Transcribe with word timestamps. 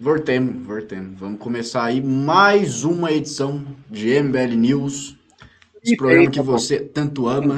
Voltemos, 0.00 0.66
voltemos. 0.66 1.18
Vamos 1.18 1.40
começar 1.40 1.84
aí 1.84 2.00
mais 2.00 2.84
uma 2.84 3.10
edição 3.10 3.64
de 3.90 4.20
MBL 4.22 4.54
News. 4.56 5.16
Esse 5.82 5.96
programa 5.96 6.30
que 6.30 6.40
você 6.40 6.80
tanto 6.80 7.26
ama. 7.26 7.56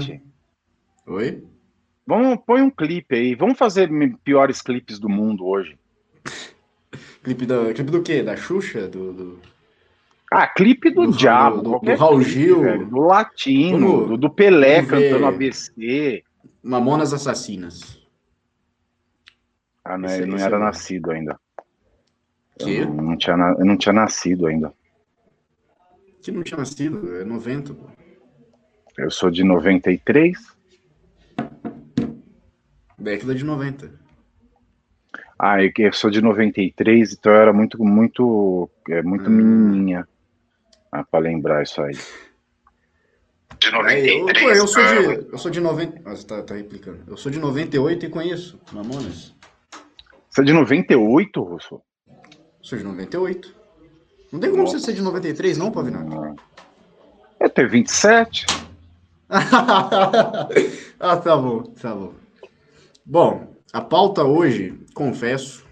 Oi? 1.06 1.44
Vamos, 2.06 2.38
põe 2.46 2.62
um 2.62 2.70
clipe 2.70 3.14
aí. 3.14 3.34
Vamos 3.34 3.58
fazer 3.58 3.90
piores 4.24 4.62
clipes 4.62 4.98
do 4.98 5.08
mundo 5.08 5.46
hoje. 5.46 5.78
Clipe, 7.22 7.44
da, 7.44 7.74
clipe 7.74 7.90
do 7.90 8.02
quê? 8.02 8.22
Da 8.22 8.34
Xuxa? 8.34 8.88
Do, 8.88 9.12
do- 9.12 9.38
Ah, 10.32 10.46
clipe 10.46 10.88
do, 10.90 11.06
Do- 11.06 11.12
diabo. 11.16 11.60
do- 11.60 11.78
do 11.78 11.94
Raul 11.94 12.16
clipe, 12.20 12.30
Gil. 12.30 12.62
velho, 12.62 12.86
do 12.86 12.96
latino, 13.00 13.78
Vamos- 13.92 14.08
do, 14.08 14.16
do 14.16 14.30
Pelé 14.30 14.82
cantando 14.86 15.26
ABC. 15.26 16.24
Mamonas 16.62 17.12
Assassinas. 17.12 18.00
Ah, 19.84 19.98
não, 19.98 20.08
Esse- 20.08 20.24
não 20.24 20.36
esse 20.36 20.44
era 20.46 20.56
é 20.56 20.60
nascido 20.60 21.10
ainda. 21.10 21.38
Que? 22.64 22.78
Eu 22.78 22.86
não, 22.94 23.16
tinha, 23.16 23.36
na- 23.36 23.52
eu 23.58 23.64
não 23.64 23.76
tinha 23.76 23.92
nascido 23.92 24.46
ainda. 24.46 24.72
Que 26.22 26.30
não 26.30 26.42
tinha 26.42 26.58
nascido, 26.58 27.16
é 27.16 27.24
90. 27.24 27.72
pô. 27.74 27.86
Eu 28.98 29.10
sou 29.10 29.30
de 29.30 29.42
93. 29.42 30.38
Década 32.98 33.34
de 33.34 33.44
90. 33.44 33.90
Ah, 35.38 35.62
eu, 35.64 35.70
eu 35.78 35.92
sou 35.94 36.10
de 36.10 36.20
93, 36.20 37.14
então 37.14 37.32
eu 37.32 37.38
era 37.40 37.52
muito, 37.52 37.82
muito, 37.82 38.68
é, 38.90 39.00
muito 39.02 39.30
Hum. 39.30 39.32
menininha. 39.32 40.06
Ah, 40.92 41.02
pra 41.02 41.18
lembrar 41.20 41.62
isso 41.62 41.80
aí. 41.80 41.94
De 43.58 43.68
É, 43.74 44.10
eu, 44.20 44.26
pô, 44.26 44.50
eu 44.50 44.66
sou 44.66 44.84
de. 44.84 45.32
Eu 45.32 45.38
sou 45.38 45.50
de 45.50 45.60
90. 45.60 46.02
Ah, 46.04 46.10
você 46.14 46.26
tá, 46.26 46.42
tá 46.42 46.54
replicando. 46.54 47.04
Eu 47.06 47.16
sou 47.16 47.32
de 47.32 47.38
98 47.38 48.04
e 48.06 48.10
conheço 48.10 48.60
Mamonas. 48.72 49.34
Você 50.28 50.42
é 50.42 50.44
de 50.44 50.52
98, 50.52 51.42
Russo? 51.42 51.80
Sou 52.70 52.78
de 52.78 52.84
98. 52.84 53.52
Não 54.30 54.38
tem 54.38 54.48
como 54.48 54.62
Nossa. 54.62 54.78
você 54.78 54.84
ser 54.86 54.92
de 54.92 55.02
93, 55.02 55.58
não, 55.58 55.72
Pavinato? 55.72 56.36
Eu 57.40 57.50
tenho 57.50 57.68
27. 57.68 58.46
ah, 59.28 61.16
tá 61.16 61.36
bom, 61.36 61.62
tá 61.64 61.92
bom. 61.92 62.14
Bom, 63.04 63.54
a 63.72 63.80
pauta 63.80 64.22
hoje, 64.22 64.78
confesso, 64.94 65.68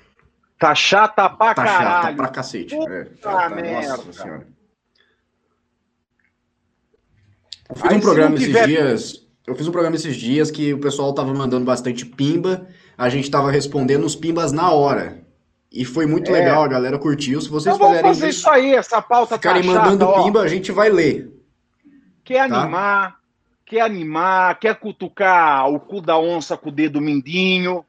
Tá 0.58 0.75
chata 0.75 1.31
pra 1.31 1.55
tá 1.55 1.64
chata 1.64 1.78
caralho. 1.84 2.17
pra 2.17 2.28
cacete. 2.31 2.75
Puta 2.75 2.91
É, 2.92 3.05
tá, 3.05 3.33
tá, 3.42 3.48
merda. 3.48 3.97
nossa 3.97 4.12
senhora. 4.12 4.48
Eu 7.70 7.77
fiz 7.77 7.84
Aí, 7.92 7.97
um 7.97 8.01
programa 8.01 8.34
esses 8.34 8.47
tiver- 8.48 8.67
dias. 8.67 9.27
Eu 9.47 9.55
fiz 9.55 9.69
um 9.69 9.70
programa 9.70 9.95
esses 9.95 10.17
dias 10.17 10.51
que 10.51 10.75
o 10.75 10.80
pessoal 10.80 11.14
tava 11.14 11.33
mandando 11.33 11.64
bastante 11.64 12.05
pimba. 12.05 12.67
A 12.97 13.08
gente 13.08 13.30
tava 13.30 13.53
respondendo 13.53 14.03
os 14.05 14.17
pimbas 14.17 14.51
na 14.51 14.73
hora. 14.73 15.28
E 15.70 15.84
foi 15.84 16.06
muito 16.06 16.30
É. 16.30 16.33
legal, 16.33 16.62
a 16.62 16.69
galera 16.69 16.98
curtiu. 16.98 17.41
Se 17.41 17.48
vocês 17.48 17.74
Então 17.74 17.86
vamos 17.88 18.00
fazer 18.02 18.28
isso, 18.28 18.41
isso 18.41 18.50
aí, 18.50 18.74
essa 18.74 19.02
pauta 19.02 19.36
ficarem 19.36 19.62
tá 19.62 19.69
mandando 19.69 20.06
chata, 20.06 20.20
ó. 20.20 20.24
pimba, 20.24 20.41
a 20.42 20.48
gente 20.48 20.72
vai 20.72 20.88
ler. 20.88 21.30
Quer 22.24 22.48
tá? 22.48 22.61
animar, 22.62 23.19
quer 23.66 23.80
animar, 23.83 24.58
quer 24.58 24.74
cutucar 24.78 25.69
o 25.69 25.78
cu 25.78 26.00
da 26.00 26.19
onça 26.19 26.56
com 26.56 26.70
o 26.70 26.72
dedo 26.72 27.00
mindinho. 27.00 27.84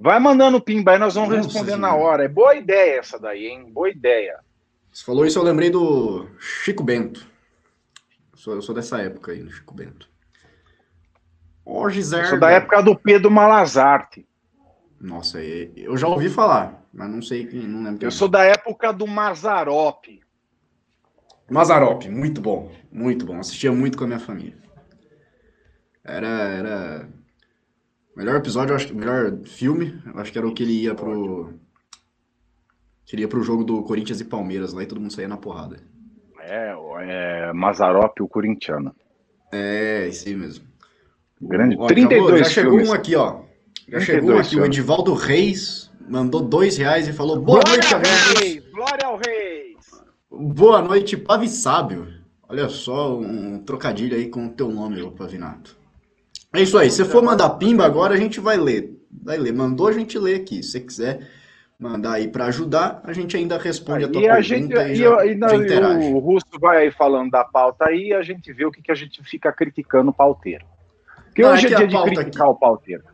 Vai 0.00 0.18
mandando 0.18 0.60
pimba 0.60 0.92
aí, 0.92 0.98
nós 0.98 1.14
vamos 1.16 1.28
Nossa 1.30 1.48
responder 1.48 1.76
na 1.76 1.94
hora. 1.94 2.24
É 2.24 2.28
boa 2.28 2.54
ideia 2.54 3.00
essa 3.00 3.18
daí, 3.18 3.46
hein? 3.46 3.68
Boa 3.70 3.90
ideia. 3.90 4.38
Você 4.92 5.04
falou 5.04 5.26
isso, 5.26 5.38
eu 5.38 5.42
lembrei 5.42 5.70
do 5.70 6.26
Chico 6.38 6.82
Bento. 6.82 7.26
Eu 8.32 8.38
sou, 8.38 8.54
eu 8.54 8.62
sou 8.62 8.74
dessa 8.74 9.00
época 9.02 9.32
aí, 9.32 9.42
do 9.42 9.50
Chico 9.50 9.74
Bento. 9.74 10.08
Ó, 11.66 11.84
Eu 11.86 11.90
Gisele. 11.90 12.26
sou 12.26 12.38
da 12.40 12.50
época 12.50 12.82
do 12.82 12.96
Pedro 12.96 13.30
Malazarte. 13.30 14.26
Nossa, 15.00 15.40
eu 15.40 15.96
já 15.96 16.08
ouvi 16.08 16.28
falar, 16.28 16.82
mas 16.98 17.08
não 17.08 17.22
sei 17.22 17.46
quem, 17.46 17.60
não 17.60 17.84
lembro 17.84 18.00
quem. 18.00 18.06
Eu 18.06 18.08
é. 18.08 18.10
sou 18.10 18.26
da 18.26 18.42
época 18.42 18.92
do 18.92 19.06
Mazarop. 19.06 20.04
Mazarop, 21.48 22.08
muito 22.08 22.40
bom, 22.40 22.72
muito 22.90 23.24
bom. 23.24 23.38
Assistia 23.38 23.70
muito 23.70 23.96
com 23.96 24.02
a 24.02 24.08
minha 24.08 24.18
família. 24.18 24.58
Era, 26.02 26.26
era... 26.26 27.08
Melhor 28.16 28.34
episódio, 28.34 28.72
eu 28.72 28.76
acho, 28.76 28.92
melhor 28.96 29.38
filme, 29.44 30.02
eu 30.12 30.18
acho 30.18 30.32
que 30.32 30.38
era 30.38 30.48
o 30.48 30.52
que 30.52 30.64
ele 30.64 30.82
ia 30.82 30.94
pro... 30.94 31.54
Que 33.06 33.14
ele 33.14 33.22
ia 33.22 33.28
pro 33.28 33.44
jogo 33.44 33.62
do 33.62 33.84
Corinthians 33.84 34.20
e 34.20 34.24
Palmeiras 34.24 34.72
lá 34.72 34.82
e 34.82 34.86
todo 34.86 35.00
mundo 35.00 35.12
saía 35.12 35.28
na 35.28 35.36
porrada. 35.36 35.80
É, 36.40 36.74
é 37.02 37.52
Mazarop, 37.52 38.20
o 38.20 38.28
corintiano. 38.28 38.94
É, 39.52 40.10
aí 40.26 40.34
mesmo. 40.34 40.66
Grande. 41.40 41.76
Ó, 41.78 41.86
32 41.86 42.20
acabou, 42.20 42.38
já 42.38 42.50
chegou 42.50 42.80
um 42.80 42.92
aqui, 42.92 43.14
ó. 43.14 43.42
Já 43.86 44.00
32 44.00 44.04
chegou 44.04 44.36
aqui, 44.38 44.56
o. 44.56 44.64
Edivaldo 44.66 45.14
Reis 45.14 45.87
mandou 46.08 46.40
dois 46.40 46.76
reais 46.76 47.06
e 47.08 47.12
falou 47.12 47.40
boa 47.40 47.60
noite, 47.66 47.88
Glória 47.88 48.10
ao 48.10 48.36
amigos. 48.36 48.70
Glória 48.72 49.06
ao 49.06 49.16
Reis! 49.16 49.76
Boa 50.30 50.82
noite, 50.82 51.16
Pavi 51.16 51.48
Sábio. 51.48 52.08
Olha 52.48 52.68
só, 52.68 53.18
um 53.18 53.58
trocadilho 53.58 54.16
aí 54.16 54.28
com 54.28 54.46
o 54.46 54.50
teu 54.50 54.68
nome, 54.70 55.02
ô 55.02 55.10
Pavinato. 55.10 55.76
É 56.54 56.62
isso 56.62 56.78
aí, 56.78 56.90
se 56.90 57.04
for 57.04 57.22
mandar 57.22 57.50
pimba 57.50 57.84
agora, 57.84 58.14
a 58.14 58.16
gente 58.16 58.40
vai 58.40 58.56
ler. 58.56 58.96
Vai 59.22 59.36
ler. 59.36 59.52
Mandou, 59.52 59.88
a 59.88 59.92
gente 59.92 60.18
lê 60.18 60.34
aqui. 60.34 60.62
Se 60.62 60.72
você 60.72 60.80
quiser 60.80 61.28
mandar 61.78 62.14
aí 62.14 62.28
pra 62.28 62.46
ajudar, 62.46 63.00
a 63.04 63.12
gente 63.12 63.36
ainda 63.36 63.58
responde 63.58 64.04
a 64.04 64.08
tua 64.08 64.20
E 64.22 64.28
a 64.28 64.36
pergunta 64.36 64.42
gente, 64.42 64.92
e 64.92 64.96
já, 64.96 65.26
e 65.26 65.34
não, 65.34 65.48
já 65.48 65.56
e 65.56 65.60
interage. 65.60 66.06
o 66.08 66.18
Russo 66.18 66.58
vai 66.60 66.84
aí 66.84 66.90
falando 66.90 67.30
da 67.30 67.44
pauta 67.44 67.86
aí 67.86 68.08
e 68.08 68.14
a 68.14 68.22
gente 68.22 68.52
vê 68.52 68.64
o 68.64 68.70
que, 68.70 68.82
que 68.82 68.90
a 68.90 68.94
gente 68.94 69.22
fica 69.22 69.52
criticando 69.52 70.10
o 70.10 70.14
pauteiro. 70.14 70.64
Porque 71.26 71.42
Não, 71.42 71.52
hoje 71.52 71.66
é 71.66 71.70
é, 71.70 71.74
a 71.74 71.86
dia 71.86 71.86
de 71.86 72.02
criticar 72.02 72.48
o 72.48 72.54
pauteiro. 72.54 73.04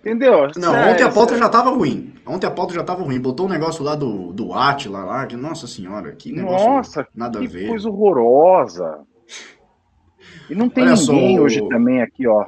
Entendeu? 0.00 0.48
Não, 0.56 0.74
É, 0.74 0.92
ontem 0.92 1.02
a 1.02 1.10
pauta 1.10 1.34
é- 1.34 1.38
já 1.38 1.48
tava 1.48 1.70
ruim. 1.70 2.14
Ontem 2.26 2.46
a 2.46 2.50
pauta 2.50 2.72
já 2.72 2.82
tava 2.82 3.02
ruim. 3.02 3.20
Botou 3.20 3.46
um 3.46 3.50
negócio 3.50 3.84
lá 3.84 3.94
do, 3.94 4.32
do 4.32 4.52
Atila 4.54 5.04
lá, 5.04 5.26
que, 5.26 5.36
nossa 5.36 5.66
senhora, 5.66 6.12
que 6.12 6.32
negócio 6.32 6.68
Nossa, 6.68 7.06
nada 7.14 7.38
a 7.38 7.42
que 7.42 7.48
ver. 7.48 7.68
coisa 7.68 7.88
horrorosa. 7.88 9.00
E 10.48 10.54
não 10.54 10.68
tem 10.68 10.84
Olha 10.84 10.96
só, 10.96 11.12
ninguém 11.12 11.38
o- 11.38 11.42
hoje 11.42 11.68
também 11.68 12.00
aqui, 12.00 12.26
ó. 12.26 12.46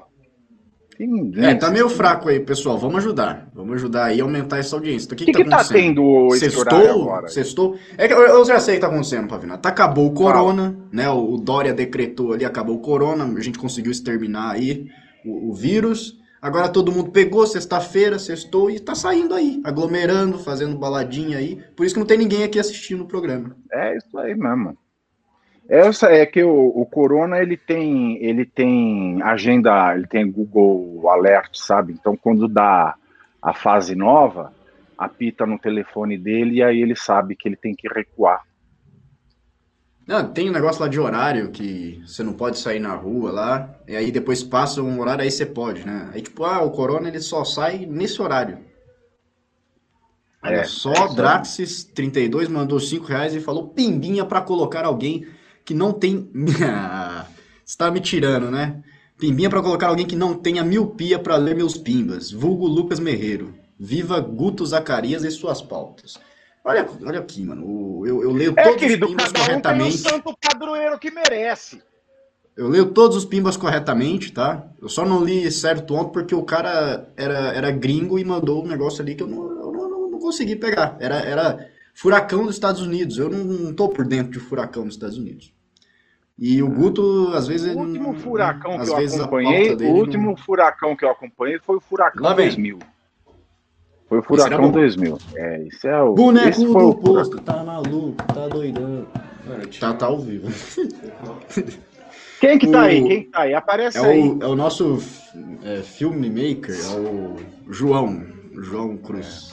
Tem 0.97 1.07
ninguém. 1.07 1.45
É, 1.45 1.55
tá 1.55 1.71
meio 1.71 1.89
fraco 1.89 2.29
aí, 2.29 2.39
pessoal. 2.41 2.79
Vamos 2.79 2.99
ajudar. 2.99 3.49
Vamos 3.55 3.75
ajudar 3.77 4.05
aí 4.05 4.21
a 4.21 4.25
aumentar 4.25 4.59
essa 4.59 4.77
audiência. 4.77 5.13
O 5.13 5.17
que, 5.17 5.25
O 5.25 5.27
que, 5.27 5.33
que 5.33 5.45
tá 5.45 5.57
acontecendo? 5.57 5.95
tendo 5.97 6.35
esse 6.35 6.59
horário 6.59 6.81
Sextou? 6.87 7.03
agora? 7.03 7.29
Sextou? 7.29 7.77
É 7.99 8.09
que 8.09 8.15
eu, 8.15 8.21
eu 8.21 8.45
já 8.45 8.61
sei 8.61 8.75
o 8.75 8.77
que 8.77 8.81
tá 8.83 8.87
acontecendo, 8.89 9.29
Pavinato. 9.29 9.67
Acabou 9.69 10.07
o 10.07 10.13
corona, 10.13 10.77
né? 10.93 11.09
O, 11.11 11.35
o 11.35 11.39
Dória 11.39 11.73
decretou 11.75 12.33
ali, 12.35 12.45
acabou 12.45 12.77
o 12.77 12.81
corona, 12.81 13.25
a 13.25 13.41
gente 13.41 13.59
conseguiu 13.59 13.91
exterminar 13.91 14.53
aí 14.53 14.87
o, 15.25 15.51
o 15.51 15.55
vírus. 15.55 16.21
Agora 16.43 16.69
todo 16.69 16.91
mundo 16.91 17.13
pegou, 17.13 17.47
sexta-feira, 17.47 18.19
sextou 18.19 18.69
e 18.69 18.81
tá 18.81 18.97
saindo 18.97 19.33
aí, 19.33 19.61
aglomerando, 19.63 20.41
fazendo 20.41 20.77
baladinha 20.77 21.39
aí. 21.39 21.63
Por 21.77 21.87
isso 21.87 21.95
que 21.95 22.01
não 22.01 22.07
tem 22.07 22.19
ninguém 22.19 22.43
aqui 22.43 22.59
assistindo 22.59 23.05
o 23.05 23.07
programa. 23.07 23.57
É 23.73 23.97
isso 23.97 24.19
aí 24.19 24.35
mesmo. 24.35 24.77
Essa 25.69 26.09
é 26.09 26.27
que 26.27 26.43
o, 26.43 26.67
o 26.75 26.85
Corona 26.85 27.39
ele 27.39 27.57
tem 27.57 28.17
ele 28.21 28.45
tem 28.45 29.23
agenda, 29.23 29.95
ele 29.95 30.09
tem 30.09 30.29
Google 30.29 31.09
Alert, 31.09 31.55
sabe? 31.55 31.93
Então 31.93 32.17
quando 32.17 32.49
dá 32.49 32.97
a 33.41 33.55
fase 33.55 33.95
nova, 33.95 34.53
apita 34.99 35.47
no 35.47 35.61
telefone 35.61 36.19
dele 36.19 36.57
e 36.57 36.63
aí 36.65 36.83
ele 36.83 36.97
sabe 36.97 37.37
que 37.37 37.49
ele 37.49 37.57
tem 37.57 37.73
que 37.73 37.87
recuar. 37.87 38.43
Ah, 40.09 40.25
tem 40.25 40.51
um 40.51 40.53
negócio 40.53 40.83
lá 40.83 40.89
de 40.89 40.99
horário 40.99 41.51
que 41.51 42.03
você 42.05 42.23
não 42.23 42.33
pode 42.33 42.59
sair 42.59 42.81
na 42.81 42.95
rua 42.95 43.31
lá, 43.31 43.75
e 43.87 43.95
aí 43.95 44.11
depois 44.11 44.43
passa 44.43 44.83
um 44.83 45.01
horário, 45.01 45.23
aí 45.23 45.31
você 45.31 45.47
pode, 45.47 45.85
né? 45.87 46.11
Aí 46.13 46.21
tipo, 46.21 46.45
ah, 46.45 46.63
o 46.63 46.71
corona 46.71 47.09
ele 47.09 47.21
só 47.21 47.45
sai 47.45 47.87
nesse 47.87 48.21
horário. 48.21 48.59
Olha 50.43 50.57
É, 50.57 50.65
só, 50.65 50.91
é 50.91 50.93
isso 50.93 51.09
aí. 51.09 51.15
Draxis 51.15 51.85
32 51.85 52.49
mandou 52.49 52.81
5 52.81 53.07
reais 53.07 53.35
e 53.35 53.41
falou 53.41 53.69
pimbinha 53.69 54.25
pra 54.25 54.41
colocar 54.41 54.85
alguém 54.85 55.27
que 55.65 55.73
não 55.73 55.93
tem. 55.93 56.29
Você 57.65 57.79
tá 57.79 57.91
me 57.91 58.01
tirando, 58.01 58.51
né? 58.51 58.83
Pimbinha 59.19 59.49
pra 59.49 59.63
colocar 59.63 59.87
alguém 59.87 60.05
que 60.05 60.17
não 60.17 60.35
tenha 60.35 60.65
miopia 60.65 61.19
pra 61.19 61.37
ler 61.37 61.55
meus 61.55 61.77
pimbas. 61.77 62.33
Vulgo 62.33 62.67
Lucas 62.67 62.99
Merreiro. 62.99 63.55
Viva 63.79 64.19
Guto 64.21 64.67
Zacarias 64.67 65.23
e 65.23 65.31
suas 65.31 65.63
pautas. 65.63 66.19
Olha, 66.65 66.89
olha 67.05 67.19
aqui, 67.19 67.45
mano. 67.45 68.03
Eu, 68.07 68.23
eu 68.23 68.31
leio 68.33 68.55
É, 68.57 68.63
todos 68.63 68.79
querido, 68.79 69.07
os 69.07 69.11
pimbas 69.13 69.33
cada 69.33 69.39
um 69.41 69.43
tem 69.45 69.55
o 69.57 69.63
corretamente. 69.63 69.99
santo 69.99 70.35
padroeiro 70.41 70.99
que 70.99 71.11
merece. 71.11 71.83
Eu 72.57 72.69
leio 72.69 72.87
todos 72.91 73.17
os 73.17 73.25
pimbas 73.25 73.57
corretamente, 73.57 74.33
tá? 74.33 74.67
Eu 74.81 74.89
só 74.89 75.05
não 75.05 75.25
li 75.25 75.51
certo 75.51 75.95
ontem 75.95 76.13
porque 76.13 76.35
o 76.35 76.43
cara 76.43 77.09
era, 77.17 77.53
era 77.55 77.71
gringo 77.71 78.19
e 78.19 78.25
mandou 78.25 78.63
um 78.63 78.69
negócio 78.69 79.03
ali 79.03 79.15
que 79.15 79.23
eu 79.23 79.27
não, 79.27 79.43
eu 79.51 79.73
não, 79.73 79.89
não- 79.91 80.11
não 80.11 80.19
consegui 80.19 80.55
pegar. 80.55 80.97
Era, 81.01 81.17
era 81.17 81.69
furacão 81.95 82.45
dos 82.45 82.55
Estados 82.55 82.83
Unidos. 82.83 83.19
Eu 83.19 83.31
não, 83.31 83.43
não 83.45 83.73
tô 83.75 83.89
por 83.89 84.07
dentro 84.07 84.33
de 84.33 84.39
furacão 84.39 84.85
dos 84.85 84.95
Estados 84.95 85.17
Unidos. 85.17 85.53
E 86.39 86.63
o 86.63 86.69
Guto, 86.69 87.31
às 87.35 87.47
vezes. 87.47 87.75
O 87.75 87.79
último 87.79 88.15
furacão 88.15 88.79
que 88.79 88.89
eu 88.89 88.97
acompanhei, 88.97 89.75
o 89.75 89.95
último 89.95 90.37
furacão 90.37 90.97
que 90.97 91.05
eu 91.05 91.11
acompanhei 91.11 91.59
foi 91.59 91.77
o 91.77 91.81
furacão 91.81 92.23
Lá 92.23 92.35
vem. 92.35 92.51
2000. 94.13 94.19
Foi 94.19 94.19
o 94.19 94.23
furacão 94.23 94.65
bom. 94.67 94.71
2000. 94.73 95.19
É, 95.37 95.63
esse 95.67 95.87
é 95.89 96.01
o 96.01 96.13
Boneco 96.15 96.49
esse 96.49 96.67
foi 96.67 96.83
do 96.85 96.95
posto, 96.97 97.41
tá 97.41 97.63
maluco, 97.65 98.15
tá 98.35 98.49
doidão. 98.49 99.07
Tá, 99.81 99.95
tá 99.95 100.07
ao 100.07 100.19
vivo. 100.21 100.49
Quem 102.41 102.59
que 102.59 102.67
tá 102.67 102.79
O- 102.79 102.83
aí? 102.83 103.03
Quem 103.07 103.23
que 103.25 103.31
tá 103.31 103.41
aí? 103.43 103.55
Aparece 103.55 103.99
É 103.99 104.01
aí. 104.05 104.21
o, 104.21 104.43
é 104.43 104.47
o 104.47 104.55
nosso 104.57 104.99
é, 105.65 105.81
filmmaker, 105.83 106.75
é 106.75 106.97
o 106.99 107.37
João, 107.73 108.25
João 108.61 108.97
Cruz. 108.97 109.51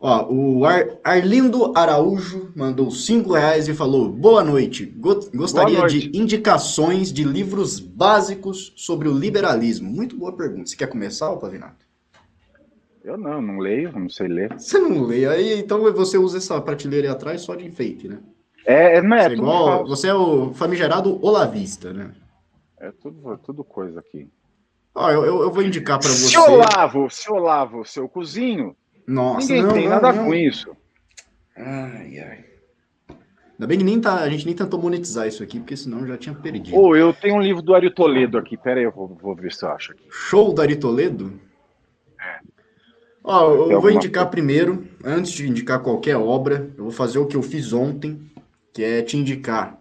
Ó, 0.00 0.26
o 0.32 0.64
Ar 0.64 0.84
Arlindo 1.04 1.72
Araújo 1.76 2.50
mandou 2.56 2.90
5 2.90 3.32
reais 3.32 3.68
e 3.68 3.74
falou: 3.74 4.08
Boa 4.08 4.42
noite. 4.42 4.84
Go 4.84 5.14
gostaria 5.32 5.76
boa 5.76 5.88
noite. 5.88 6.08
de 6.08 6.18
indicações 6.18 7.12
de 7.12 7.22
livros 7.22 7.78
básicos 7.78 8.72
sobre 8.76 9.08
o 9.08 9.16
liberalismo. 9.16 9.88
Muito 9.88 10.16
boa 10.16 10.32
pergunta. 10.32 10.66
Você 10.68 10.76
quer 10.76 10.88
começar, 10.88 11.30
Pavinato? 11.36 11.86
Eu 13.04 13.18
não, 13.18 13.42
não 13.42 13.58
leio, 13.58 13.92
não 13.92 14.08
sei 14.08 14.28
ler. 14.28 14.52
Você 14.58 14.78
não 14.78 15.02
lê, 15.02 15.26
aí 15.26 15.58
então 15.58 15.80
você 15.92 16.16
usa 16.16 16.38
essa 16.38 16.60
prateleira 16.60 17.08
aí 17.08 17.12
atrás 17.12 17.40
só 17.40 17.54
de 17.54 17.66
enfeite, 17.66 18.06
né? 18.08 18.20
É, 18.64 19.02
não 19.02 19.16
é, 19.16 19.24
você, 19.24 19.34
é 19.34 19.36
igual, 19.36 19.86
você 19.86 20.08
é 20.08 20.14
o 20.14 20.54
famigerado 20.54 21.24
olavista, 21.24 21.92
né? 21.92 22.12
É 22.78 22.92
tudo, 22.92 23.36
tudo 23.38 23.64
coisa 23.64 23.98
aqui. 23.98 24.28
Ó, 24.94 25.10
eu, 25.10 25.24
eu, 25.24 25.50
vou 25.50 25.62
indicar 25.62 25.98
para 25.98 26.08
você. 26.08 26.28
Se 26.28 26.36
eu 26.36 26.56
lavo, 26.56 27.10
se 27.10 27.28
eu 27.28 27.36
lavo 27.36 27.84
seu 27.84 28.08
cozinho, 28.08 28.76
nossa, 29.06 29.48
Ninguém 29.48 29.62
não, 29.62 29.72
tem 29.72 29.84
não, 29.84 29.90
nada 29.90 30.12
não. 30.12 30.26
com 30.26 30.34
isso. 30.34 30.76
Ai, 31.56 32.18
ai. 32.20 32.44
Ainda 33.52 33.66
bem 33.66 33.78
que 33.78 33.84
nem 33.84 34.00
tá, 34.00 34.16
a 34.16 34.28
gente 34.28 34.46
nem 34.46 34.54
tentou 34.54 34.80
monetizar 34.80 35.26
isso 35.26 35.42
aqui, 35.42 35.58
porque 35.58 35.76
senão 35.76 36.06
já 36.06 36.16
tinha 36.16 36.34
perdido. 36.34 36.76
Ô, 36.76 36.88
oh, 36.88 36.96
eu 36.96 37.12
tenho 37.12 37.36
um 37.36 37.40
livro 37.40 37.62
do 37.62 37.74
Ari 37.74 37.92
Toledo 37.92 38.38
aqui. 38.38 38.56
Pera 38.56 38.80
aí, 38.80 38.84
eu 38.84 38.92
vou, 38.92 39.08
vou 39.08 39.34
ver 39.34 39.52
se 39.52 39.64
eu 39.64 39.70
acho 39.70 39.92
aqui. 39.92 40.04
Show 40.10 40.52
do 40.52 40.62
Ari 40.62 40.76
Toledo? 40.76 41.38
Ó, 43.24 43.70
eu 43.70 43.80
vou 43.80 43.90
indicar 43.90 44.24
coisa. 44.24 44.30
primeiro, 44.30 44.84
antes 45.04 45.32
de 45.32 45.48
indicar 45.48 45.80
qualquer 45.80 46.16
obra, 46.16 46.70
eu 46.76 46.84
vou 46.84 46.92
fazer 46.92 47.18
o 47.18 47.26
que 47.26 47.36
eu 47.36 47.42
fiz 47.42 47.72
ontem, 47.72 48.20
que 48.72 48.82
é 48.82 49.02
te 49.02 49.16
indicar 49.16 49.78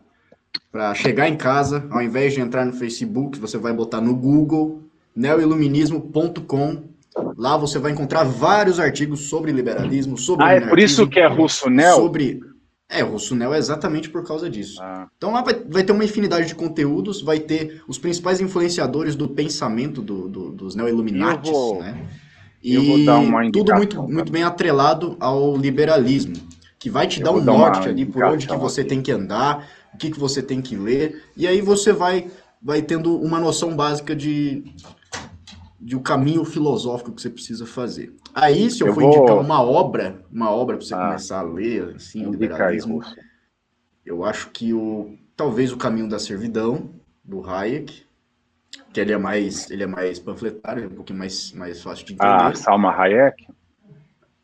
para 0.72 0.94
chegar 0.94 1.28
em 1.28 1.36
casa, 1.36 1.86
ao 1.90 2.02
invés 2.02 2.34
de 2.34 2.42
entrar 2.42 2.66
no 2.66 2.74
Facebook, 2.74 3.40
você 3.40 3.58
vai 3.58 3.74
botar 3.74 4.00
no 4.00 4.16
Google 4.16 4.84
neoiluminismo.com 5.16 6.92
Lá 7.38 7.58
você 7.58 7.78
vai 7.78 7.92
encontrar 7.92 8.24
vários 8.24 8.80
artigos 8.80 9.22
sobre 9.28 9.52
liberalismo, 9.52 10.18
sobre. 10.18 10.46
Ah, 10.46 10.54
é 10.54 10.62
por 10.62 10.80
isso 10.80 11.08
que 11.08 11.20
é 11.20 11.28
Russonel? 11.28 11.96
Sobre. 11.96 12.40
É, 12.88 13.04
o 13.04 13.12
Russonel 13.12 13.54
é 13.54 13.58
exatamente 13.58 14.10
por 14.10 14.26
causa 14.26 14.50
disso. 14.50 14.82
Ah. 14.82 15.08
Então 15.18 15.32
lá 15.32 15.42
vai, 15.42 15.54
vai, 15.70 15.84
ter 15.84 15.92
uma 15.92 16.04
infinidade 16.04 16.48
de 16.48 16.56
conteúdos, 16.56 17.22
vai 17.22 17.40
ter 17.40 17.82
os 17.88 17.98
principais 17.98 18.42
influenciadores 18.42 19.16
do 19.16 19.30
pensamento 19.30 20.02
do, 20.02 20.28
do, 20.28 20.52
dos 20.52 20.76
neo-iluminatis, 20.76 21.52
né? 21.80 22.06
E 22.64 22.76
tudo 23.52 23.74
muito, 23.74 24.04
muito 24.04 24.32
bem 24.32 24.44
atrelado 24.44 25.18
ao 25.20 25.58
liberalismo, 25.58 26.36
que 26.78 26.90
vai 26.90 27.08
te 27.08 27.22
dar 27.22 27.32
um 27.32 27.42
norte 27.42 27.90
ali 27.90 28.06
por 28.06 28.24
onde 28.24 28.48
que 28.48 28.56
você 28.56 28.82
aqui. 28.82 28.90
tem 28.90 29.02
que 29.02 29.12
andar, 29.12 29.68
o 29.94 29.98
que, 29.98 30.12
que 30.12 30.20
você 30.20 30.44
tem 30.44 30.62
que 30.62 30.76
ler, 30.76 31.24
e 31.36 31.48
aí 31.48 31.62
você 31.62 31.92
vai, 31.92 32.30
vai 32.62 32.82
tendo 32.82 33.18
uma 33.18 33.40
noção 33.40 33.76
básica 33.76 34.16
de 34.16 34.64
de 35.82 35.96
o 35.96 36.00
um 36.00 36.04
caminho 36.04 36.46
filosófico 36.46 37.12
que 37.12 37.20
você 37.20 37.30
precisa 37.30 37.66
fazer. 37.66 38.14
Aí, 38.36 38.70
se 38.70 38.84
eu, 38.84 38.88
eu 38.88 38.94
for 38.94 39.02
vou... 39.02 39.18
indicar 39.18 39.40
uma 39.40 39.64
obra, 39.64 40.24
uma 40.32 40.52
obra 40.52 40.78
para 40.78 40.86
você 40.86 40.94
ah, 40.94 41.08
começar 41.08 41.40
a 41.40 41.42
ler, 41.42 41.96
assim, 41.96 42.26
o 42.28 42.32
liberalismo, 42.32 43.02
eu 44.06 44.24
acho 44.24 44.52
que 44.52 44.74
o 44.74 45.18
talvez 45.36 45.72
o 45.72 45.78
Caminho 45.78 46.08
da 46.08 46.20
Servidão 46.20 46.92
do 47.24 47.44
Hayek, 47.44 48.04
que 48.94 49.00
ele 49.00 49.14
é 49.14 49.18
mais 49.18 49.70
ele 49.70 49.84
é 49.84 49.88
mais 49.88 50.20
panfletário, 50.20 50.84
é 50.84 50.88
um 50.88 50.96
pouquinho 50.96 51.20
mais 51.20 51.52
mais 51.54 51.82
fácil 51.82 52.06
de 52.06 52.14
entender. 52.14 52.32
Ah, 52.32 52.54
Salma 52.54 52.92
Hayek. 52.92 53.48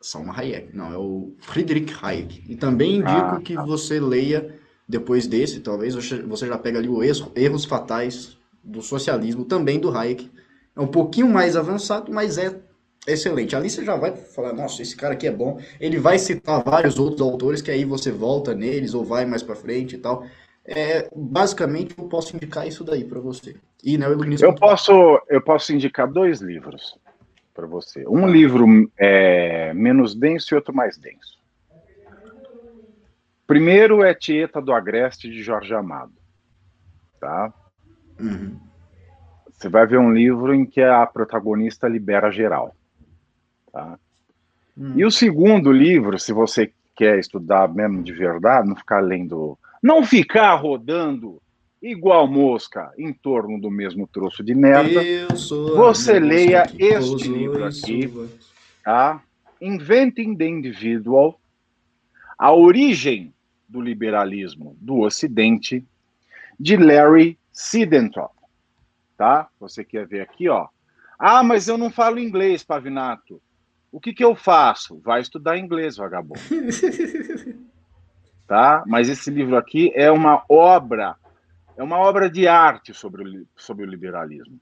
Salma 0.02 0.34
Hayek, 0.38 0.76
não, 0.76 0.94
é 0.94 0.98
o 0.98 1.34
Friedrich 1.42 1.94
Hayek. 2.02 2.44
E 2.48 2.56
também 2.56 2.98
indico 2.98 3.12
ah, 3.12 3.42
que 3.44 3.56
tá. 3.56 3.64
você 3.64 4.00
leia 4.00 4.58
depois 4.88 5.28
desse, 5.28 5.60
talvez 5.60 5.96
você 5.96 6.48
já 6.48 6.58
pega 6.58 6.80
ali 6.80 6.88
o 6.88 7.04
Erros 7.04 7.66
Fatais 7.66 8.38
do 8.64 8.82
Socialismo, 8.82 9.44
também 9.44 9.80
do 9.80 9.96
Hayek 9.96 10.32
é 10.78 10.80
um 10.80 10.88
pouquinho 10.88 11.28
mais 11.28 11.56
avançado, 11.56 12.14
mas 12.14 12.38
é 12.38 12.56
excelente. 13.08 13.56
Ali 13.56 13.70
você 13.70 13.84
já 13.84 13.96
vai 13.96 14.16
falar, 14.16 14.54
nossa, 14.54 14.82
esse 14.82 14.96
cara 14.96 15.16
aqui 15.16 15.26
é 15.26 15.32
bom. 15.32 15.60
Ele 15.80 15.98
vai 15.98 16.20
citar 16.20 16.64
vários 16.64 17.00
outros 17.00 17.22
autores 17.22 17.62
que 17.62 17.72
aí 17.72 17.84
você 17.84 18.12
volta 18.12 18.54
neles 18.54 18.94
ou 18.94 19.04
vai 19.04 19.26
mais 19.26 19.42
para 19.42 19.56
frente 19.56 19.96
e 19.96 19.98
tal. 19.98 20.24
É, 20.64 21.10
basicamente, 21.16 21.96
eu 21.98 22.04
posso 22.06 22.36
indicar 22.36 22.68
isso 22.68 22.84
daí 22.84 23.04
para 23.04 23.20
você. 23.20 23.56
E 23.88 23.98
né, 23.98 24.06
eu 24.42 24.54
posso 24.54 24.92
eu 25.30 25.42
posso 25.42 25.72
indicar 25.72 26.12
dois 26.12 26.42
livros 26.42 27.00
para 27.54 27.66
você. 27.66 28.06
Um 28.06 28.28
livro 28.28 28.68
é 28.98 29.74
menos 29.74 30.14
denso 30.14 30.54
e 30.54 30.56
outro 30.56 30.76
mais 30.76 30.98
denso. 30.98 31.40
Primeiro 33.48 34.04
é 34.04 34.14
Tieta 34.14 34.62
do 34.62 34.74
Agreste 34.74 35.30
de 35.30 35.42
Jorge 35.42 35.74
Amado, 35.74 36.12
tá? 37.18 37.54
Uhum. 38.20 38.60
Você 39.54 39.70
vai 39.70 39.88
ver 39.88 40.00
um 40.00 40.12
livro 40.12 40.54
em 40.54 40.66
que 40.66 40.82
a 40.82 41.06
protagonista 41.06 41.88
libera 41.88 42.30
geral. 42.30 42.76
Tá? 43.72 43.98
Hum. 44.78 44.96
E 44.98 45.06
o 45.06 45.10
segundo 45.10 45.72
livro, 45.72 46.20
se 46.20 46.34
você 46.34 46.74
quer 46.94 47.18
estudar 47.20 47.74
mesmo 47.74 48.04
de 48.04 48.12
verdade, 48.12 48.68
não 48.68 48.76
ficar 48.76 49.00
lendo. 49.00 49.58
Não 49.82 50.04
ficar 50.04 50.56
rodando 50.56 51.42
igual 51.90 52.28
mosca 52.28 52.92
em 52.98 53.14
torno 53.14 53.60
do 53.60 53.70
mesmo 53.72 54.08
troço 54.08 54.44
de 54.44 54.54
merda. 54.54 55.02
você 55.76 56.20
leia 56.20 56.70
este 56.78 57.28
livro 57.28 57.66
aqui, 57.66 58.12
tá? 58.84 59.22
Inventing 59.62 60.36
the 60.36 60.48
Individual, 60.48 61.40
a 62.38 62.54
origem 62.54 63.34
do 63.68 63.82
liberalismo 63.82 64.76
do 64.80 65.00
Ocidente, 65.00 65.84
de 66.60 66.78
Larry 66.78 67.38
Sidentrop 67.52 68.38
tá? 69.18 69.50
Você 69.60 69.84
quer 69.84 70.08
ver 70.08 70.22
aqui, 70.22 70.48
ó. 70.48 70.68
Ah, 71.18 71.42
mas 71.42 71.68
eu 71.68 71.78
não 71.78 71.90
falo 71.90 72.20
inglês, 72.20 72.64
Pavinato. 72.64 73.42
O 73.92 74.00
que, 74.00 74.14
que 74.14 74.24
eu 74.24 74.36
faço? 74.36 75.02
Vai 75.04 75.22
estudar 75.22 75.58
inglês, 75.58 75.98
vagabundo. 75.98 76.40
tá? 78.48 78.84
Mas 78.86 79.10
esse 79.10 79.32
livro 79.32 79.58
aqui 79.58 79.92
é 79.96 80.12
uma 80.12 80.44
obra, 80.48 81.16
é 81.78 81.84
uma 81.84 81.98
obra 81.98 82.30
de 82.30 82.48
arte 82.48 82.94
sobre 82.94 83.24
o, 83.24 83.48
sobre 83.56 83.86
o 83.86 83.90
liberalismo. 83.90 84.60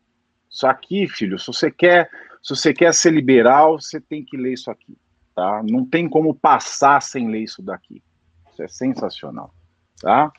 Isso 0.50 0.68
aqui, 0.68 1.08
filho, 1.08 1.40
se 1.40 1.48
você 1.48 1.72
quer, 1.72 2.10
se 2.44 2.56
você 2.56 2.74
quer 2.74 2.94
ser 2.94 3.12
liberal, 3.12 3.80
você 3.80 4.00
tem 4.00 4.24
que 4.24 4.38
ler 4.38 4.54
isso 4.54 4.70
aqui, 4.70 4.98
tá? 5.34 5.64
Não 5.64 5.86
tem 5.86 6.08
como 6.08 6.36
passar 6.36 7.02
sem 7.02 7.30
ler 7.30 7.44
isso 7.44 7.62
daqui. 7.62 8.04
Isso 8.52 8.62
é 8.62 8.68
sensacional, 8.68 9.54
tá? 10.02 10.32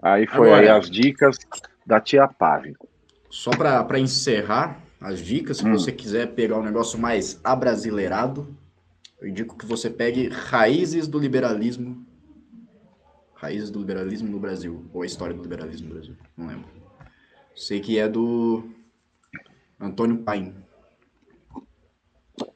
Aí 0.00 0.26
foi 0.26 0.48
Agora, 0.48 0.62
aí 0.62 0.68
as 0.68 0.90
dicas 0.90 1.36
da 1.86 2.00
tia 2.00 2.26
Pave. 2.26 2.74
Só 3.28 3.50
para 3.50 3.98
encerrar 3.98 4.80
as 5.00 5.20
dicas, 5.20 5.58
se 5.58 5.66
hum. 5.66 5.72
você 5.72 5.92
quiser 5.92 6.34
pegar 6.34 6.58
um 6.58 6.62
negócio 6.62 6.98
mais 6.98 7.40
abrasileirado, 7.42 8.56
eu 9.20 9.28
indico 9.28 9.56
que 9.56 9.66
você 9.66 9.88
pegue 9.88 10.28
Raízes 10.28 11.06
do 11.06 11.18
Liberalismo. 11.18 12.04
Raízes 13.42 13.72
do 13.72 13.80
Liberalismo 13.80 14.30
no 14.30 14.38
Brasil. 14.38 14.88
Ou 14.94 15.02
a 15.02 15.06
História 15.06 15.34
do 15.34 15.42
Liberalismo 15.42 15.88
no 15.88 15.94
Brasil. 15.94 16.16
Não 16.36 16.46
lembro. 16.46 16.68
Sei 17.56 17.80
que 17.80 17.98
é 17.98 18.08
do 18.08 18.70
Antônio 19.80 20.18
Paim. 20.18 20.54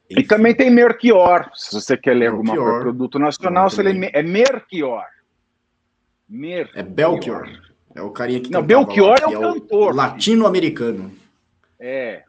E 0.09 0.23
também 0.23 0.55
tem 0.55 0.71
Merquior. 0.71 1.51
Se 1.53 1.75
você 1.75 1.97
quer 1.97 2.13
ler 2.13 2.27
alguma 2.27 2.55
coisa 2.55 2.79
produto 2.79 3.19
nacional, 3.19 3.69
você 3.69 3.83
lê, 3.83 4.09
é 4.13 4.23
Merquior. 4.23 5.03
Merquior. 6.27 6.79
É 6.79 6.83
Belchior. 6.83 7.61
É 7.93 8.01
o 8.01 8.11
carinha 8.11 8.39
que 8.39 8.49
Não, 8.49 8.63
Belchior 8.63 9.19
lá, 9.19 9.23
é 9.23 9.27
o 9.27 9.31
é 9.31 9.53
cantor. 9.53 9.93
Latino-americano. 9.93 11.11
É. 11.77 12.23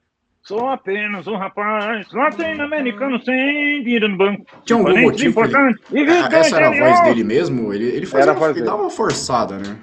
Sou 0.49 0.67
apenas 0.67 1.27
um 1.27 1.37
rapaz 1.37 2.11
latino-americano 2.11 3.23
sem 3.23 3.83
dinheiro 3.83 4.09
no 4.09 4.17
banco. 4.17 4.47
Tinha 4.65 4.79
algum 4.79 4.99
motivo 5.03 5.29
importante. 5.29 5.79
Ele... 5.93 6.11
Ah, 6.11 6.29
essa 6.33 6.57
era 6.57 6.69
a 6.69 6.91
voz 6.91 7.05
dele 7.05 7.23
mesmo? 7.23 7.71
Ele, 7.71 7.85
ele, 7.85 8.07
fazia, 8.07 8.33
uma, 8.33 8.49
ele 8.49 8.63
dava 8.63 8.81
uma 8.81 8.91
forçada, 8.91 9.59
né? 9.59 9.79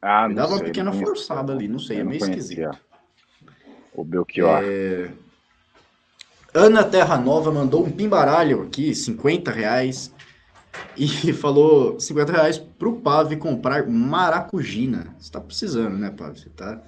Ah, 0.00 0.24
ele 0.24 0.34
dava 0.34 0.48
sei, 0.48 0.56
uma 0.56 0.64
pequena 0.64 0.92
forçada 0.94 1.52
ali, 1.52 1.68
não 1.68 1.78
sei, 1.78 2.00
é 2.00 2.04
meio 2.04 2.24
esquisito. 2.24 2.70
O 3.92 4.02
Belchior. 4.02 4.62
É... 4.64 5.10
Ana 6.54 6.82
Terra 6.82 7.18
Nova 7.18 7.52
mandou 7.52 7.84
um 7.84 7.90
pimbaralho 7.90 8.62
aqui, 8.62 8.94
50 8.94 9.50
reais 9.50 10.10
e 10.96 11.06
falou 11.34 12.00
50 12.00 12.32
reais 12.32 12.56
pro 12.56 12.96
Pave 12.96 13.36
comprar 13.36 13.86
maracujina. 13.86 15.14
Você 15.18 15.30
tá 15.30 15.38
precisando, 15.38 15.98
né, 15.98 16.08
Pave? 16.08 16.38
Você 16.38 16.48
tá 16.48 16.80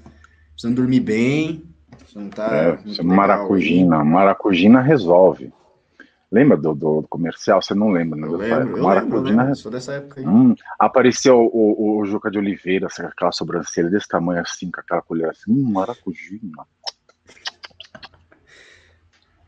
precisando 0.54 0.76
dormir 0.76 1.00
bem. 1.00 1.69
Não 2.14 2.28
tá. 2.28 2.78
É, 2.98 3.02
maracujina. 3.02 4.04
Maracujina 4.04 4.80
resolve. 4.80 5.52
Lembra 6.32 6.56
do, 6.56 6.74
do, 6.74 7.02
comercial? 7.08 7.60
Você 7.60 7.74
não 7.74 7.90
lembra, 7.90 8.18
né? 8.18 8.28
Eu 8.28 8.36
lembro, 8.36 8.76
eu 8.76 8.82
maracujina 8.84 9.18
lembro, 9.18 9.30
eu 9.30 9.36
lembro. 9.36 9.56
Sou 9.56 9.72
dessa 9.72 9.94
época 9.94 10.20
aí. 10.20 10.26
Hum, 10.26 10.54
apareceu 10.78 11.38
o, 11.38 11.48
o, 11.52 11.98
o, 11.98 12.04
Juca 12.06 12.30
de 12.30 12.38
Oliveira, 12.38 12.86
assim, 12.86 13.02
aquela 13.02 13.32
sobrancelha 13.32 13.90
desse 13.90 14.06
tamanho 14.06 14.40
assim, 14.40 14.70
com 14.70 14.80
aquela 14.80 15.02
colher 15.02 15.28
assim. 15.30 15.50
Hum, 15.50 15.72
maracujina. 15.72 16.64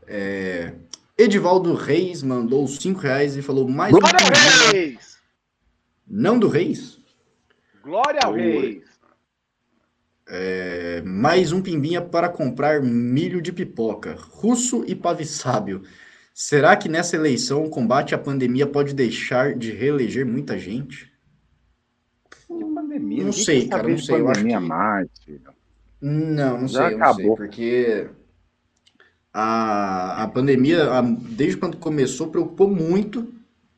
É, 0.05 0.73
Edivaldo 1.17 1.73
Reis 1.73 2.21
mandou 2.21 2.67
5 2.67 2.99
reais 2.99 3.37
e 3.37 3.41
falou 3.41 3.67
mais 3.69 3.93
Glória 3.93 4.17
um 4.19 4.71
Reis! 4.71 5.17
Não 6.05 6.37
do 6.37 6.49
Reis? 6.49 6.99
Glória 7.81 8.19
ao 8.23 8.33
Reis! 8.33 8.83
É, 10.27 11.01
mais 11.01 11.51
um 11.51 11.61
pimbinha 11.61 12.01
para 12.01 12.29
comprar 12.29 12.81
milho 12.81 13.41
de 13.41 13.51
pipoca. 13.51 14.15
Russo 14.17 14.83
e 14.87 14.95
Pave 14.95 15.25
Sábio. 15.25 15.83
Será 16.33 16.75
que 16.75 16.89
nessa 16.89 17.15
eleição 17.15 17.63
o 17.63 17.69
combate 17.69 18.15
à 18.15 18.17
pandemia 18.17 18.65
pode 18.65 18.93
deixar 18.93 19.53
de 19.55 19.71
reeleger 19.71 20.25
muita 20.25 20.57
gente? 20.57 21.13
pandemia? 22.93 23.23
Não 23.23 23.31
sei, 23.31 23.67
cara, 23.67 23.87
não 23.87 23.97
sei. 23.97 24.19
Eu 24.19 24.29
acho 24.29 24.43
que... 24.45 24.59
mais, 24.59 25.07
Não, 26.01 26.61
não 26.61 26.67
Já 26.67 26.87
sei, 26.87 26.95
acabou. 26.95 27.25
não 27.25 27.35
sei, 27.37 27.47
porque 27.47 28.09
a, 29.33 30.23
a 30.23 30.27
pandemia, 30.27 30.91
a, 30.91 31.01
desde 31.01 31.57
quando 31.57 31.77
começou, 31.77 32.27
preocupou 32.27 32.69
muito 32.69 33.33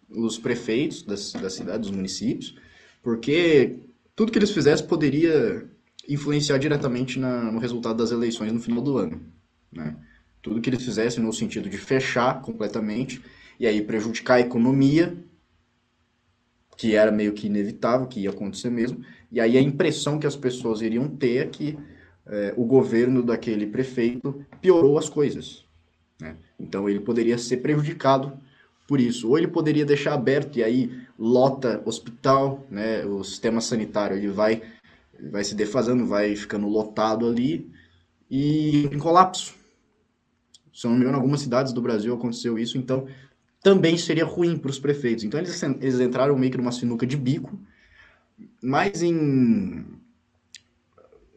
os 0.09 0.37
prefeitos 0.37 1.03
das, 1.03 1.33
das 1.33 1.53
cidades, 1.53 1.87
dos 1.87 1.95
municípios, 1.95 2.57
porque 3.01 3.79
tudo 4.15 4.31
que 4.31 4.37
eles 4.37 4.51
fizessem 4.51 4.87
poderia 4.87 5.69
influenciar 6.07 6.57
diretamente 6.57 7.19
na, 7.19 7.51
no 7.51 7.59
resultado 7.59 7.97
das 7.97 8.11
eleições 8.11 8.51
no 8.51 8.59
final 8.59 8.81
do 8.81 8.97
ano. 8.97 9.21
Né? 9.71 9.95
Tudo 10.41 10.61
que 10.61 10.69
eles 10.69 10.83
fizessem 10.83 11.23
no 11.23 11.33
sentido 11.33 11.69
de 11.69 11.77
fechar 11.77 12.41
completamente 12.41 13.21
e 13.59 13.65
aí 13.65 13.81
prejudicar 13.81 14.35
a 14.35 14.41
economia, 14.41 15.15
que 16.77 16.95
era 16.95 17.11
meio 17.11 17.33
que 17.33 17.47
inevitável, 17.47 18.07
que 18.07 18.19
ia 18.21 18.29
acontecer 18.29 18.69
mesmo, 18.69 19.03
e 19.31 19.39
aí 19.39 19.57
a 19.57 19.61
impressão 19.61 20.19
que 20.19 20.27
as 20.27 20.35
pessoas 20.35 20.81
iriam 20.81 21.07
ter 21.07 21.37
é 21.37 21.47
que 21.47 21.77
é, 22.27 22.53
o 22.57 22.65
governo 22.65 23.23
daquele 23.23 23.65
prefeito 23.67 24.45
piorou 24.61 24.97
as 24.97 25.09
coisas. 25.09 25.65
Né? 26.19 26.35
Então 26.59 26.89
ele 26.89 26.99
poderia 26.99 27.37
ser 27.37 27.57
prejudicado 27.57 28.37
por 28.87 28.99
isso. 28.99 29.29
Ou 29.29 29.37
ele 29.37 29.47
poderia 29.47 29.85
deixar 29.85 30.13
aberto 30.13 30.57
e 30.57 30.63
aí 30.63 31.01
lota 31.17 31.81
hospital, 31.85 32.65
né? 32.69 33.05
o 33.05 33.23
sistema 33.23 33.61
sanitário 33.61 34.17
ele 34.17 34.29
vai, 34.29 34.61
vai 35.31 35.43
se 35.43 35.55
defasando, 35.55 36.05
vai 36.05 36.35
ficando 36.35 36.67
lotado 36.67 37.27
ali 37.27 37.69
e 38.29 38.85
em 38.91 38.97
colapso. 38.97 39.53
Se 40.73 40.85
não 40.85 40.93
me 40.93 41.01
engano, 41.01 41.13
em 41.13 41.19
algumas 41.19 41.41
cidades 41.41 41.71
do 41.71 41.81
Brasil 41.81 42.13
aconteceu 42.13 42.59
isso, 42.59 42.77
então 42.77 43.07
também 43.63 43.97
seria 43.97 44.25
ruim 44.25 44.57
para 44.57 44.69
os 44.69 44.79
prefeitos. 44.79 45.23
Então 45.23 45.39
eles, 45.39 45.61
eles 45.63 45.99
entraram 45.99 46.37
meio 46.37 46.51
que 46.51 46.57
numa 46.57 46.71
sinuca 46.71 47.07
de 47.07 47.15
bico, 47.15 47.57
mas 48.61 49.01
em 49.01 49.85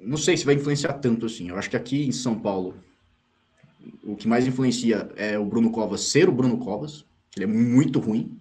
não 0.01 0.17
sei 0.17 0.37
se 0.37 0.45
vai 0.45 0.55
influenciar 0.55 0.95
tanto 0.95 1.27
assim. 1.27 1.49
Eu 1.49 1.57
acho 1.57 1.71
que 1.71 1.77
aqui 1.77 2.07
em 2.07 2.13
São 2.13 2.39
Paulo, 2.39 2.75
o 4.03 4.17
que 4.17 4.29
mais 4.29 4.47
influencia 4.47 5.11
é 5.17 5.39
o 5.39 5.45
Bruno 5.45 5.71
Covas 5.71 6.03
ser 6.03 6.29
o 6.29 6.33
Bruno 6.33 6.59
Covas. 6.59 7.05
Ele 7.37 7.45
é 7.45 7.49
muito 7.49 7.99
ruim. 7.99 8.39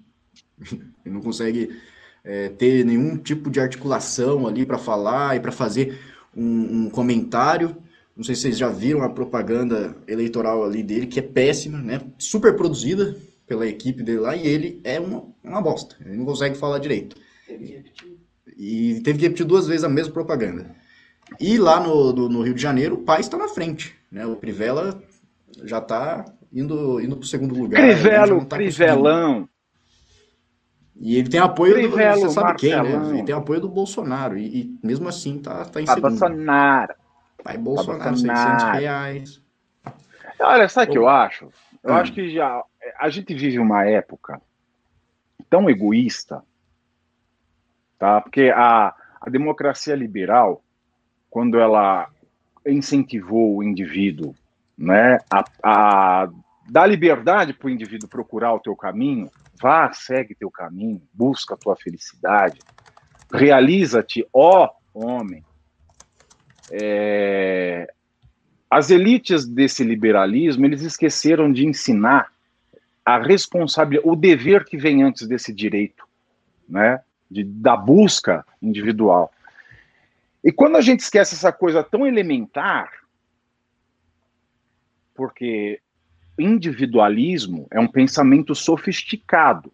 Ele 1.05 1.13
não 1.13 1.21
consegue 1.21 1.79
é, 2.27 2.49
ter 2.49 2.83
nenhum 2.83 3.15
tipo 3.17 3.49
de 3.49 3.57
articulação 3.57 4.45
ali 4.45 4.65
para 4.65 4.77
falar 4.77 5.37
e 5.37 5.39
para 5.39 5.51
fazer 5.51 5.97
um, 6.35 6.83
um, 6.83 6.89
comentário. 6.89 7.77
Não 8.15 8.23
sei 8.23 8.35
se 8.35 8.41
vocês 8.41 8.57
já 8.57 8.67
viram 8.67 9.01
a 9.01 9.09
propaganda 9.09 9.95
eleitoral 10.05 10.65
ali 10.65 10.83
dele, 10.83 11.07
que 11.07 11.19
é 11.19 11.23
péssima, 11.23 11.77
né? 11.77 12.01
Super 12.17 12.55
produzida 12.55 13.15
pela 13.47 13.65
equipe 13.65 14.03
dele 14.03 14.19
lá, 14.19 14.35
e 14.35 14.45
ele 14.45 14.81
é 14.83 14.99
uma, 14.99 15.23
uma 15.41 15.61
bosta. 15.61 15.95
Ele 16.05 16.17
não 16.17 16.25
consegue 16.25 16.57
falar 16.57 16.79
direito. 16.79 17.15
E 18.57 18.99
teve 19.05 19.19
que 19.19 19.23
repetir 19.23 19.45
duas 19.45 19.65
vezes 19.65 19.85
a 19.85 19.89
mesma 19.89 20.11
propaganda. 20.11 20.75
E 21.39 21.57
lá 21.57 21.79
no, 21.79 22.11
no, 22.11 22.27
no 22.27 22.41
Rio 22.41 22.53
de 22.53 22.61
Janeiro, 22.61 22.95
o 22.95 23.03
pai 23.03 23.21
está 23.21 23.37
na 23.37 23.47
frente. 23.47 23.95
Né? 24.11 24.25
O 24.25 24.35
Crivella 24.35 25.01
já 25.63 25.77
está 25.77 26.25
indo, 26.51 26.99
indo 26.99 27.15
para 27.15 27.23
o 27.23 27.27
segundo 27.27 27.55
lugar. 27.55 27.81
Crivelo, 27.81 28.43
tá 28.43 28.57
Crivelão. 28.57 29.47
E 30.99 31.17
ele 31.17 31.29
tem 31.29 31.39
apoio 31.39 31.73
Crivelo, 31.73 32.21
do, 32.21 32.27
você 32.27 32.33
sabe 32.33 32.47
Marcelão. 32.47 32.85
quem, 32.85 32.99
né? 32.99 33.17
Ele 33.17 33.23
tem 33.23 33.35
apoio 33.35 33.61
do 33.61 33.69
Bolsonaro. 33.69 34.37
E, 34.37 34.61
e 34.61 34.79
mesmo 34.83 35.07
assim 35.07 35.39
tá, 35.39 35.65
tá 35.65 35.81
em 35.81 35.85
Pai 35.85 35.95
segundo. 35.95 36.09
Bolsonaro. 36.11 36.95
Pai 37.43 37.57
Bolsonaro, 37.57 38.09
Bolsonaro. 38.09 38.59
600 38.59 38.79
reais. 38.79 39.41
Olha, 40.39 40.69
sabe 40.69 40.89
o 40.89 40.91
que 40.91 40.97
eu 40.97 41.07
acho? 41.07 41.49
Eu 41.83 41.93
hum. 41.93 41.97
acho 41.97 42.13
que 42.13 42.29
já 42.29 42.63
a 42.99 43.09
gente 43.09 43.33
vive 43.33 43.59
uma 43.59 43.85
época 43.85 44.41
tão 45.49 45.69
egoísta, 45.69 46.43
tá? 47.97 48.21
Porque 48.21 48.51
a, 48.55 48.93
a 49.21 49.29
democracia 49.29 49.95
liberal 49.95 50.63
quando 51.29 51.59
ela 51.59 52.09
incentivou 52.65 53.57
o 53.57 53.63
indivíduo 53.63 54.33
né, 54.77 55.19
a, 55.29 55.43
a 55.63 56.29
dar 56.69 56.87
liberdade 56.87 57.53
para 57.53 57.67
o 57.67 57.69
indivíduo 57.69 58.09
procurar 58.09 58.53
o 58.53 58.59
teu 58.59 58.75
caminho, 58.75 59.29
vá, 59.59 59.91
segue 59.91 60.35
teu 60.35 60.49
caminho, 60.49 61.01
busca 61.13 61.53
a 61.53 61.57
tua 61.57 61.75
felicidade, 61.75 62.59
realiza-te, 63.31 64.27
ó 64.33 64.69
homem. 64.93 65.43
É... 66.71 67.91
As 68.69 68.89
elites 68.89 69.45
desse 69.45 69.83
liberalismo, 69.83 70.65
eles 70.65 70.81
esqueceram 70.81 71.51
de 71.51 71.65
ensinar 71.65 72.31
a 73.05 73.17
responsabilidade, 73.17 74.09
o 74.09 74.15
dever 74.15 74.65
que 74.65 74.77
vem 74.77 75.03
antes 75.03 75.25
desse 75.25 75.53
direito, 75.53 76.05
né, 76.67 77.01
de, 77.31 77.45
da 77.45 77.77
busca 77.77 78.45
individual. 78.61 79.31
E 80.43 80.51
quando 80.51 80.75
a 80.75 80.81
gente 80.81 80.99
esquece 80.99 81.35
essa 81.35 81.51
coisa 81.51 81.81
tão 81.81 82.05
elementar, 82.05 82.91
porque 85.15 85.79
individualismo 86.39 87.67
é 87.71 87.79
um 87.79 87.87
pensamento 87.87 88.53
sofisticado. 88.53 89.71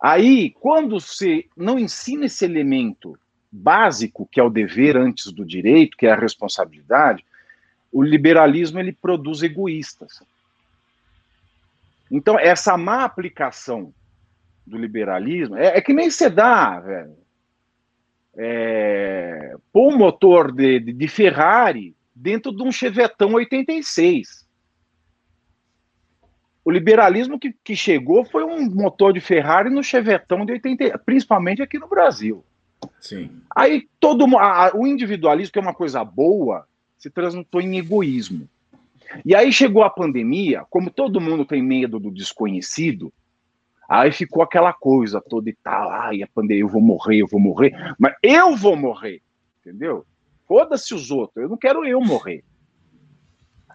Aí, 0.00 0.50
quando 0.50 0.98
você 0.98 1.46
não 1.56 1.78
ensina 1.78 2.26
esse 2.26 2.44
elemento 2.44 3.18
básico, 3.50 4.28
que 4.30 4.40
é 4.40 4.42
o 4.42 4.50
dever 4.50 4.96
antes 4.96 5.30
do 5.30 5.44
direito, 5.44 5.96
que 5.96 6.06
é 6.06 6.12
a 6.12 6.18
responsabilidade, 6.18 7.24
o 7.92 8.02
liberalismo 8.02 8.80
ele 8.80 8.92
produz 8.92 9.42
egoístas. 9.42 10.22
Então, 12.10 12.38
essa 12.38 12.76
má 12.76 13.04
aplicação 13.04 13.92
do 14.66 14.76
liberalismo 14.76 15.56
é, 15.56 15.78
é 15.78 15.80
que 15.80 15.92
nem 15.92 16.10
você 16.10 16.28
dá, 16.28 16.80
velho 16.80 17.22
é, 18.36 19.54
pôr 19.72 19.92
um 19.92 19.98
motor 19.98 20.52
de, 20.52 20.80
de, 20.80 20.92
de, 20.92 21.08
Ferrari 21.08 21.94
dentro 22.14 22.54
de 22.54 22.62
um 22.62 22.72
Chevetão 22.72 23.34
86. 23.34 24.41
O 26.64 26.70
liberalismo 26.70 27.38
que, 27.38 27.54
que 27.64 27.74
chegou 27.74 28.24
foi 28.24 28.44
um 28.44 28.70
motor 28.70 29.12
de 29.12 29.20
Ferrari 29.20 29.68
no 29.68 29.82
Chevetão 29.82 30.46
de 30.46 30.52
80, 30.52 30.98
principalmente 30.98 31.62
aqui 31.62 31.78
no 31.78 31.88
Brasil. 31.88 32.44
Sim. 33.00 33.30
Aí 33.54 33.88
todo 33.98 34.24
a, 34.36 34.70
o 34.74 34.86
individualismo, 34.86 35.52
que 35.52 35.58
é 35.58 35.62
uma 35.62 35.74
coisa 35.74 36.04
boa, 36.04 36.66
se 36.98 37.10
transmutou 37.10 37.60
em 37.60 37.78
egoísmo. 37.78 38.48
E 39.24 39.34
aí 39.34 39.52
chegou 39.52 39.82
a 39.82 39.90
pandemia, 39.90 40.64
como 40.70 40.90
todo 40.90 41.20
mundo 41.20 41.44
tem 41.44 41.62
medo 41.62 41.98
do 41.98 42.10
desconhecido, 42.10 43.12
Aí 43.92 44.10
ficou 44.10 44.42
aquela 44.42 44.72
coisa 44.72 45.20
toda 45.20 45.50
e 45.50 45.56
tal, 45.62 45.90
ai, 45.90 46.22
a 46.22 46.26
pandemia, 46.26 46.62
eu 46.62 46.68
vou 46.68 46.80
morrer, 46.80 47.18
eu 47.18 47.26
vou 47.26 47.38
morrer, 47.38 47.74
mas 47.98 48.14
eu 48.22 48.56
vou 48.56 48.74
morrer, 48.74 49.20
entendeu? 49.60 50.06
Foda-se 50.48 50.94
os 50.94 51.10
outros, 51.10 51.42
eu 51.42 51.48
não 51.50 51.58
quero 51.58 51.84
eu 51.84 52.00
morrer. 52.00 52.42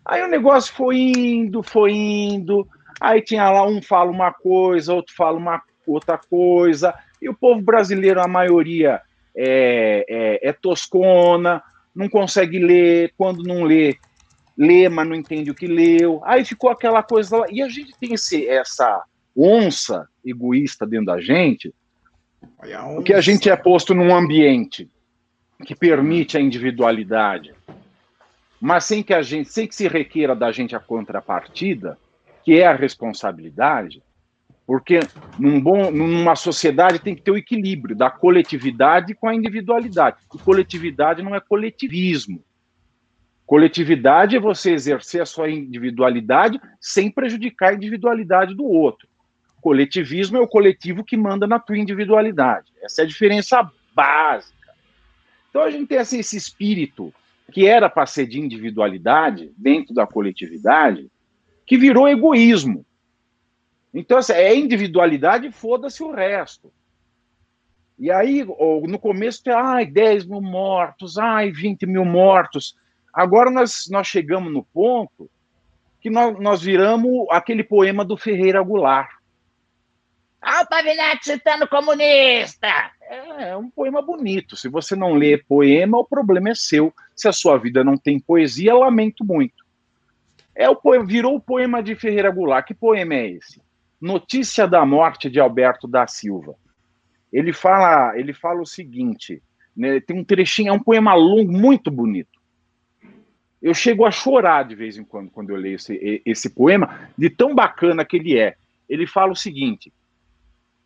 Aí 0.03 0.23
o 0.23 0.27
negócio 0.27 0.73
foi 0.73 0.97
indo, 0.97 1.61
foi 1.61 1.91
indo, 1.91 2.67
aí 2.99 3.21
tinha 3.21 3.49
lá 3.49 3.65
um 3.65 3.81
fala 3.81 4.11
uma 4.11 4.31
coisa, 4.31 4.93
outro 4.93 5.15
fala 5.15 5.37
uma 5.37 5.61
outra 5.85 6.17
coisa, 6.17 6.93
e 7.21 7.29
o 7.29 7.33
povo 7.33 7.61
brasileiro, 7.61 8.21
a 8.21 8.27
maioria, 8.27 9.01
é, 9.35 10.05
é, 10.09 10.49
é 10.49 10.53
toscona, 10.53 11.63
não 11.95 12.09
consegue 12.09 12.59
ler, 12.59 13.13
quando 13.17 13.43
não 13.43 13.63
lê, 13.63 13.97
lê, 14.57 14.89
mas 14.89 15.07
não 15.07 15.15
entende 15.15 15.49
o 15.49 15.55
que 15.55 15.67
leu. 15.67 16.21
Aí 16.25 16.43
ficou 16.43 16.69
aquela 16.69 17.01
coisa 17.01 17.37
lá, 17.37 17.45
e 17.49 17.61
a 17.61 17.69
gente 17.69 17.97
tem 17.99 18.13
esse, 18.13 18.47
essa 18.47 19.03
onça 19.35 20.07
egoísta 20.25 20.85
dentro 20.85 21.07
da 21.07 21.21
gente, 21.21 21.73
porque 22.95 23.13
a 23.13 23.21
gente 23.21 23.49
é 23.49 23.55
posto 23.55 23.93
num 23.93 24.15
ambiente 24.15 24.89
que 25.65 25.75
permite 25.75 26.37
a 26.37 26.41
individualidade, 26.41 27.53
mas 28.59 28.85
sem 28.85 29.03
que 29.03 29.13
a 29.13 29.21
gente, 29.21 29.49
sem 29.49 29.67
que 29.67 29.75
se 29.75 29.87
requeira 29.87 30.35
da 30.35 30.51
gente 30.51 30.75
a 30.75 30.79
contrapartida, 30.79 31.97
que 32.47 32.61
é 32.61 32.65
a 32.65 32.73
responsabilidade, 32.73 34.01
porque 34.65 35.01
num 35.37 35.59
bom, 35.59 35.91
numa 35.91 36.33
sociedade 36.33 36.97
tem 36.97 37.13
que 37.13 37.21
ter 37.21 37.31
o 37.31 37.37
equilíbrio 37.37 37.93
da 37.93 38.09
coletividade 38.09 39.13
com 39.13 39.27
a 39.27 39.35
individualidade. 39.35 40.15
E 40.33 40.37
coletividade 40.37 41.21
não 41.21 41.35
é 41.35 41.41
coletivismo. 41.41 42.41
Coletividade 43.45 44.37
é 44.37 44.39
você 44.39 44.71
exercer 44.71 45.21
a 45.21 45.25
sua 45.25 45.49
individualidade 45.49 46.57
sem 46.79 47.11
prejudicar 47.11 47.71
a 47.71 47.75
individualidade 47.75 48.55
do 48.55 48.63
outro 48.63 49.09
coletivismo 49.59 50.37
é 50.37 50.39
o 50.39 50.47
coletivo 50.47 51.03
que 51.03 51.17
manda 51.17 51.45
na 51.45 51.59
tua 51.59 51.77
individualidade. 51.77 52.71
Essa 52.81 53.01
é 53.01 53.03
a 53.03 53.07
diferença 53.07 53.69
básica. 53.93 54.73
Então 55.49 55.61
a 55.61 55.69
gente 55.69 55.87
tem 55.87 55.97
assim, 55.97 56.19
esse 56.19 56.37
espírito 56.37 57.13
que 57.51 57.67
era 57.67 57.89
para 57.89 58.05
ser 58.05 58.27
de 58.27 58.39
individualidade 58.39 59.51
dentro 59.57 59.93
da 59.93 60.07
coletividade, 60.07 61.09
que 61.67 61.77
virou 61.77 62.07
egoísmo. 62.07 62.85
Então, 63.93 64.17
assim, 64.17 64.33
é 64.33 64.55
individualidade, 64.55 65.51
foda-se 65.51 66.01
o 66.01 66.11
resto. 66.11 66.71
E 67.99 68.09
aí, 68.09 68.45
no 68.45 68.97
começo, 68.97 69.41
ai, 69.47 69.85
10 69.85 70.25
mil 70.25 70.41
mortos, 70.41 71.17
ai, 71.17 71.51
20 71.51 71.85
mil 71.85 72.05
mortos. 72.05 72.75
Agora 73.13 73.51
nós, 73.51 73.87
nós 73.89 74.07
chegamos 74.07 74.53
no 74.53 74.63
ponto 74.63 75.29
que 75.99 76.09
nós, 76.09 76.39
nós 76.39 76.61
viramos 76.61 77.27
aquele 77.31 77.63
poema 77.63 78.05
do 78.05 78.15
Ferreira 78.15 78.61
Goulart. 78.61 79.09
Ah, 80.39 80.61
o 80.61 80.67
Pavinato 80.67 81.25
citando 81.25 81.67
comunista! 81.67 82.67
É, 83.01 83.49
é 83.49 83.57
um 83.57 83.69
poema 83.69 84.01
bonito. 84.01 84.55
Se 84.55 84.69
você 84.69 84.95
não 84.95 85.15
lê 85.15 85.37
poema, 85.37 85.97
o 85.97 86.05
problema 86.05 86.49
é 86.49 86.55
seu. 86.55 86.93
Se 87.15 87.27
a 87.27 87.33
sua 87.33 87.57
vida 87.57 87.83
não 87.83 87.97
tem 87.97 88.19
poesia, 88.19 88.75
lamento 88.75 89.25
muito. 89.25 89.66
É 90.57 90.67
o 90.67 90.75
poema, 90.75 91.05
virou 91.05 91.35
o 91.35 91.39
poema 91.39 91.83
de 91.83 91.95
Ferreira 91.95 92.31
Goulart. 92.31 92.65
Que 92.65 92.73
poema 92.73 93.13
é 93.13 93.29
esse? 93.29 93.61
Notícia 94.01 94.67
da 94.67 94.83
morte 94.83 95.29
de 95.29 95.39
Alberto 95.39 95.87
da 95.87 96.07
Silva. 96.07 96.55
Ele 97.31 97.53
fala, 97.53 98.17
ele 98.17 98.33
fala 98.33 98.61
o 98.61 98.65
seguinte, 98.65 99.41
né, 99.75 99.99
tem 99.99 100.17
um 100.17 100.23
trechinho, 100.23 100.69
é 100.69 100.73
um 100.73 100.81
poema 100.81 101.13
longo, 101.13 101.51
muito 101.51 101.91
bonito. 101.91 102.39
Eu 103.61 103.75
chego 103.75 104.03
a 104.03 104.11
chorar 104.11 104.63
de 104.63 104.73
vez 104.73 104.97
em 104.97 105.03
quando 105.03 105.29
quando 105.29 105.51
eu 105.51 105.57
leio 105.57 105.75
esse, 105.75 106.21
esse 106.25 106.49
poema, 106.49 107.07
de 107.15 107.29
tão 107.29 107.53
bacana 107.53 108.03
que 108.03 108.17
ele 108.17 108.39
é. 108.39 108.55
Ele 108.89 109.05
fala 109.05 109.33
o 109.33 109.35
seguinte: 109.35 109.93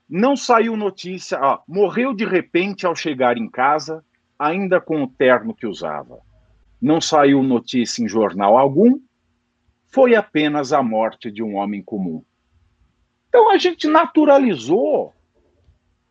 não 0.09 0.35
saiu 0.35 0.75
notícia, 0.75 1.39
ó, 1.41 1.59
morreu 1.65 2.13
de 2.13 2.25
repente 2.25 2.85
ao 2.85 2.95
chegar 2.95 3.37
em 3.37 3.49
casa, 3.49 4.03
ainda 4.37 4.81
com 4.81 5.01
o 5.01 5.07
terno 5.07 5.55
que 5.55 5.65
usava. 5.65 6.19
Não 6.81 6.99
saiu 6.99 7.41
notícia 7.41 8.03
em 8.03 8.07
jornal 8.09 8.57
algum, 8.57 8.99
foi 9.91 10.15
apenas 10.15 10.71
a 10.71 10.81
morte 10.81 11.29
de 11.29 11.43
um 11.43 11.55
homem 11.55 11.81
comum. 11.81 12.23
Então 13.27 13.49
a 13.49 13.57
gente 13.57 13.87
naturalizou 13.87 15.13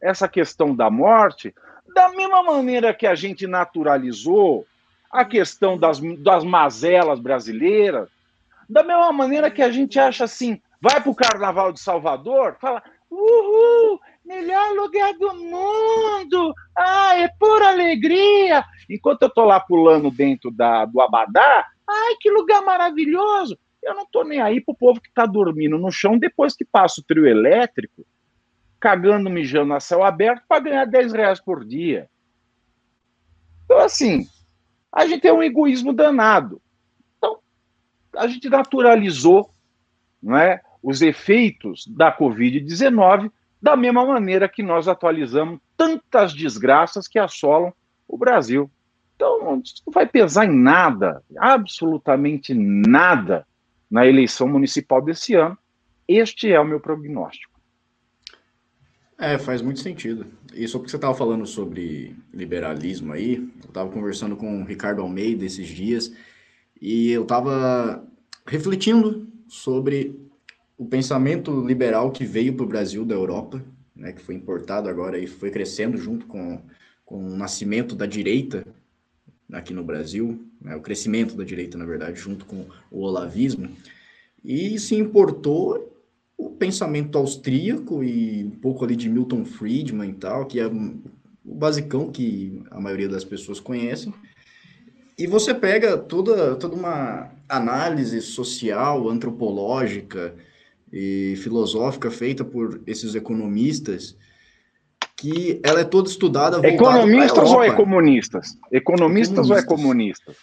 essa 0.00 0.28
questão 0.28 0.74
da 0.74 0.90
morte 0.90 1.54
da 1.94 2.08
mesma 2.10 2.42
maneira 2.42 2.94
que 2.94 3.06
a 3.06 3.14
gente 3.14 3.46
naturalizou 3.46 4.66
a 5.10 5.24
questão 5.24 5.76
das, 5.76 6.00
das 6.18 6.44
mazelas 6.44 7.18
brasileiras, 7.18 8.08
da 8.68 8.82
mesma 8.82 9.12
maneira 9.12 9.50
que 9.50 9.60
a 9.60 9.70
gente 9.70 9.98
acha 9.98 10.24
assim, 10.24 10.60
vai 10.80 11.00
para 11.00 11.10
o 11.10 11.14
Carnaval 11.14 11.72
de 11.72 11.80
Salvador, 11.80 12.56
fala, 12.60 12.82
uhul, 13.10 14.00
melhor 14.24 14.72
lugar 14.76 15.12
do 15.14 15.34
mundo, 15.34 16.54
ah, 16.78 17.18
é 17.18 17.28
pura 17.38 17.70
alegria. 17.70 18.64
Enquanto 18.88 19.22
eu 19.22 19.28
estou 19.28 19.44
lá 19.44 19.58
pulando 19.58 20.10
dentro 20.10 20.50
da, 20.50 20.84
do 20.84 21.00
Abadá, 21.00 21.66
ai, 21.88 22.14
que 22.20 22.30
lugar 22.30 22.62
maravilhoso. 22.62 23.58
Eu 23.82 23.94
não 23.94 24.02
estou 24.02 24.24
nem 24.24 24.40
aí 24.40 24.60
pro 24.60 24.74
povo 24.74 25.00
que 25.00 25.08
está 25.08 25.24
dormindo 25.26 25.78
no 25.78 25.90
chão 25.90 26.18
depois 26.18 26.54
que 26.54 26.64
passa 26.64 27.00
o 27.00 27.04
trio 27.04 27.26
elétrico, 27.26 28.06
cagando, 28.78 29.30
mijando 29.30 29.74
a 29.74 29.80
céu 29.80 30.02
aberto 30.02 30.44
para 30.48 30.62
ganhar 30.62 30.84
10 30.84 31.12
reais 31.12 31.40
por 31.40 31.64
dia. 31.64 32.08
Então, 33.64 33.78
assim, 33.78 34.26
a 34.92 35.06
gente 35.06 35.20
tem 35.20 35.32
um 35.32 35.42
egoísmo 35.42 35.92
danado. 35.92 36.60
Então, 37.16 37.38
a 38.16 38.26
gente 38.26 38.48
naturalizou 38.48 39.50
não 40.22 40.36
é, 40.36 40.60
os 40.82 41.02
efeitos 41.02 41.86
da 41.86 42.14
Covid-19 42.14 43.30
da 43.60 43.76
mesma 43.76 44.04
maneira 44.06 44.48
que 44.48 44.62
nós 44.62 44.88
atualizamos 44.88 45.60
tantas 45.76 46.32
desgraças 46.32 47.06
que 47.06 47.18
assolam 47.18 47.72
o 48.08 48.16
Brasil. 48.16 48.70
Então, 49.14 49.60
isso 49.62 49.82
não 49.86 49.92
vai 49.92 50.06
pesar 50.06 50.46
em 50.46 50.56
nada, 50.56 51.22
absolutamente 51.38 52.54
nada, 52.54 53.46
na 53.90 54.06
eleição 54.06 54.46
municipal 54.46 55.02
desse 55.02 55.34
ano. 55.34 55.58
Este 56.06 56.52
é 56.52 56.60
o 56.60 56.64
meu 56.64 56.80
prognóstico. 56.80 57.50
É, 59.18 59.36
faz 59.36 59.60
muito 59.60 59.80
sentido. 59.80 60.26
E 60.54 60.66
só 60.66 60.78
porque 60.78 60.90
você 60.90 60.96
estava 60.96 61.14
falando 61.14 61.46
sobre 61.46 62.16
liberalismo 62.32 63.12
aí, 63.12 63.36
eu 63.36 63.68
estava 63.68 63.90
conversando 63.90 64.36
com 64.36 64.62
o 64.62 64.64
Ricardo 64.64 65.02
Almeida 65.02 65.44
esses 65.44 65.68
dias 65.68 66.12
e 66.80 67.10
eu 67.10 67.22
estava 67.22 68.02
refletindo 68.46 69.28
sobre 69.46 70.18
o 70.78 70.86
pensamento 70.86 71.64
liberal 71.66 72.10
que 72.10 72.24
veio 72.24 72.54
para 72.54 72.64
o 72.64 72.68
Brasil 72.68 73.04
da 73.04 73.14
Europa, 73.14 73.62
né, 73.94 74.12
que 74.12 74.22
foi 74.22 74.34
importado 74.34 74.88
agora 74.88 75.18
e 75.18 75.26
foi 75.26 75.50
crescendo 75.50 75.98
junto 75.98 76.24
com, 76.24 76.62
com 77.04 77.22
o 77.22 77.36
nascimento 77.36 77.94
da 77.94 78.06
direita 78.06 78.66
aqui 79.52 79.72
no 79.72 79.84
Brasil, 79.84 80.44
né, 80.60 80.76
o 80.76 80.80
crescimento 80.80 81.34
da 81.34 81.44
direita, 81.44 81.78
na 81.78 81.84
verdade, 81.84 82.18
junto 82.20 82.44
com 82.44 82.66
o 82.90 83.00
olavismo, 83.00 83.68
e 84.44 84.78
se 84.78 84.94
importou 84.94 85.92
o 86.36 86.50
pensamento 86.50 87.18
austríaco 87.18 88.02
e 88.02 88.44
um 88.44 88.50
pouco 88.50 88.84
ali 88.84 88.96
de 88.96 89.08
Milton 89.08 89.44
Friedman 89.44 90.10
e 90.10 90.14
tal, 90.14 90.46
que 90.46 90.58
é 90.58 90.66
o 90.66 91.54
basicão 91.54 92.10
que 92.10 92.62
a 92.70 92.80
maioria 92.80 93.08
das 93.08 93.24
pessoas 93.24 93.60
conhecem, 93.60 94.12
e 95.18 95.26
você 95.26 95.52
pega 95.52 95.98
toda, 95.98 96.56
toda 96.56 96.74
uma 96.74 97.30
análise 97.46 98.22
social, 98.22 99.06
antropológica 99.06 100.34
e 100.90 101.34
filosófica 101.36 102.10
feita 102.10 102.42
por 102.42 102.80
esses 102.86 103.14
economistas, 103.14 104.16
que 105.20 105.60
ela 105.62 105.80
é 105.80 105.84
toda 105.84 106.08
estudada 106.08 106.66
Economistas 106.66 107.50
ou 107.50 107.62
é 107.62 107.70
comunistas? 107.70 108.56
Economistas 108.72 109.50
ou 109.50 109.56
é 109.56 109.62
comunistas? 109.62 110.34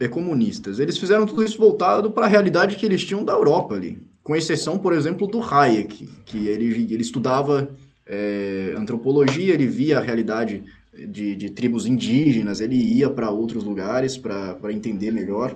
É 0.00 0.08
comunistas. 0.08 0.80
Eles 0.80 0.98
fizeram 0.98 1.24
tudo 1.24 1.44
isso 1.44 1.56
voltado 1.56 2.10
para 2.10 2.26
a 2.26 2.28
realidade 2.28 2.74
que 2.74 2.84
eles 2.84 3.04
tinham 3.04 3.24
da 3.24 3.32
Europa 3.32 3.76
ali. 3.76 4.02
Com 4.24 4.34
exceção, 4.34 4.78
por 4.78 4.92
exemplo, 4.92 5.28
do 5.28 5.40
Hayek, 5.40 6.08
que 6.24 6.48
ele, 6.48 6.92
ele 6.92 7.02
estudava 7.02 7.70
é, 8.04 8.74
antropologia, 8.76 9.54
ele 9.54 9.68
via 9.68 9.98
a 9.98 10.02
realidade 10.02 10.64
de, 10.92 11.36
de 11.36 11.50
tribos 11.50 11.86
indígenas, 11.86 12.60
ele 12.60 12.76
ia 12.76 13.08
para 13.08 13.30
outros 13.30 13.62
lugares 13.62 14.18
para 14.18 14.72
entender 14.72 15.12
melhor. 15.12 15.54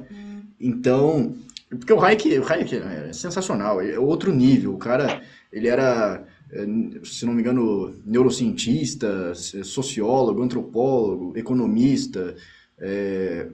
Então, 0.61 1.35
porque 1.71 1.93
o 1.93 2.01
Hayek, 2.01 2.39
o 2.39 2.53
Hayek 2.53 2.77
é 2.77 3.13
sensacional, 3.13 3.81
é 3.81 3.99
outro 3.99 4.33
nível. 4.33 4.75
O 4.75 4.79
cara, 4.79 5.23
ele 5.53 5.67
era 5.67 6.23
é, 6.23 6.28
se 7.05 7.27
não 7.27 7.35
me 7.35 7.43
engano, 7.43 7.95
neurocientista, 8.05 9.35
sociólogo, 9.35 10.43
antropólogo, 10.43 11.37
economista, 11.37 12.35
é, 12.79 13.49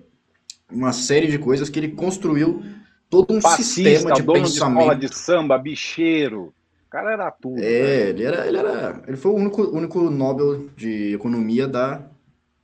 uma 0.71 0.93
série 0.93 1.27
de 1.27 1.39
coisas 1.39 1.69
que 1.69 1.79
ele 1.79 1.89
construiu 1.89 2.63
todo 3.11 3.35
um 3.35 3.41
sistema 3.41 4.13
de 4.13 4.23
dono 4.23 4.43
pensamento. 4.43 4.75
De 4.75 4.81
escola 4.81 4.97
de 4.97 5.15
samba, 5.15 5.59
bicheiro. 5.59 6.55
O 6.87 6.91
cara 6.91 7.13
era 7.13 7.31
tudo. 7.31 7.59
É, 7.59 7.63
né? 7.63 8.09
ele 8.11 8.23
era, 8.23 8.47
ele 8.47 8.57
era, 8.57 9.03
ele 9.07 9.17
foi 9.17 9.33
o 9.33 9.35
único, 9.35 9.63
único 9.63 10.11
Nobel 10.11 10.69
de 10.77 11.15
economia 11.15 11.67
da, 11.67 12.03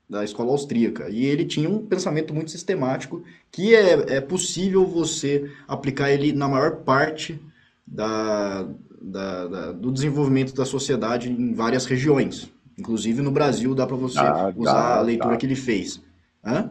da 0.09 0.23
escola 0.23 0.51
austríaca. 0.51 1.09
E 1.09 1.25
ele 1.25 1.45
tinha 1.45 1.69
um 1.69 1.85
pensamento 1.85 2.33
muito 2.33 2.51
sistemático 2.51 3.25
que 3.51 3.75
é, 3.75 4.17
é 4.17 4.21
possível 4.21 4.87
você 4.87 5.51
aplicar 5.67 6.11
ele 6.13 6.33
na 6.33 6.47
maior 6.47 6.77
parte 6.77 7.41
da, 7.85 8.69
da, 9.01 9.47
da, 9.47 9.73
do 9.73 9.91
desenvolvimento 9.91 10.55
da 10.55 10.65
sociedade 10.65 11.31
em 11.31 11.55
várias 11.55 11.87
regiões. 11.87 12.53
Inclusive 12.79 13.23
no 13.23 13.31
Brasil 13.31 13.75
dá 13.75 13.87
para 13.87 13.97
você 13.97 14.19
ah, 14.19 14.53
usar 14.57 14.73
dá, 14.73 14.97
a 14.97 15.01
leitura 15.01 15.31
dá. 15.33 15.37
que 15.37 15.47
ele 15.47 15.57
fez. 15.57 16.03
Hã? 16.45 16.71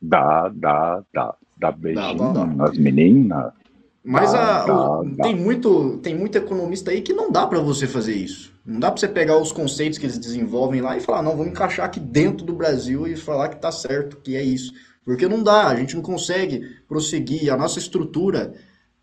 Dá, 0.00 0.48
dá, 0.48 1.02
dá. 1.12 1.34
Dá 1.58 1.72
beijinho 1.72 2.18
dá, 2.18 2.32
dá, 2.32 2.46
nas 2.46 2.76
meninas. 2.76 3.52
Mas 4.04 4.34
a, 4.34 4.66
o, 4.66 5.16
tem, 5.16 5.34
muito, 5.34 5.98
tem 5.98 6.14
muito 6.14 6.36
economista 6.36 6.90
aí 6.90 7.00
que 7.00 7.12
não 7.12 7.32
dá 7.32 7.46
para 7.46 7.58
você 7.58 7.86
fazer 7.86 8.14
isso. 8.14 8.52
Não 8.64 8.78
dá 8.78 8.90
para 8.90 9.00
você 9.00 9.08
pegar 9.08 9.38
os 9.38 9.52
conceitos 9.52 9.98
que 9.98 10.06
eles 10.06 10.18
desenvolvem 10.18 10.80
lá 10.80 10.96
e 10.96 11.00
falar, 11.00 11.22
não, 11.22 11.32
vamos 11.36 11.48
encaixar 11.48 11.86
aqui 11.86 11.98
dentro 11.98 12.44
do 12.44 12.54
Brasil 12.54 13.06
e 13.06 13.16
falar 13.16 13.48
que 13.48 13.56
tá 13.56 13.72
certo, 13.72 14.18
que 14.18 14.36
é 14.36 14.42
isso. 14.42 14.72
Porque 15.04 15.26
não 15.28 15.42
dá, 15.42 15.68
a 15.68 15.74
gente 15.76 15.96
não 15.96 16.02
consegue 16.02 16.62
prosseguir. 16.86 17.52
A 17.52 17.56
nossa 17.56 17.78
estrutura 17.78 18.54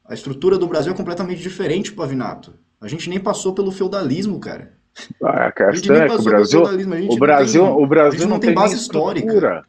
a 0.06 0.14
estrutura 0.14 0.58
do 0.58 0.68
Brasil 0.68 0.94
é 0.94 0.96
completamente 0.96 1.42
diferente, 1.42 1.92
Pavinato. 1.92 2.54
A 2.80 2.88
gente 2.88 3.10
nem 3.10 3.20
passou 3.20 3.54
pelo 3.54 3.72
feudalismo, 3.72 4.40
cara. 4.40 4.74
Ah, 5.24 5.48
a 5.48 5.52
questão 5.52 5.96
é 5.96 6.08
que 6.08 6.16
o 6.16 6.22
Brasil, 6.24 6.62
o 6.62 6.64
Brasil, 7.18 7.64
tem, 7.64 7.84
o 7.84 7.88
Brasil 7.88 8.28
não, 8.28 8.40
tem, 8.40 8.54
base 8.54 8.76
histórica. 8.76 9.66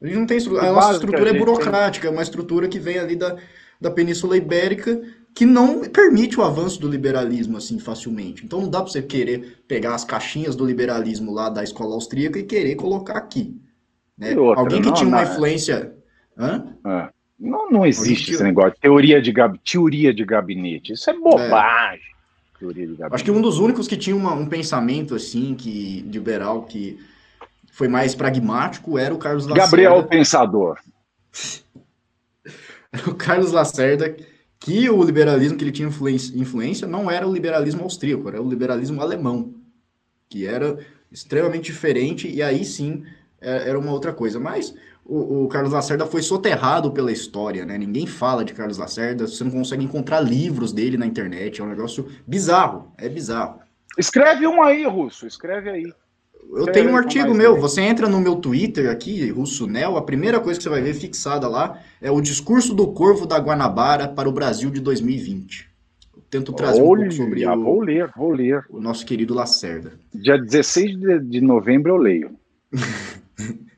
A 0.00 0.06
gente 0.06 0.18
não 0.18 0.26
tem 0.26 0.36
estrutura. 0.36 0.68
A 0.68 0.72
nossa 0.72 0.92
estrutura 0.94 1.30
é 1.30 1.38
burocrática, 1.38 2.08
é 2.08 2.10
uma 2.10 2.22
estrutura 2.22 2.68
que 2.68 2.78
vem 2.78 2.98
ali 2.98 3.16
da, 3.16 3.36
da 3.80 3.90
Península 3.90 4.36
Ibérica 4.36 5.00
que 5.34 5.46
não 5.46 5.82
permite 5.82 6.38
o 6.38 6.42
avanço 6.42 6.80
do 6.80 6.88
liberalismo 6.88 7.56
assim 7.56 7.78
facilmente. 7.78 8.44
Então 8.44 8.60
não 8.60 8.68
dá 8.68 8.82
para 8.82 8.90
você 8.90 9.02
querer 9.02 9.62
pegar 9.66 9.94
as 9.94 10.04
caixinhas 10.04 10.56
do 10.56 10.64
liberalismo 10.64 11.32
lá 11.32 11.48
da 11.48 11.62
escola 11.62 11.94
austríaca 11.94 12.38
e 12.38 12.42
querer 12.42 12.74
colocar 12.74 13.16
aqui. 13.16 13.56
Né? 14.18 14.36
Outra, 14.36 14.60
Alguém 14.60 14.82
que 14.82 14.88
não, 14.88 14.94
tinha 14.94 15.08
uma 15.08 15.22
não, 15.22 15.32
influência. 15.32 15.94
Hã? 16.36 16.76
É. 16.84 17.08
Não, 17.40 17.70
não 17.70 17.86
existe 17.86 18.32
esse 18.32 18.42
negócio 18.42 18.78
teoria 18.78 19.22
de, 19.22 19.32
gab... 19.32 19.58
teoria 19.58 20.12
de 20.12 20.24
gabinete. 20.24 20.92
Isso 20.92 21.08
é 21.08 21.14
bobagem. 21.14 22.04
É. 22.04 22.58
Teoria 22.58 22.86
de 22.86 22.92
gabinete. 22.92 23.14
Acho 23.14 23.24
que 23.24 23.30
um 23.30 23.40
dos 23.40 23.58
únicos 23.58 23.88
que 23.88 23.96
tinha 23.96 24.14
uma, 24.14 24.34
um 24.34 24.46
pensamento 24.46 25.14
assim, 25.14 25.54
que 25.54 26.02
liberal, 26.02 26.64
que 26.64 26.98
foi 27.72 27.88
mais 27.88 28.14
pragmático, 28.14 28.98
era 28.98 29.14
o 29.14 29.18
Carlos 29.18 29.46
Lacerda. 29.46 29.64
Gabriel 29.64 30.06
Pensador. 30.06 30.78
o 33.08 33.14
Carlos 33.14 33.52
Lacerda, 33.52 34.14
que 34.58 34.90
o 34.90 35.02
liberalismo 35.02 35.56
que 35.56 35.64
ele 35.64 35.72
tinha 35.72 35.88
influência 35.88 36.86
não 36.86 37.10
era 37.10 37.26
o 37.26 37.32
liberalismo 37.32 37.82
austríaco, 37.82 38.28
era 38.28 38.42
o 38.42 38.48
liberalismo 38.48 39.00
alemão, 39.00 39.54
que 40.28 40.46
era 40.46 40.78
extremamente 41.10 41.72
diferente, 41.72 42.28
e 42.28 42.42
aí 42.42 42.66
sim 42.66 43.02
é, 43.40 43.70
era 43.70 43.78
uma 43.78 43.92
outra 43.92 44.12
coisa. 44.12 44.38
Mas 44.38 44.74
o, 45.10 45.44
o 45.44 45.48
Carlos 45.48 45.72
Lacerda 45.72 46.06
foi 46.06 46.22
soterrado 46.22 46.92
pela 46.92 47.10
história, 47.10 47.66
né? 47.66 47.76
Ninguém 47.76 48.06
fala 48.06 48.44
de 48.44 48.54
Carlos 48.54 48.78
Lacerda, 48.78 49.26
você 49.26 49.42
não 49.42 49.50
consegue 49.50 49.84
encontrar 49.84 50.20
livros 50.20 50.72
dele 50.72 50.96
na 50.96 51.04
internet, 51.04 51.60
é 51.60 51.64
um 51.64 51.68
negócio 51.68 52.06
bizarro, 52.24 52.92
é 52.96 53.08
bizarro. 53.08 53.58
Escreve 53.98 54.46
um 54.46 54.62
aí, 54.62 54.86
Russo, 54.86 55.26
escreve 55.26 55.68
aí. 55.68 55.92
Eu 56.52 56.66
tenho 56.66 56.90
um 56.90 56.96
artigo 56.96 57.34
meu, 57.34 57.60
você 57.60 57.80
entra 57.80 58.08
no 58.08 58.20
meu 58.20 58.36
Twitter 58.36 58.88
aqui, 58.88 59.28
Russo 59.30 59.66
Nel, 59.66 59.96
a 59.96 60.02
primeira 60.02 60.38
coisa 60.38 60.58
que 60.58 60.62
você 60.62 60.70
vai 60.70 60.80
ver 60.80 60.94
fixada 60.94 61.48
lá 61.48 61.78
é 62.00 62.10
o 62.10 62.20
discurso 62.20 62.72
do 62.72 62.92
Corvo 62.92 63.26
da 63.26 63.38
Guanabara 63.38 64.08
para 64.08 64.28
o 64.28 64.32
Brasil 64.32 64.70
de 64.70 64.80
2020. 64.80 65.68
Eu 66.16 66.22
tento 66.30 66.52
trazer 66.52 66.82
Olha, 66.82 67.06
um 67.06 67.08
pouco 67.08 67.12
sobre 67.12 67.46
o, 67.46 67.62
vou 67.62 67.80
ler, 67.80 68.10
vou 68.16 68.30
ler. 68.30 68.64
o 68.70 68.80
nosso 68.80 69.04
querido 69.04 69.34
Lacerda. 69.34 69.92
Dia 70.14 70.38
16 70.38 70.98
de, 70.98 71.20
de 71.20 71.40
novembro 71.40 71.92
eu 71.92 71.96
leio. 71.96 72.30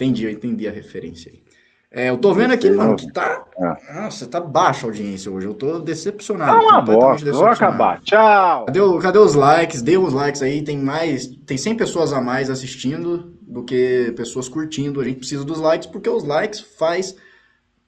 Entendi, 0.00 0.24
eu 0.24 0.30
entendi 0.30 0.66
a 0.66 0.72
referência 0.72 1.30
aí. 1.30 1.42
É, 1.92 2.08
eu 2.08 2.16
tô 2.16 2.32
vendo 2.32 2.52
aqui, 2.52 2.70
mano, 2.70 2.96
que 2.96 3.12
tá. 3.12 3.44
É. 3.58 3.94
Nossa, 3.94 4.26
tá 4.26 4.40
baixa 4.40 4.86
a 4.86 4.88
audiência 4.88 5.30
hoje. 5.30 5.46
Eu 5.46 5.54
tô 5.54 5.78
decepcionado. 5.80 6.52
Tá 6.52 6.60
uma 6.60 6.80
bosta, 6.80 7.32
vou 7.32 7.46
acabar. 7.46 8.00
Tchau. 8.00 8.64
Cadê, 8.66 8.80
cadê 9.02 9.18
os 9.18 9.34
likes? 9.34 9.82
Dê 9.82 9.98
uns 9.98 10.12
likes 10.12 10.40
aí. 10.40 10.62
Tem 10.62 10.78
mais. 10.78 11.26
Tem 11.44 11.58
100 11.58 11.76
pessoas 11.76 12.12
a 12.12 12.20
mais 12.20 12.48
assistindo 12.48 13.34
do 13.42 13.64
que 13.64 14.14
pessoas 14.16 14.48
curtindo. 14.48 15.00
A 15.00 15.04
gente 15.04 15.18
precisa 15.18 15.44
dos 15.44 15.58
likes 15.58 15.88
porque 15.88 16.08
os 16.08 16.24
likes 16.24 16.60
faz, 16.60 17.16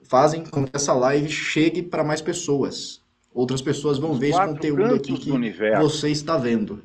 fazem 0.02 0.44
com 0.44 0.64
que 0.64 0.72
essa 0.74 0.92
live 0.92 1.30
chegue 1.30 1.80
para 1.80 2.04
mais 2.04 2.20
pessoas. 2.20 3.00
Outras 3.32 3.62
pessoas 3.62 3.98
vão 3.98 4.14
ver 4.14 4.30
esse 4.30 4.46
conteúdo 4.46 4.96
aqui 4.96 5.16
que 5.16 5.30
você 5.78 6.10
está 6.10 6.36
vendo. 6.36 6.82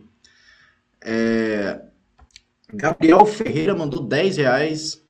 É, 1.04 1.82
Gabriel 2.72 3.26
Ferreira 3.26 3.76
mandou 3.76 4.04
10 4.04 4.38
reais 4.38 5.07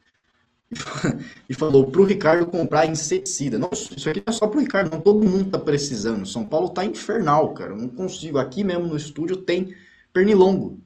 e 1.49 1.53
falou 1.53 1.87
pro 1.89 2.03
Ricardo 2.03 2.45
comprar 2.45 2.85
inseticida. 2.85 3.57
Não, 3.57 3.69
isso 3.71 4.09
aqui 4.09 4.21
não 4.25 4.33
é 4.33 4.37
só 4.37 4.47
pro 4.47 4.59
Ricardo, 4.59 4.91
não. 4.91 4.99
Todo 5.01 5.27
mundo 5.27 5.49
tá 5.49 5.57
precisando. 5.59 6.25
São 6.25 6.45
Paulo 6.45 6.69
tá 6.69 6.83
infernal, 6.83 7.53
cara. 7.53 7.75
Não 7.75 7.87
consigo. 7.87 8.37
Aqui 8.37 8.63
mesmo 8.63 8.85
no 8.87 8.97
estúdio 8.97 9.37
tem 9.37 9.73
pernilongo. 10.11 10.79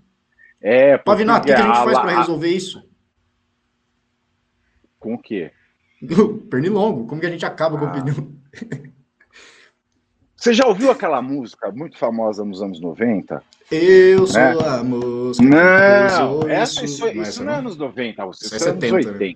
É, 0.61 0.97
Pavinato, 0.97 1.43
o 1.43 1.45
que, 1.47 1.53
a 1.53 1.57
gente 1.57 1.83
faz 1.83 1.97
a- 1.97 2.01
pra 2.01 2.19
resolver 2.19 2.49
isso? 2.49 2.83
Com 4.99 5.15
o 5.15 5.17
quê? 5.19 5.51
Pernilongo. 6.49 7.07
Como 7.07 7.19
que 7.19 7.25
a 7.27 7.31
gente 7.31 7.45
acaba 7.45 7.77
com 7.77 7.85
o 7.85 7.87
Ah. 7.87 7.91
pernilongo? 7.91 8.31
Você 10.35 10.53
já 10.55 10.65
ouviu 10.65 10.89
aquela 10.89 11.21
música 11.21 11.71
muito 11.71 11.97
famosa 11.99 12.43
nos 12.43 12.61
anos 12.63 12.79
90? 12.81 13.43
Eu 13.71 14.25
sou 14.25 14.41
É. 14.41 14.51
a 14.79 14.83
mosca. 14.83 15.43
Não, 15.43 16.49
essa, 16.49 16.79
pousou 16.81 16.83
isso, 16.83 17.05
nisso. 17.05 17.07
isso 17.13 17.21
essa 17.21 17.43
não 17.43 17.53
é 17.53 17.55
anos 17.57 17.77
90, 17.77 18.23
isso, 18.29 18.45
Isso 18.45 18.55
é 18.55 18.57
é 18.67 18.71
anos 18.71 18.83
70, 19.05 19.11
né? 19.19 19.35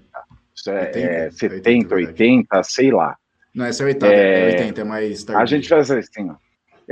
80. 0.55 0.57
Isso 0.57 0.69
é, 0.69 0.79
80, 0.81 0.99
é 0.99 1.23
80, 1.25 1.31
70, 1.37 1.95
verdade. 1.95 2.11
80, 2.23 2.63
sei 2.63 2.91
lá. 2.91 3.17
Não, 3.53 3.65
essa 3.65 3.83
é 3.83 3.85
80, 3.87 4.07
é, 4.07 4.41
É, 4.41 4.45
80, 4.57 4.81
é 4.81 4.83
mais 4.83 5.23
tarde. 5.23 5.41
A 5.41 5.45
gente 5.45 5.69
faz 5.69 5.91
assim, 5.91 6.29
ó. 6.29 6.35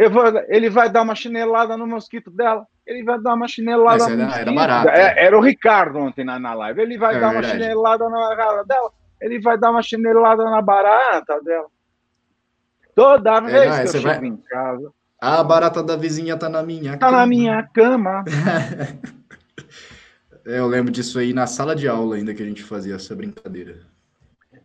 Vou- 0.10 0.43
ele 0.47 0.69
vai 0.69 0.89
dar 0.89 1.02
uma 1.04 1.13
chinelada 1.15 1.78
no 1.78 1.86
mosquito 1.86 2.32
dela. 2.32 2.65
Ele 2.86 3.04
vai 3.04 3.21
dar 3.21 3.36
uma 3.36 3.47
chinelada 3.47 3.97
Essa 4.04 4.10
no 4.10 4.13
era- 4.15 4.26
mosquito. 4.26 4.41
era 4.41 4.52
barata. 4.54 4.89
É, 4.91 5.26
era 5.26 5.38
o 5.38 5.41
Ricardo 5.41 5.99
ontem 5.99 6.26
na, 6.26 6.39
na 6.39 6.54
live. 6.54 6.82
Ele 6.82 6.97
vai 6.97 7.15
É 7.15 7.19
dar 7.19 7.28
uma 7.28 7.34
verdade. 7.41 7.62
chinelada 7.63 8.10
na 8.10 8.36
cara 8.36 8.63
dela. 8.63 8.91
Ele 9.21 9.39
vai 9.39 9.58
dar 9.58 9.71
uma 9.71 9.82
chinelada 9.84 10.43
na 10.45 10.62
barata 10.62 11.39
dela. 11.41 11.67
Toda 12.95 13.39
vez 13.41 13.54
É, 13.54 13.69
não, 13.84 13.91
que 13.91 13.97
eu 13.97 14.02
vai- 14.02 14.13
chego 14.15 14.26
em 14.26 14.38
casa, 14.38 14.91
A 15.21 15.43
barata 15.43 15.82
da 15.84 15.95
vizinha 15.95 16.38
tá 16.38 16.49
na 16.49 16.62
minha 16.63 16.97
tá 16.97 17.06
na 17.10 17.17
cama. 17.19 17.26
minha 17.28 17.63
cama. 17.73 18.23
É, 20.45 20.60
eu 20.60 20.67
lembro 20.67 20.91
disso 20.91 21.19
aí 21.19 21.34
na 21.34 21.47
sala 21.47 21.75
de 21.75 21.88
aula 21.88 22.15
ainda 22.15 22.34
que 22.34 22.43
a 22.43 22.45
gente 22.45 22.63
fazia 22.63 22.95
essa 22.95 23.15
brincadeira. 23.15 23.79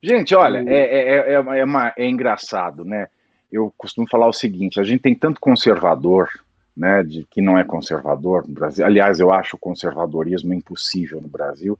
Gente, 0.03 0.35
olha, 0.35 0.59
é, 0.69 0.75
é, 0.75 1.19
é, 1.31 1.33
é, 1.33 1.65
uma- 1.65 1.93
é 1.97 2.09
engraçado, 2.09 2.85
né? 2.85 3.09
Eu 3.51 3.73
costumo 3.77 4.09
falar 4.09 4.29
o 4.29 4.33
seguinte: 4.33 4.81
a 4.81 4.85
gente 4.85 5.01
tem 5.01 5.15
tanto 5.15 5.41
conservador, 5.41 6.29
né, 6.77 7.03
de 7.03 7.25
que 7.25 7.41
não 7.41 7.59
é 7.59 7.65
conservador 7.65 8.47
no 8.47 8.55
Brasil. 8.55 8.85
Aliás, 8.85 9.19
eu 9.19 9.33
acho 9.33 9.57
o 9.57 9.59
conservadorismo 9.59 10.55
impossível 10.55 11.21
no 11.21 11.29
Brasil, 11.29 11.77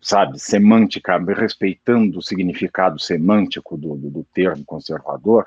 sabe? 0.00 0.38
Semântica, 0.38 1.16
respeitando 1.18 2.18
o 2.18 2.22
significado 2.22 2.98
semântico 2.98 3.76
do, 3.78 3.94
do, 3.94 4.10
do 4.10 4.24
termo 4.34 4.64
conservador. 4.64 5.46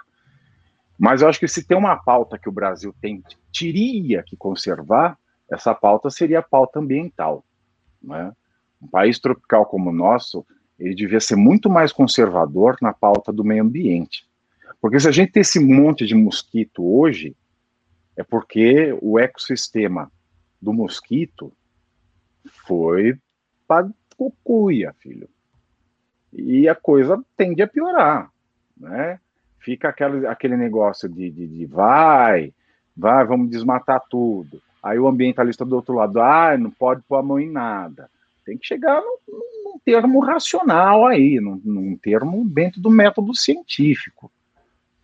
Mas 0.97 1.21
eu 1.21 1.29
acho 1.29 1.39
que 1.39 1.47
se 1.47 1.63
tem 1.63 1.77
uma 1.77 1.95
pauta 1.95 2.39
que 2.39 2.49
o 2.49 2.51
Brasil 2.51 2.95
tem, 2.99 3.23
teria 3.53 4.23
que 4.23 4.35
conservar, 4.35 5.15
essa 5.49 5.73
pauta 5.73 6.09
seria 6.09 6.39
a 6.39 6.43
pauta 6.43 6.79
ambiental, 6.79 7.43
né? 8.01 8.33
Um 8.81 8.87
país 8.87 9.19
tropical 9.19 9.65
como 9.65 9.89
o 9.89 9.93
nosso, 9.93 10.45
ele 10.79 10.93
devia 10.93 11.19
ser 11.19 11.35
muito 11.35 11.69
mais 11.69 11.91
conservador 11.91 12.77
na 12.81 12.93
pauta 12.93 13.33
do 13.33 13.43
meio 13.43 13.63
ambiente. 13.63 14.27
Porque 14.79 14.99
se 14.99 15.07
a 15.07 15.11
gente 15.11 15.31
tem 15.31 15.41
esse 15.41 15.59
monte 15.59 16.05
de 16.05 16.13
mosquito 16.13 16.85
hoje, 16.85 17.35
é 18.15 18.23
porque 18.23 18.95
o 19.01 19.17
ecossistema 19.17 20.11
do 20.61 20.73
mosquito 20.73 21.51
foi 22.67 23.17
para 23.67 23.89
cucuia, 24.15 24.93
filho. 24.99 25.29
E 26.33 26.67
a 26.67 26.75
coisa 26.75 27.23
tende 27.35 27.61
a 27.61 27.67
piorar, 27.67 28.31
né? 28.75 29.19
Fica 29.59 29.89
aquele, 29.89 30.25
aquele 30.27 30.57
negócio 30.57 31.09
de, 31.09 31.29
de, 31.29 31.47
de 31.47 31.65
vai, 31.65 32.53
vai, 32.95 33.25
vamos 33.25 33.49
desmatar 33.49 34.01
tudo. 34.09 34.61
Aí 34.87 34.97
o 34.97 35.07
ambientalista 35.07 35.65
do 35.65 35.75
outro 35.75 35.95
lado, 35.95 36.21
ah, 36.21 36.57
não 36.57 36.71
pode 36.71 37.01
pôr 37.03 37.17
a 37.17 37.23
mão 37.23 37.39
em 37.39 37.51
nada. 37.51 38.09
Tem 38.45 38.57
que 38.57 38.65
chegar 38.65 39.01
num, 39.01 39.17
num 39.27 39.79
termo 39.83 40.19
racional 40.19 41.05
aí, 41.05 41.39
num, 41.39 41.61
num 41.63 41.97
termo 41.97 42.47
dentro 42.47 42.79
do 42.79 42.89
método 42.89 43.35
científico. 43.35 44.31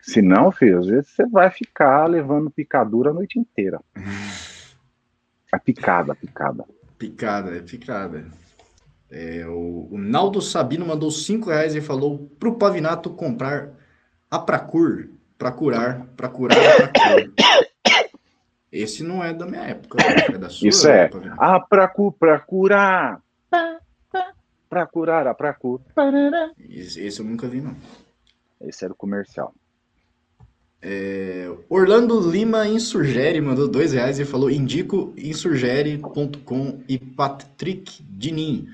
Senão, 0.00 0.50
filho, 0.50 0.78
às 0.78 0.86
vezes 0.86 1.10
você 1.10 1.26
vai 1.26 1.50
ficar 1.50 2.06
levando 2.06 2.50
picadura 2.50 3.10
a 3.10 3.14
noite 3.14 3.38
inteira. 3.38 3.80
A 5.52 5.58
picada, 5.58 6.14
picada. 6.14 6.64
Picada, 6.98 7.56
é 7.56 7.60
picada. 7.60 8.26
É, 9.10 9.46
o, 9.46 9.88
o 9.90 9.98
Naldo 9.98 10.40
Sabino 10.40 10.86
mandou 10.86 11.10
5 11.10 11.50
reais 11.50 11.74
e 11.74 11.80
falou 11.80 12.30
pro 12.38 12.56
Pavinato 12.56 13.10
comprar 13.10 13.70
a 14.30 14.38
Pracur 14.38 15.08
pra 15.38 15.52
curar, 15.52 16.06
pra 16.16 16.28
curar 16.28 16.58
a 16.58 16.88
Pracur. 16.88 17.32
Esse 18.74 19.04
não 19.04 19.22
é 19.22 19.32
da 19.32 19.46
minha 19.46 19.62
época, 19.62 19.98
é 20.34 20.36
da 20.36 20.48
sua, 20.48 20.68
Isso 20.68 20.88
é. 20.88 21.06
Pavinato. 21.06 21.40
Ah, 21.40 21.60
pra, 21.60 21.86
cu, 21.86 22.10
pra 22.10 22.40
curar. 22.40 23.22
Pra 24.68 24.84
curar, 24.86 25.28
a 25.28 25.34
pra 25.34 25.54
cu. 25.54 25.80
parará. 25.94 26.50
Esse, 26.58 27.00
esse 27.00 27.20
eu 27.20 27.24
nunca 27.24 27.46
vi, 27.46 27.60
não. 27.60 27.76
Esse 28.60 28.84
era 28.84 28.92
o 28.92 28.96
comercial. 28.96 29.54
Orlando 31.68 32.30
Lima 32.30 32.66
Insurgere 32.66 33.40
mandou 33.40 33.68
dois 33.68 33.92
reais 33.92 34.18
e 34.18 34.24
falou: 34.24 34.50
indico 34.50 35.14
insurgere.com 35.16 36.80
e 36.88 36.98
Patrick 36.98 38.02
Dinin. 38.02 38.68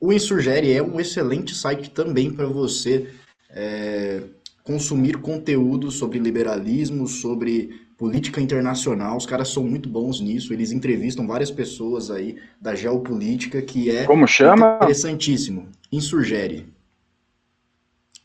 O 0.00 0.12
Insurgere 0.12 0.72
é 0.72 0.82
um 0.82 1.00
excelente 1.00 1.54
site 1.54 1.90
também 1.90 2.32
para 2.32 2.46
você 2.46 3.10
é, 3.50 4.22
consumir 4.62 5.18
conteúdo 5.18 5.90
sobre 5.90 6.18
liberalismo, 6.18 7.06
sobre 7.06 7.83
política 7.96 8.40
internacional. 8.40 9.16
Os 9.16 9.26
caras 9.26 9.48
são 9.48 9.64
muito 9.64 9.88
bons 9.88 10.20
nisso. 10.20 10.52
Eles 10.52 10.72
entrevistam 10.72 11.26
várias 11.26 11.50
pessoas 11.50 12.10
aí 12.10 12.38
da 12.60 12.74
geopolítica, 12.74 13.62
que 13.62 13.90
é 13.90 14.04
Como 14.04 14.26
chama? 14.26 14.76
interessantíssimo. 14.76 15.68
Insurgere. 15.90 16.66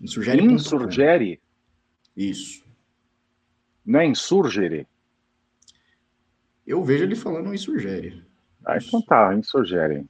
Insurgere.com. 0.01 0.51
Insurgere? 0.53 1.39
Isso. 2.15 2.63
Não 3.85 3.99
é 3.99 4.05
insurgere? 4.05 4.87
Eu 6.65 6.83
vejo 6.83 7.03
ele 7.03 7.15
falando 7.15 7.53
insurgere. 7.53 8.23
Ah, 8.65 8.77
então 8.77 9.01
tá, 9.01 9.33
insurgere. 9.35 10.05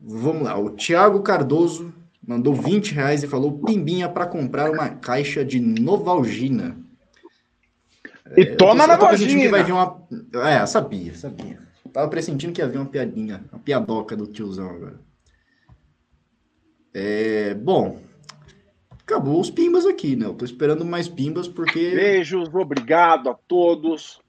Vamos 0.00 0.42
lá, 0.42 0.58
o 0.58 0.70
Thiago 0.70 1.22
Cardoso 1.22 1.94
mandou 2.26 2.54
20 2.54 2.92
reais 2.92 3.22
e 3.22 3.28
falou 3.28 3.60
pimbinha 3.60 4.08
para 4.08 4.26
comprar 4.26 4.70
uma 4.70 4.88
caixa 4.88 5.44
de 5.44 5.60
Novalgina. 5.60 6.76
E 8.36 8.46
toma 8.56 8.84
eu 8.84 8.88
na 8.88 8.96
vai 8.96 9.10
vagina! 9.10 9.62
vir 9.62 9.72
uma... 9.72 10.02
É, 10.48 10.64
sabia, 10.66 11.14
sabia. 11.14 11.58
Tava 11.92 12.08
pressentindo 12.08 12.52
que 12.52 12.60
ia 12.60 12.68
vir 12.68 12.78
uma 12.78 12.86
piadinha, 12.86 13.44
uma 13.52 13.60
piadoca 13.60 14.16
do 14.16 14.26
tiozão 14.26 14.68
agora. 14.70 14.98
É, 16.92 17.54
bom, 17.54 18.00
acabou 19.02 19.40
os 19.40 19.50
pimbas 19.50 19.84
aqui, 19.86 20.16
né? 20.16 20.26
Eu 20.26 20.34
tô 20.34 20.44
esperando 20.44 20.84
mais 20.84 21.08
pimbas 21.08 21.46
porque... 21.46 21.90
Beijos, 21.94 22.48
obrigado 22.54 23.28
a 23.28 23.34
todos. 23.34 24.20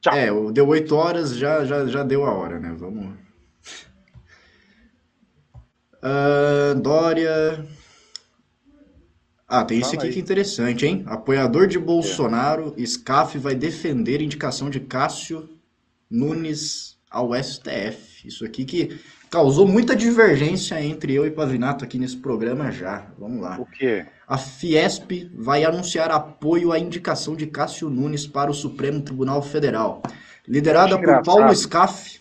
Tchau. 0.00 0.14
É, 0.14 0.30
o- 0.30 0.52
deu 0.52 0.66
8 0.68 0.94
horas, 0.94 1.36
já, 1.36 1.64
já, 1.64 1.86
já 1.86 2.02
deu 2.02 2.24
a 2.26 2.32
hora, 2.32 2.58
né? 2.60 2.74
Vamos. 2.76 3.14
Ah, 6.02 6.74
Dória. 6.76 7.64
Ah, 9.54 9.66
tem 9.66 9.80
esse 9.80 9.90
Fala 9.90 9.98
aqui 9.98 10.06
aí. 10.06 10.12
que 10.14 10.18
é 10.18 10.22
interessante, 10.22 10.86
hein? 10.86 11.02
Apoiador 11.04 11.66
de 11.66 11.78
Bolsonaro, 11.78 12.74
SCAF 12.78 13.36
vai 13.36 13.54
defender 13.54 14.22
indicação 14.22 14.70
de 14.70 14.80
Cássio 14.80 15.46
Nunes 16.10 16.96
ao 17.10 17.34
STF. 17.34 18.26
Isso 18.26 18.46
aqui 18.46 18.64
que 18.64 18.98
causou 19.30 19.68
muita 19.68 19.94
divergência 19.94 20.82
entre 20.82 21.12
eu 21.12 21.26
e 21.26 21.30
Pavinato 21.30 21.84
aqui 21.84 21.98
nesse 21.98 22.16
programa 22.16 22.70
já. 22.70 23.08
Vamos 23.18 23.42
lá. 23.42 23.60
O 23.60 23.66
quê? 23.66 24.06
A 24.26 24.38
Fiesp 24.38 25.30
vai 25.34 25.64
anunciar 25.64 26.10
apoio 26.10 26.72
à 26.72 26.78
indicação 26.78 27.36
de 27.36 27.46
Cássio 27.46 27.90
Nunes 27.90 28.26
para 28.26 28.50
o 28.50 28.54
Supremo 28.54 29.02
Tribunal 29.02 29.42
Federal. 29.42 30.02
Liderada 30.48 30.98
por 30.98 31.22
Paulo 31.22 31.54
Scaff, 31.54 32.18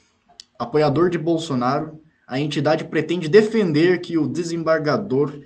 apoiador 0.60 1.10
de 1.10 1.18
Bolsonaro, 1.18 1.98
a 2.28 2.38
entidade 2.38 2.84
pretende 2.84 3.30
defender 3.30 4.02
que 4.02 4.18
o 4.18 4.28
desembargador 4.28 5.40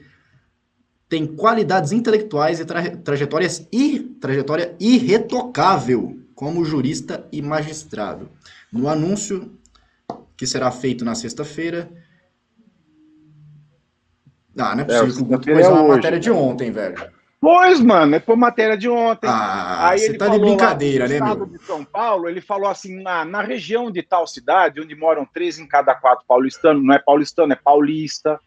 tem 1.07 1.25
qualidades 1.25 1.91
intelectuais 1.91 2.59
e 2.59 2.65
tra 2.65 2.97
trajetórias 2.97 3.67
e 3.71 3.99
trajetória 3.99 4.75
irretocável 4.79 6.19
como 6.33 6.65
jurista 6.65 7.27
e 7.31 7.41
magistrado. 7.41 8.29
No 8.71 8.89
anúncio 8.89 9.57
que 10.35 10.45
será 10.45 10.71
feito 10.71 11.05
na 11.05 11.15
sexta-feira. 11.15 11.89
Ah, 14.57 14.75
não 14.75 14.83
é 14.83 14.85
possível. 14.85 15.35
É, 15.35 15.39
que 15.39 15.51
é 15.51 15.67
uma 15.67 15.83
hoje, 15.83 15.95
matéria 15.95 16.19
de 16.19 16.31
ontem, 16.31 16.71
velho. 16.71 17.11
Pois, 17.39 17.79
mano, 17.79 18.15
é 18.15 18.19
por 18.19 18.35
matéria 18.35 18.77
de 18.77 18.89
ontem. 18.89 19.27
Ah, 19.29 19.89
Aí 19.89 19.99
você 19.99 20.05
ele 20.07 20.17
tá 20.17 20.27
de 20.27 20.39
brincadeira, 20.39 21.07
né, 21.07 21.15
estado 21.15 21.45
meu? 21.45 21.57
de 21.57 21.63
São 21.63 21.85
Paulo, 21.85 22.27
ele 22.27 22.41
falou 22.41 22.69
assim, 22.69 23.01
na, 23.01 23.23
na 23.23 23.41
região 23.41 23.91
de 23.91 24.01
tal 24.01 24.25
cidade, 24.25 24.81
onde 24.81 24.95
moram 24.95 25.25
três 25.25 25.59
em 25.59 25.67
cada 25.67 25.93
quatro 25.93 26.25
paulistanos, 26.27 26.83
não 26.83 26.93
é 26.93 26.99
paulistano, 26.99 27.53
é 27.53 27.55
paulista. 27.55 28.39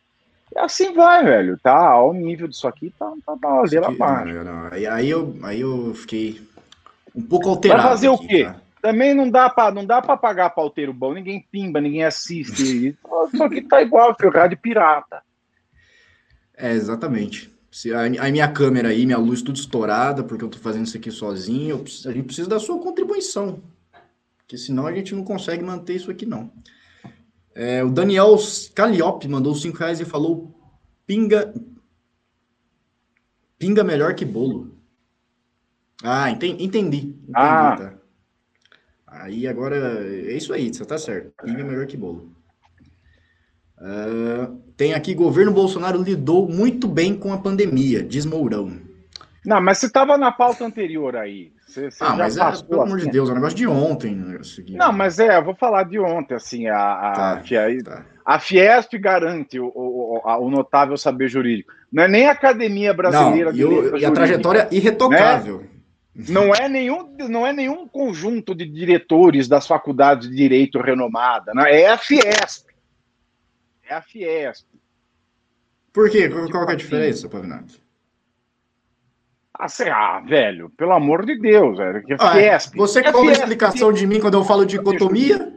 E 0.55 0.59
assim 0.59 0.93
vai, 0.95 1.25
velho, 1.25 1.59
tá? 1.63 2.03
O 2.03 2.13
nível 2.13 2.49
disso 2.49 2.67
aqui 2.67 2.93
tá, 2.99 3.13
tá, 3.25 3.37
tá 3.37 3.49
ladeira 3.49 3.89
abaixo. 3.89 4.33
Aí, 4.71 4.87
aí, 4.87 5.11
eu, 5.11 5.37
aí 5.43 5.61
eu 5.61 5.95
fiquei 5.95 6.41
um 7.15 7.23
pouco 7.23 7.49
alterado. 7.49 7.83
Vai 7.83 7.91
fazer 7.91 8.09
aqui, 8.09 8.25
o 8.25 8.29
quê? 8.29 8.45
Tá? 8.45 8.61
Também 8.81 9.13
não 9.13 9.29
dá 9.29 9.51
para 9.51 9.75
não 9.75 9.85
dá 9.85 10.01
para 10.01 10.17
pagar 10.17 10.51
pauteiro 10.51 10.93
bom, 10.93 11.13
ninguém 11.13 11.45
pimba, 11.51 11.81
ninguém 11.81 12.05
assiste. 12.05 12.97
Só 13.37 13.49
que 13.49 13.61
tá 13.63 13.83
igual 13.83 14.15
ferrado 14.19 14.51
de 14.51 14.57
pirata. 14.57 15.23
É, 16.57 16.73
exatamente. 16.73 17.53
Se 17.71 17.93
a, 17.93 18.03
a, 18.05 18.31
minha 18.31 18.49
câmera 18.49 18.89
aí, 18.89 19.05
minha 19.05 19.19
luz 19.19 19.43
tudo 19.43 19.57
estourada, 19.57 20.25
porque 20.25 20.45
eu 20.45 20.49
tô 20.49 20.59
fazendo 20.59 20.87
isso 20.87 20.97
aqui 20.97 21.11
sozinho, 21.11 21.71
eu, 21.71 21.85
a 22.11 22.13
gente 22.13 22.25
precisa 22.25 22.49
da 22.49 22.59
sua 22.59 22.79
contribuição. 22.79 23.61
Porque 24.39 24.57
senão 24.57 24.87
a 24.87 24.93
gente 24.93 25.15
não 25.15 25.23
consegue 25.23 25.63
manter 25.63 25.95
isso 25.95 26.11
aqui, 26.11 26.25
não. 26.25 26.51
É, 27.59 27.83
o 27.83 27.90
Daniel 27.90 28.37
Calliope 28.73 29.27
mandou 29.27 29.53
5 29.53 29.77
reais 29.77 29.99
e 29.99 30.05
falou: 30.05 30.55
pinga. 31.05 31.53
Pinga 33.59 33.83
melhor 33.83 34.14
que 34.14 34.25
bolo. 34.25 34.79
Ah, 36.05 36.31
entendi. 36.31 36.62
entendi, 36.62 37.16
ah. 37.35 37.77
Tá. 37.77 37.94
Aí 39.09 39.49
agora 39.49 39.77
é 39.77 40.37
isso 40.37 40.53
aí, 40.53 40.73
você 40.73 40.85
tá 40.85 40.97
certo. 40.97 41.33
Pinga 41.44 41.62
é 41.62 41.64
melhor 41.64 41.87
que 41.88 41.97
bolo. 41.97 42.33
Uh, 43.77 44.57
tem 44.77 44.94
aqui, 44.94 45.12
governo 45.12 45.51
Bolsonaro 45.51 46.01
lidou 46.01 46.49
muito 46.49 46.87
bem 46.87 47.18
com 47.18 47.33
a 47.33 47.38
pandemia, 47.38 48.05
diz 48.05 48.25
Mourão. 48.25 48.81
Não, 49.44 49.61
mas 49.61 49.79
você 49.79 49.87
estava 49.87 50.16
na 50.16 50.31
pauta 50.31 50.64
anterior 50.64 51.16
aí. 51.16 51.53
Você, 51.68 51.90
você 51.90 52.02
ah, 52.02 52.16
mas 52.16 52.38
é, 52.38 52.62
pelo 52.62 52.81
amor 52.81 52.96
de 52.96 53.02
assim. 53.02 53.12
Deus, 53.12 53.28
é 53.28 53.33
um 53.33 53.35
negócio 53.35 53.57
de 53.57 53.66
ontem. 53.66 54.14
Né, 54.14 54.40
Não, 54.70 54.90
mas 54.90 55.18
é, 55.18 55.37
eu 55.37 55.44
vou 55.44 55.54
falar 55.54 55.83
de 55.83 55.98
ontem, 55.98 56.35
assim, 56.35 56.66
a, 56.66 56.76
a, 56.76 57.12
tá, 57.12 57.33
a, 57.33 57.83
tá. 57.85 58.07
a 58.24 58.38
Fiesp 58.38 58.94
garante 58.94 59.61
o, 59.61 59.66
o, 59.66 60.20
o, 60.24 60.50
notável 60.50 60.96
saber 60.96 61.28
jurídico. 61.28 61.70
Não 61.92 62.04
é 62.04 62.09
nem 62.09 62.26
a 62.26 62.33
Academia 62.33 62.94
Brasileira 62.94 63.52
Não, 63.52 63.92
de 63.92 63.98
e, 63.98 64.00
e 64.00 64.04
a 64.04 64.11
trajetória 64.11 64.66
irretocável. 64.70 65.61
Né? 65.61 66.24
Não 66.31 66.54
é 66.54 66.68
nenhum, 66.70 67.14
não 67.28 67.46
é 67.46 67.52
nenhum 67.52 67.87
conjunto 67.87 68.54
de 68.54 68.66
diretores 68.66 69.46
das 69.46 69.66
faculdades 69.66 70.28
de 70.28 70.35
direito 70.35 70.81
renomada, 70.81 71.52
não, 71.54 71.64
é 71.64 71.87
a 71.87 71.98
Fiesp. 71.98 72.66
É 73.87 73.94
a 73.94 74.00
Fiesp. 74.00 74.66
Por 75.92 76.11
quê? 76.11 76.31
Qual, 76.31 76.50
qual 76.50 76.68
é 76.70 76.72
a 76.72 76.76
diferença, 76.76 77.28
Pavinato? 77.28 77.88
Ah, 79.59 79.68
sei 79.68 79.88
lá, 79.88 80.21
velho, 80.21 80.71
pelo 80.71 80.92
amor 80.92 81.27
de 81.27 81.37
Deus, 81.38 81.79
velho. 81.79 82.05
Que 82.05 82.14
ah, 82.21 82.38
é. 82.38 82.59
Fiesp. 82.59 82.77
Você 82.77 83.03
que 83.03 83.11
cobra 83.11 83.33
explicação 83.33 83.92
de 83.92 84.07
mim 84.07 84.21
quando 84.21 84.35
eu 84.35 84.44
falo 84.44 84.64
de 84.64 84.79
dicotomia? 84.79 85.53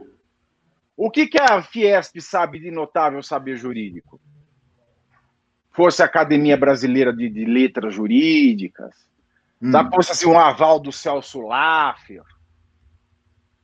O 0.96 1.10
que, 1.10 1.26
que 1.26 1.40
a 1.40 1.62
Fiesp 1.62 2.20
sabe 2.20 2.58
de 2.58 2.70
notável 2.70 3.22
saber 3.22 3.56
jurídico? 3.56 4.20
Fosse 5.70 6.02
a 6.02 6.06
Academia 6.06 6.56
Brasileira 6.56 7.12
de, 7.12 7.30
de 7.30 7.44
Letras 7.44 7.94
Jurídicas, 7.94 8.94
Hum. 9.62 9.70
Tá 9.70 9.84
posto 9.84 10.10
assim 10.10 10.26
um 10.26 10.38
aval 10.38 10.80
do 10.80 10.90
Celso 10.90 11.40
Laffer. 11.40 12.24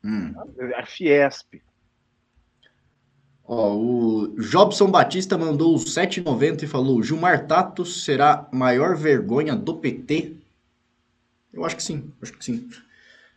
Hum. 0.04 0.32
A 0.76 0.86
Fiesp. 0.86 1.60
Ó, 3.48 3.74
o 3.74 4.34
Jobson 4.38 4.90
Batista 4.90 5.38
mandou 5.38 5.74
7,90 5.76 6.64
e 6.64 6.66
falou: 6.66 7.02
Gilmar 7.02 7.46
Tato 7.46 7.86
será 7.86 8.46
maior 8.52 8.94
vergonha 8.94 9.56
do 9.56 9.74
PT? 9.78 10.34
Eu 11.50 11.64
acho 11.64 11.74
que 11.74 11.82
sim, 11.82 12.12
acho 12.20 12.34
que 12.34 12.44
sim. 12.44 12.68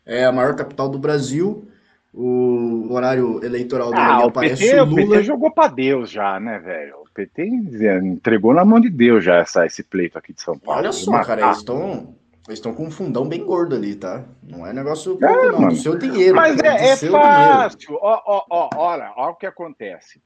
É 0.06 0.26
a 0.26 0.32
maior 0.32 0.54
capital 0.58 0.90
do 0.90 1.00
Brasil. 1.00 1.66
O 2.14 2.92
horário 2.92 3.42
eleitoral 3.42 3.92
do 3.92 3.98
ah, 3.98 4.26
o 4.26 4.32
parece 4.32 4.66
PT, 4.66 4.82
o 4.82 4.86
Lula. 4.86 5.02
O 5.02 5.10
PT 5.12 5.24
jogou 5.24 5.50
para 5.50 5.70
Deus 5.70 6.12
já, 6.12 6.42
né, 6.42 6.60
velho? 6.60 6.98
O 6.98 7.14
PT 7.14 7.46
entregou 7.46 8.54
na 8.54 8.66
mão 8.66 8.82
de 8.82 8.90
Deus 8.90 9.24
já 9.24 9.38
essa, 9.38 9.66
esse 9.66 9.82
pleito 9.82 10.18
aqui 10.18 10.34
de 10.34 10.42
São 10.42 10.60
Paulo. 10.60 10.82
Olha 10.82 10.92
só, 10.92 11.24
cara, 11.24 11.42
eles 11.46 11.60
estão 11.60 12.14
eles 12.48 12.58
estão 12.58 12.74
com 12.74 12.86
um 12.86 12.92
fundão 12.92 13.28
bem 13.28 13.46
gordo 13.46 13.76
ali, 13.76 13.96
tá? 13.96 14.26
Não 14.42 14.66
é 14.66 14.74
negócio 14.74 15.18
pouco, 15.18 15.34
é, 15.34 15.52
não, 15.52 15.70
do 15.70 15.76
seu 15.76 15.98
dinheiro. 15.98 16.36
Mas 16.36 16.60
é, 16.60 16.92
é 16.92 16.96
fácil. 16.96 17.98
Ó, 18.02 18.22
ó, 18.26 18.46
ó, 18.50 18.70
olha, 18.76 19.14
olha 19.16 19.32
o 19.32 19.36
que 19.36 19.46
acontece. 19.46 20.22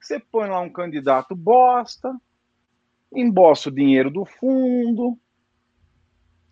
Você 0.00 0.18
põe 0.18 0.48
lá 0.48 0.60
um 0.60 0.70
candidato 0.70 1.36
bosta, 1.36 2.14
embossa 3.14 3.68
o 3.68 3.72
dinheiro 3.72 4.10
do 4.10 4.24
fundo. 4.24 5.18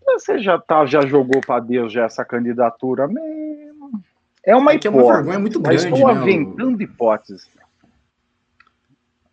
Você 0.05 0.39
já, 0.39 0.59
tá, 0.59 0.85
já 0.85 1.01
jogou 1.01 1.41
para 1.41 1.61
Deus 1.61 1.93
já 1.93 2.05
essa 2.05 2.25
candidatura 2.25 3.09
mesmo. 3.09 4.03
É 4.45 4.55
uma 4.55 4.73
é 4.73 4.75
hipótese. 4.75 4.99
É 4.99 5.03
uma 5.03 5.15
vergonha 5.15 5.39
muito 5.39 5.61
grande. 5.61 5.85
Estou 5.85 6.07
né, 6.07 6.21
aventando 6.21 6.83
hipóteses. 6.83 7.51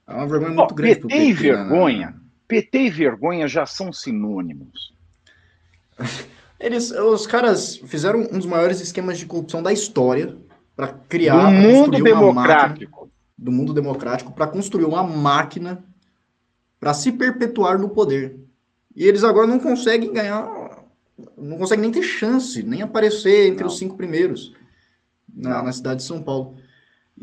É 0.08 0.14
uma 0.14 0.28
vergonha 0.28 0.54
muito 0.54 0.74
grande. 0.74 0.96
PT, 0.96 1.08
PT 1.08 1.24
e 1.24 1.28
né, 1.28 1.34
vergonha. 1.34 2.08
Né? 2.08 2.20
PT 2.48 2.80
e 2.80 2.90
vergonha 2.90 3.48
já 3.48 3.66
são 3.66 3.92
sinônimos. 3.92 4.94
Eles, 6.60 6.92
os 6.92 7.28
caras 7.28 7.76
fizeram 7.76 8.22
um 8.22 8.38
dos 8.38 8.46
maiores 8.46 8.80
esquemas 8.80 9.18
de 9.18 9.26
corrupção 9.26 9.62
da 9.62 9.74
história 9.74 10.38
para 10.76 10.88
criar 10.88 11.52
do 11.52 11.52
mundo 11.52 12.02
democrático, 12.02 13.02
máquina, 13.02 13.12
do 13.38 13.52
mundo 13.52 13.74
democrático, 13.74 14.32
para 14.32 14.48
construir 14.48 14.86
uma 14.86 15.04
máquina 15.04 15.84
para 16.80 16.94
se 16.94 17.12
perpetuar 17.12 17.78
no 17.78 17.90
poder. 17.90 18.40
E 18.96 19.06
eles 19.06 19.24
agora 19.24 19.48
não 19.48 19.60
conseguem 19.60 20.14
ganhar, 20.14 20.46
não 21.38 21.58
conseguem 21.58 21.84
nem 21.84 21.92
ter 21.92 22.04
chance, 22.04 22.62
nem 22.64 22.82
aparecer 22.82 23.48
entre 23.48 23.64
não. 23.64 23.68
os 23.68 23.78
cinco 23.78 23.96
primeiros 23.96 24.54
na, 25.34 25.64
na, 25.64 25.72
cidade 25.72 25.98
de 25.98 26.04
São 26.04 26.22
Paulo. 26.22 26.56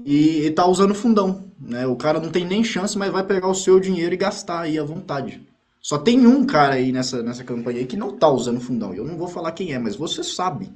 E, 0.04 0.46
e 0.46 0.50
tá 0.50 0.66
usando 0.66 0.94
fundão, 0.94 1.50
né? 1.60 1.86
O 1.86 1.96
cara 1.96 2.20
não 2.20 2.30
tem 2.30 2.44
nem 2.44 2.64
chance, 2.64 2.96
mas 2.96 3.10
vai 3.10 3.24
pegar 3.24 3.48
o 3.48 3.54
seu 3.54 3.80
dinheiro 3.80 4.14
e 4.14 4.18
gastar 4.18 4.60
aí 4.62 4.78
à 4.78 4.84
vontade. 4.84 5.46
Só 5.80 5.96
tem 5.96 6.26
um 6.26 6.44
cara 6.44 6.74
aí 6.74 6.92
nessa, 6.92 7.22
nessa 7.22 7.42
campanha 7.42 7.78
aí 7.78 7.86
que 7.86 7.96
não 7.96 8.16
tá 8.16 8.28
usando 8.28 8.60
fundão. 8.60 8.92
Eu 8.92 9.04
não 9.04 9.16
vou 9.16 9.28
falar 9.28 9.52
quem 9.52 9.72
é, 9.72 9.78
mas 9.78 9.96
você 9.96 10.22
sabe. 10.22 10.70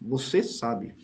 Você 0.00 0.42
sabe. 0.42 0.94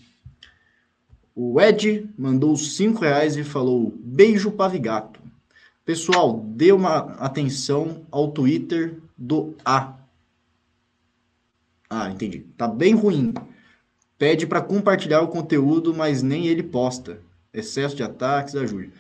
O 1.34 1.58
Ed 1.58 2.10
mandou 2.16 2.54
5 2.56 3.00
reais 3.00 3.36
e 3.36 3.42
falou: 3.42 3.94
beijo 3.98 4.50
pavigato. 4.50 5.20
Pessoal, 5.84 6.40
dê 6.46 6.72
uma 6.72 7.14
atenção 7.14 8.02
ao 8.10 8.30
Twitter 8.30 9.00
do 9.16 9.54
A. 9.64 9.94
Ah, 11.88 12.10
entendi. 12.10 12.40
Tá 12.56 12.68
bem 12.68 12.94
ruim. 12.94 13.32
Pede 14.18 14.46
para 14.46 14.60
compartilhar 14.60 15.22
o 15.22 15.28
conteúdo, 15.28 15.92
mas 15.94 16.22
nem 16.22 16.46
ele 16.46 16.62
posta. 16.62 17.20
Excesso 17.52 17.96
de 17.96 18.02
ataques, 18.02 18.54
ajude. 18.54 18.92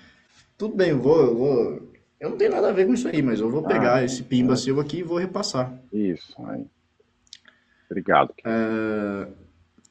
Tudo 0.58 0.74
bem, 0.74 0.92
vou, 0.92 1.20
eu 1.20 1.36
vou 1.36 1.91
eu 2.22 2.30
não 2.30 2.36
tenho 2.36 2.52
nada 2.52 2.68
a 2.68 2.72
ver 2.72 2.86
com 2.86 2.94
isso 2.94 3.08
aí, 3.08 3.20
mas 3.20 3.40
eu 3.40 3.50
vou 3.50 3.64
pegar 3.64 3.96
ah, 3.96 4.04
esse 4.04 4.22
pimba 4.22 4.52
é. 4.52 4.56
seu 4.56 4.78
aqui 4.78 4.98
e 4.98 5.02
vou 5.02 5.18
repassar. 5.18 5.76
Isso, 5.92 6.32
aí. 6.46 6.64
Obrigado. 7.90 8.32
É... 8.44 9.26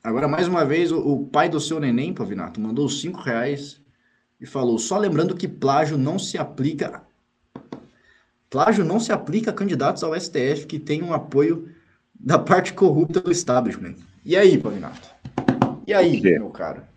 Agora, 0.01 0.29
mais 0.29 0.47
uma 0.47 0.63
vez, 0.63 0.93
o, 0.93 1.25
pai 1.25 1.49
do 1.49 1.59
seu 1.59 1.77
neném, 1.77 2.13
Pavinato, 2.13 2.61
mandou 2.61 2.87
cinco 2.87 3.19
reais 3.19 3.81
e 4.39 4.45
falou: 4.45 4.79
só 4.79 4.97
lembrando 4.97 5.35
que 5.35 5.45
plágio 5.45 5.97
não 5.97 6.17
se 6.17 6.37
aplica. 6.37 7.03
Plágio 8.49 8.85
não 8.85 8.99
se 8.99 9.11
aplica 9.11 9.51
a 9.51 9.53
candidatos 9.53 10.01
ao 10.01 10.17
STF 10.17 10.65
que 10.67 10.79
tenham 10.79 11.09
um 11.09 11.13
apoio 11.13 11.67
da 12.17 12.39
parte 12.39 12.71
corrupta 12.71 13.19
do 13.19 13.29
establishment. 13.29 13.95
E 14.23 14.37
aí, 14.37 14.57
Pavinato? 14.57 15.09
E 15.85 15.93
aí, 15.93 16.21
meu 16.21 16.49
cara? 16.49 16.87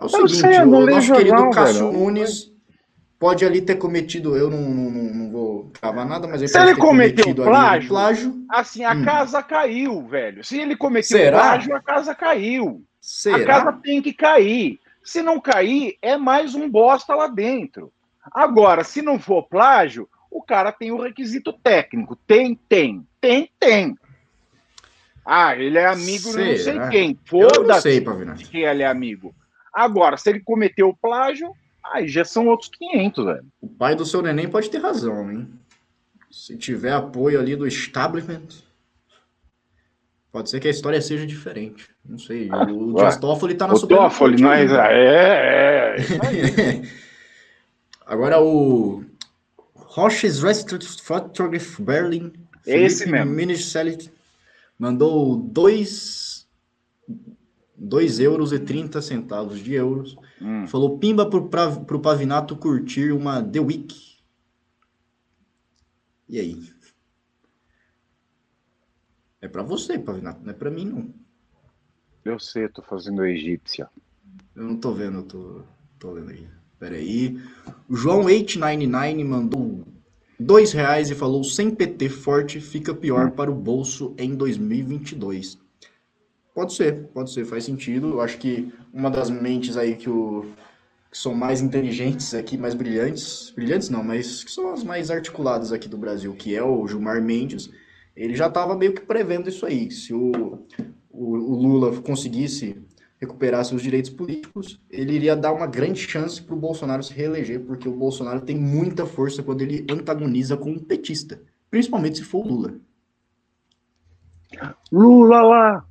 É 0.00 0.04
o 0.04 0.08
seguinte, 0.08 0.36
sei, 0.36 0.58
o 0.60 0.86
nosso 0.86 1.12
querido 1.12 1.50
Cássio 1.50 1.92
Nunes 1.92 2.55
pode 3.18 3.44
ali 3.44 3.60
ter 3.60 3.76
cometido, 3.76 4.36
eu 4.36 4.50
não, 4.50 4.60
não, 4.60 4.90
não 4.90 5.30
vou 5.30 5.70
cavar 5.80 6.06
nada, 6.06 6.26
mas 6.26 6.40
ele 6.40 6.48
Se 6.48 6.58
ele 6.58 6.76
cometeu 6.76 7.34
plágio, 7.34 7.88
plágio, 7.88 8.34
assim, 8.50 8.84
a 8.84 8.92
hum. 8.92 9.04
casa 9.04 9.42
caiu, 9.42 10.06
velho. 10.06 10.44
Se 10.44 10.58
ele 10.58 10.76
cometeu 10.76 11.18
Será? 11.18 11.38
plágio, 11.38 11.76
a 11.76 11.80
casa 11.80 12.14
caiu. 12.14 12.82
Será? 13.00 13.36
A 13.36 13.46
casa 13.46 13.72
tem 13.82 14.02
que 14.02 14.12
cair. 14.12 14.78
Se 15.02 15.22
não 15.22 15.40
cair, 15.40 15.96
é 16.02 16.16
mais 16.16 16.54
um 16.54 16.68
bosta 16.68 17.14
lá 17.14 17.28
dentro. 17.28 17.92
Agora, 18.32 18.82
se 18.82 19.00
não 19.00 19.20
for 19.20 19.44
plágio, 19.44 20.08
o 20.30 20.42
cara 20.42 20.72
tem 20.72 20.90
o 20.90 21.00
requisito 21.00 21.52
técnico. 21.52 22.16
Tem, 22.26 22.58
tem. 22.68 23.06
Tem, 23.20 23.48
tem. 23.58 23.96
Ah, 25.24 25.56
ele 25.56 25.78
é 25.78 25.86
amigo 25.86 26.30
de 26.30 26.44
não 26.44 26.56
sei 26.56 26.78
quem. 26.90 27.18
Foda-se 27.24 28.00
de 28.00 28.44
quem 28.44 28.62
ele 28.62 28.82
é 28.82 28.86
amigo. 28.86 29.34
Agora, 29.72 30.16
se 30.16 30.30
ele 30.30 30.40
cometeu 30.40 30.96
plágio, 31.00 31.52
aí 31.92 32.08
já 32.08 32.24
são 32.24 32.46
outros 32.46 32.70
500, 32.70 33.24
velho. 33.24 33.46
O 33.60 33.68
pai 33.68 33.94
do 33.94 34.04
seu 34.04 34.22
neném 34.22 34.48
pode 34.48 34.70
ter 34.70 34.78
razão, 34.78 35.30
hein? 35.30 35.48
Se 36.30 36.56
tiver 36.56 36.92
apoio 36.92 37.40
ali 37.40 37.56
do 37.56 37.66
establishment, 37.66 38.48
pode 40.30 40.50
ser 40.50 40.60
que 40.60 40.68
a 40.68 40.70
história 40.70 41.00
seja 41.00 41.26
diferente. 41.26 41.88
Não 42.04 42.18
sei. 42.18 42.48
Ah, 42.50 42.64
o 42.64 42.94
Dias 42.94 43.16
Toffoli 43.16 43.54
tá 43.54 43.66
na 43.66 43.74
O 43.74 43.86
Toffoli, 43.86 44.42
mas 44.42 44.70
é, 44.70 44.76
é, 44.76 45.96
é. 45.96 46.82
Agora 48.06 48.40
o 48.40 49.04
Roches 49.74 50.42
Restaurant 50.42 50.84
Photograph 50.84 51.80
Berlin. 51.80 52.32
Esse 52.66 53.08
mesmo. 53.08 53.34
mandou 54.78 55.36
2 55.36 56.35
2 57.76 58.20
euros 58.20 58.52
e 58.52 58.58
30 58.58 59.02
centavos 59.02 59.60
de 59.60 59.74
euros. 59.74 60.16
Hum. 60.40 60.66
Falou 60.66 60.98
pimba 60.98 61.28
pro, 61.28 61.48
pra, 61.48 61.70
pro 61.70 62.00
Pavinato 62.00 62.56
curtir 62.56 63.12
uma 63.12 63.42
The 63.42 63.60
Week. 63.60 64.16
E 66.28 66.40
aí? 66.40 66.60
É 69.40 69.48
para 69.48 69.62
você, 69.62 69.98
Pavinato, 69.98 70.42
não 70.42 70.50
é 70.50 70.54
para 70.54 70.70
mim, 70.70 70.86
não. 70.86 71.14
Eu 72.24 72.38
sei, 72.38 72.68
tô 72.68 72.82
fazendo 72.82 73.22
a 73.22 73.30
egípcia. 73.30 73.88
Eu 74.54 74.64
não 74.64 74.76
tô 74.76 74.92
vendo, 74.92 75.18
eu 75.18 75.22
tô, 75.22 75.62
tô 75.98 76.12
lendo 76.12 76.30
aí. 76.30 76.48
Pera 76.78 76.96
aí. 76.96 77.40
O 77.88 77.94
João 77.94 78.24
899 78.24 79.24
mandou 79.24 79.86
dois 80.38 80.72
reais 80.72 81.10
e 81.10 81.14
falou: 81.14 81.44
sem 81.44 81.70
PT 81.74 82.08
forte 82.08 82.60
fica 82.60 82.94
pior 82.94 83.28
hum. 83.28 83.30
para 83.30 83.50
o 83.50 83.54
bolso 83.54 84.14
em 84.18 84.34
2022. 84.34 85.58
Pode 86.56 86.72
ser, 86.72 87.08
pode 87.08 87.30
ser, 87.30 87.44
faz 87.44 87.64
sentido. 87.64 88.12
Eu 88.12 88.20
acho 88.22 88.38
que 88.38 88.72
uma 88.90 89.10
das 89.10 89.28
mentes 89.28 89.76
aí 89.76 89.94
que, 89.94 90.08
o, 90.08 90.46
que 91.10 91.18
são 91.18 91.34
mais 91.34 91.60
inteligentes 91.60 92.32
aqui, 92.32 92.56
mais 92.56 92.72
brilhantes, 92.72 93.52
brilhantes 93.54 93.90
não, 93.90 94.02
mas 94.02 94.42
que 94.42 94.50
são 94.50 94.72
as 94.72 94.82
mais 94.82 95.10
articuladas 95.10 95.70
aqui 95.70 95.86
do 95.86 95.98
Brasil, 95.98 96.32
que 96.32 96.56
é 96.56 96.62
o 96.62 96.88
Gilmar 96.88 97.22
Mendes, 97.22 97.68
ele 98.16 98.34
já 98.34 98.46
estava 98.46 98.74
meio 98.74 98.94
que 98.94 99.02
prevendo 99.02 99.50
isso 99.50 99.66
aí. 99.66 99.90
Se 99.90 100.14
o, 100.14 100.64
o, 101.10 101.34
o 101.34 101.54
Lula 101.56 102.00
conseguisse 102.00 102.82
recuperar 103.20 103.62
seus 103.62 103.82
direitos 103.82 104.10
políticos, 104.10 104.80
ele 104.90 105.12
iria 105.12 105.36
dar 105.36 105.52
uma 105.52 105.66
grande 105.66 106.00
chance 106.00 106.40
para 106.40 106.54
o 106.54 106.58
Bolsonaro 106.58 107.02
se 107.02 107.12
reeleger, 107.12 107.60
porque 107.66 107.86
o 107.86 107.94
Bolsonaro 107.94 108.40
tem 108.40 108.56
muita 108.56 109.04
força 109.04 109.42
quando 109.42 109.60
ele 109.60 109.84
antagoniza 109.90 110.56
com 110.56 110.70
um 110.70 110.78
petista, 110.78 111.38
principalmente 111.70 112.16
se 112.16 112.24
for 112.24 112.46
o 112.46 112.48
Lula. 112.48 112.74
Lula 114.90 115.42
lá! 115.42 115.86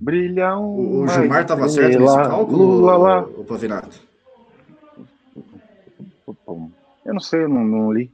Brilha 0.00 0.56
um. 0.56 1.02
O, 1.02 1.08
Gilmar 1.08 1.42
estava 1.42 1.68
certo 1.68 1.98
nesse 1.98 2.16
cálculo, 2.16 2.80
lá, 2.80 3.20
o 3.20 3.44
Pavinato? 3.44 4.00
Eu 7.04 7.14
não 7.14 7.20
sei, 7.20 7.44
eu 7.44 7.48
não, 7.48 7.64
não 7.64 7.92
li. 7.92 8.10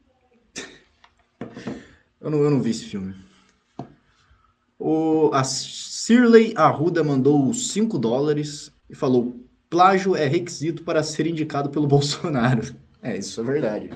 eu, 2.20 2.30
não, 2.30 2.42
eu 2.42 2.50
não 2.50 2.60
vi 2.60 2.70
esse 2.70 2.86
filme. 2.86 3.14
O, 4.78 5.30
a 5.32 5.44
Shirley 5.44 6.54
Arruda 6.56 7.04
mandou 7.04 7.54
5 7.54 7.98
dólares 7.98 8.72
e 8.90 8.94
falou: 8.94 9.36
plágio 9.70 10.16
é 10.16 10.26
requisito 10.26 10.82
para 10.82 11.04
ser 11.04 11.26
indicado 11.26 11.70
pelo 11.70 11.86
Bolsonaro. 11.88 12.74
É, 13.00 13.16
isso 13.16 13.40
é 13.40 13.44
verdade. 13.44 13.90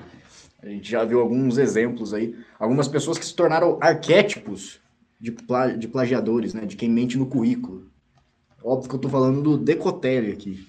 A 0.63 0.67
gente 0.67 0.89
já 0.89 1.03
viu 1.03 1.19
alguns 1.19 1.57
exemplos 1.57 2.13
aí. 2.13 2.35
Algumas 2.57 2.87
pessoas 2.87 3.17
que 3.17 3.25
se 3.25 3.35
tornaram 3.35 3.77
arquétipos 3.81 4.79
de, 5.21 5.31
pla 5.31 5.67
de 5.67 5.87
plagiadores, 5.87 6.53
né? 6.55 6.65
De 6.65 6.75
quem 6.75 6.89
mente 6.89 7.17
no 7.17 7.27
currículo. 7.27 7.87
Óbvio 8.63 8.89
que 8.89 8.95
eu 8.95 8.99
tô 8.99 9.07
falando 9.07 9.41
do 9.41 9.57
Decotelli 9.57 10.31
aqui. 10.31 10.67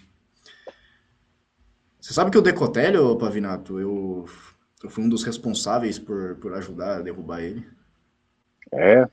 Você 1.99 2.13
sabe 2.13 2.31
que 2.31 2.39
o 2.39 2.43
Decotelli, 2.43 2.99
Pavinato, 3.19 3.81
eu, 3.81 4.27
eu 4.83 4.91
fui 4.91 5.05
um 5.05 5.09
dos 5.09 5.25
responsáveis 5.25 5.99
por, 5.99 6.37
por 6.37 6.53
ajudar 6.55 6.99
a 6.99 7.03
derrubar 7.03 7.41
ele. 7.41 7.67
É. 8.71 9.09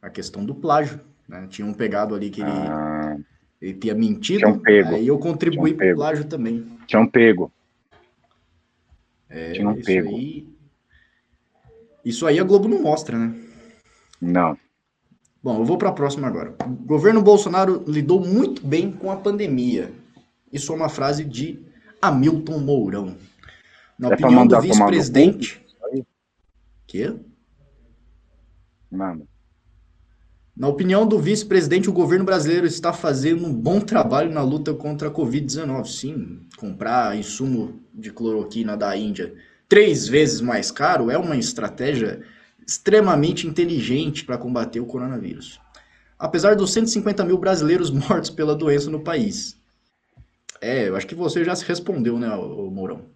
A 0.00 0.10
questão 0.10 0.44
do 0.44 0.54
plágio. 0.54 1.00
Né? 1.28 1.46
Tinham 1.48 1.72
pegado 1.72 2.14
ali 2.14 2.30
que 2.30 2.40
ele, 2.40 2.50
ah, 2.50 3.16
ele 3.60 3.74
tinha 3.74 3.94
mentido. 3.94 4.38
Tinham 4.38 4.58
pego. 4.58 4.94
Aí 4.94 5.06
eu 5.06 5.18
contribuí 5.18 5.72
um 5.72 5.76
pro 5.76 5.94
plágio 5.94 6.24
também. 6.24 6.66
Tinham 6.86 7.06
pego. 7.06 7.52
É, 9.28 9.52
Tinham 9.52 9.74
pego. 9.80 10.08
Aí, 10.08 10.48
isso 12.04 12.26
aí 12.26 12.40
a 12.40 12.44
Globo 12.44 12.68
não 12.68 12.82
mostra, 12.82 13.16
né? 13.16 13.41
Não. 14.22 14.56
Bom, 15.42 15.58
eu 15.58 15.64
vou 15.64 15.76
para 15.76 15.88
a 15.88 15.92
próxima 15.92 16.28
agora. 16.28 16.54
O 16.64 16.68
governo 16.68 17.20
Bolsonaro 17.20 17.82
lidou 17.88 18.20
muito 18.20 18.64
bem 18.64 18.92
com 18.92 19.10
a 19.10 19.16
pandemia. 19.16 19.90
Isso 20.52 20.72
é 20.72 20.76
uma 20.76 20.88
frase 20.88 21.24
de 21.24 21.58
Hamilton 22.00 22.60
Mourão. 22.60 23.16
Na 23.98 24.10
é 24.10 24.14
opinião 24.14 24.46
do 24.46 24.60
vice-presidente. 24.60 25.60
Que? 26.86 27.16
Nada. 28.88 29.26
Na 30.56 30.68
opinião 30.68 31.04
do 31.04 31.18
vice-presidente, 31.18 31.90
o 31.90 31.92
governo 31.92 32.24
brasileiro 32.24 32.66
está 32.66 32.92
fazendo 32.92 33.44
um 33.44 33.52
bom 33.52 33.80
trabalho 33.80 34.30
na 34.30 34.42
luta 34.42 34.72
contra 34.72 35.08
a 35.08 35.10
Covid-19. 35.10 35.86
Sim, 35.86 36.46
comprar 36.56 37.16
insumo 37.16 37.80
de 37.92 38.12
cloroquina 38.12 38.76
da 38.76 38.96
Índia 38.96 39.34
três 39.72 40.06
vezes 40.06 40.42
mais 40.42 40.70
caro 40.70 41.10
é 41.10 41.16
uma 41.16 41.34
estratégia 41.34 42.20
extremamente 42.66 43.46
inteligente 43.46 44.24
para 44.24 44.38
combater 44.38 44.80
o 44.80 44.86
coronavírus. 44.86 45.60
Apesar 46.18 46.54
dos 46.54 46.72
150 46.72 47.24
mil 47.24 47.38
brasileiros 47.38 47.90
mortos 47.92 48.30
pela 48.30 48.54
doença 48.54 48.90
no 48.90 49.00
país. 49.00 49.56
É, 50.60 50.88
eu 50.88 50.96
acho 50.96 51.06
que 51.06 51.14
você 51.14 51.44
já 51.44 51.56
se 51.56 51.64
respondeu, 51.64 52.18
né, 52.18 52.28
Mourão? 52.28 53.06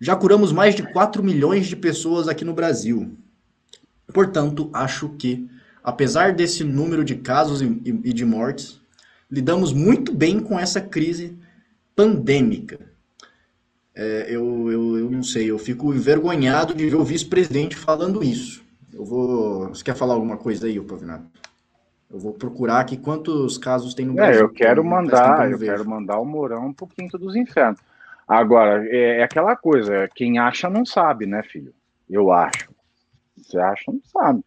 Já 0.00 0.14
curamos 0.14 0.52
mais 0.52 0.74
de 0.74 0.82
4 0.82 1.22
milhões 1.22 1.66
de 1.66 1.74
pessoas 1.74 2.28
aqui 2.28 2.44
no 2.44 2.54
Brasil. 2.54 3.16
Portanto, 4.12 4.70
acho 4.72 5.08
que, 5.10 5.48
apesar 5.82 6.34
desse 6.34 6.62
número 6.62 7.04
de 7.04 7.16
casos 7.16 7.62
e 7.62 8.12
de 8.12 8.24
mortes, 8.24 8.80
lidamos 9.30 9.72
muito 9.72 10.14
bem 10.14 10.38
com 10.38 10.58
essa 10.58 10.80
crise 10.80 11.36
pandêmica. 11.96 12.87
É, 14.00 14.26
eu, 14.28 14.70
eu, 14.70 14.96
eu 14.96 15.10
não 15.10 15.24
sei, 15.24 15.50
eu 15.50 15.58
fico 15.58 15.92
envergonhado 15.92 16.72
de 16.72 16.88
ver 16.88 16.94
o 16.94 17.02
vice-presidente 17.02 17.74
falando 17.74 18.22
isso. 18.22 18.64
Eu 18.94 19.04
vou. 19.04 19.70
Você 19.70 19.82
quer 19.82 19.96
falar 19.96 20.14
alguma 20.14 20.36
coisa 20.36 20.68
aí, 20.68 20.80
Pavinato? 20.80 21.26
Eu 22.08 22.20
vou 22.20 22.32
procurar 22.32 22.78
aqui 22.78 22.96
quantos 22.96 23.58
casos 23.58 23.94
tem 23.94 24.06
no 24.06 24.14
Brasil. 24.14 24.42
É, 24.42 24.44
eu 24.44 24.50
quero 24.50 24.84
mandar, 24.84 25.50
eu 25.50 25.58
quero 25.58 25.84
mandar 25.84 26.20
o 26.20 26.24
Mourão 26.24 26.68
um 26.68 26.72
pouquinho 26.72 27.08
dos 27.10 27.34
infernos. 27.34 27.80
Agora, 28.26 28.86
é, 28.86 29.18
é, 29.18 29.22
aquela 29.24 29.56
coisa, 29.56 30.08
quem 30.14 30.38
acha 30.38 30.70
não 30.70 30.86
sabe, 30.86 31.26
né, 31.26 31.42
filho? 31.42 31.74
Eu 32.08 32.30
acho. 32.30 32.70
Você 33.36 33.58
acha, 33.58 33.82
não 33.88 34.00
sabe. 34.12 34.44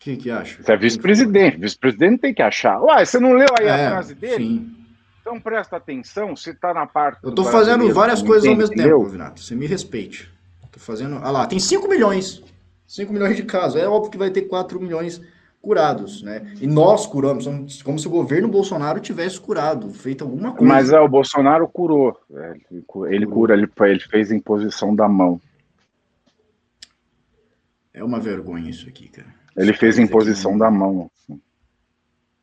Quem 0.00 0.16
que 0.16 0.32
acha? 0.32 0.60
Você 0.60 0.72
é 0.72 0.76
vice-presidente. 0.76 1.58
Vice-presidente 1.58 2.18
tem 2.18 2.34
que 2.34 2.42
achar. 2.42 2.82
Uai, 2.82 3.06
você 3.06 3.20
não 3.20 3.34
leu 3.34 3.48
aí 3.56 3.66
é, 3.66 3.70
a 3.86 3.90
frase 3.90 4.16
dele? 4.16 4.44
Sim. 4.44 4.83
Então 5.24 5.40
presta 5.40 5.78
atenção, 5.78 6.36
se 6.36 6.52
tá 6.52 6.74
na 6.74 6.86
parte. 6.86 7.18
Eu 7.22 7.34
tô 7.34 7.44
fazendo 7.44 7.90
várias 7.94 8.20
coisas 8.20 8.46
ao 8.46 8.54
mesmo 8.54 8.76
tempo, 8.76 9.04
Pavinato. 9.04 9.40
Você 9.40 9.54
me 9.54 9.66
respeite. 9.66 10.30
Tô 10.70 10.78
fazendo. 10.78 11.16
Ah 11.22 11.30
lá, 11.30 11.46
tem 11.46 11.58
5 11.58 11.88
milhões. 11.88 12.42
5 12.86 13.10
milhões 13.10 13.34
de 13.34 13.42
casos. 13.42 13.80
É 13.80 13.88
óbvio 13.88 14.10
que 14.10 14.18
vai 14.18 14.30
ter 14.30 14.42
4 14.42 14.78
milhões 14.78 15.22
curados, 15.62 16.22
né? 16.22 16.54
E 16.60 16.66
nós 16.66 17.06
curamos, 17.06 17.46
como 17.82 17.98
se 17.98 18.06
o 18.06 18.10
governo 18.10 18.48
Bolsonaro 18.48 19.00
tivesse 19.00 19.40
curado, 19.40 19.88
feito 19.94 20.24
alguma 20.24 20.52
coisa. 20.52 20.74
Mas 20.74 20.92
é, 20.92 21.00
o 21.00 21.08
Bolsonaro 21.08 21.66
curou. 21.68 22.20
É, 22.30 22.56
ele 23.08 23.26
cura, 23.26 23.54
ele, 23.54 23.66
ele 23.80 24.00
fez 24.00 24.30
imposição 24.30 24.94
da 24.94 25.08
mão. 25.08 25.40
É 27.94 28.04
uma 28.04 28.20
vergonha 28.20 28.68
isso 28.68 28.86
aqui, 28.86 29.08
cara. 29.08 29.34
Ele 29.56 29.70
Esse 29.70 29.80
fez 29.80 29.98
imposição 29.98 30.50
aqui, 30.50 30.60
da 30.60 30.70
mão. 30.70 31.10
Assim. 31.16 31.40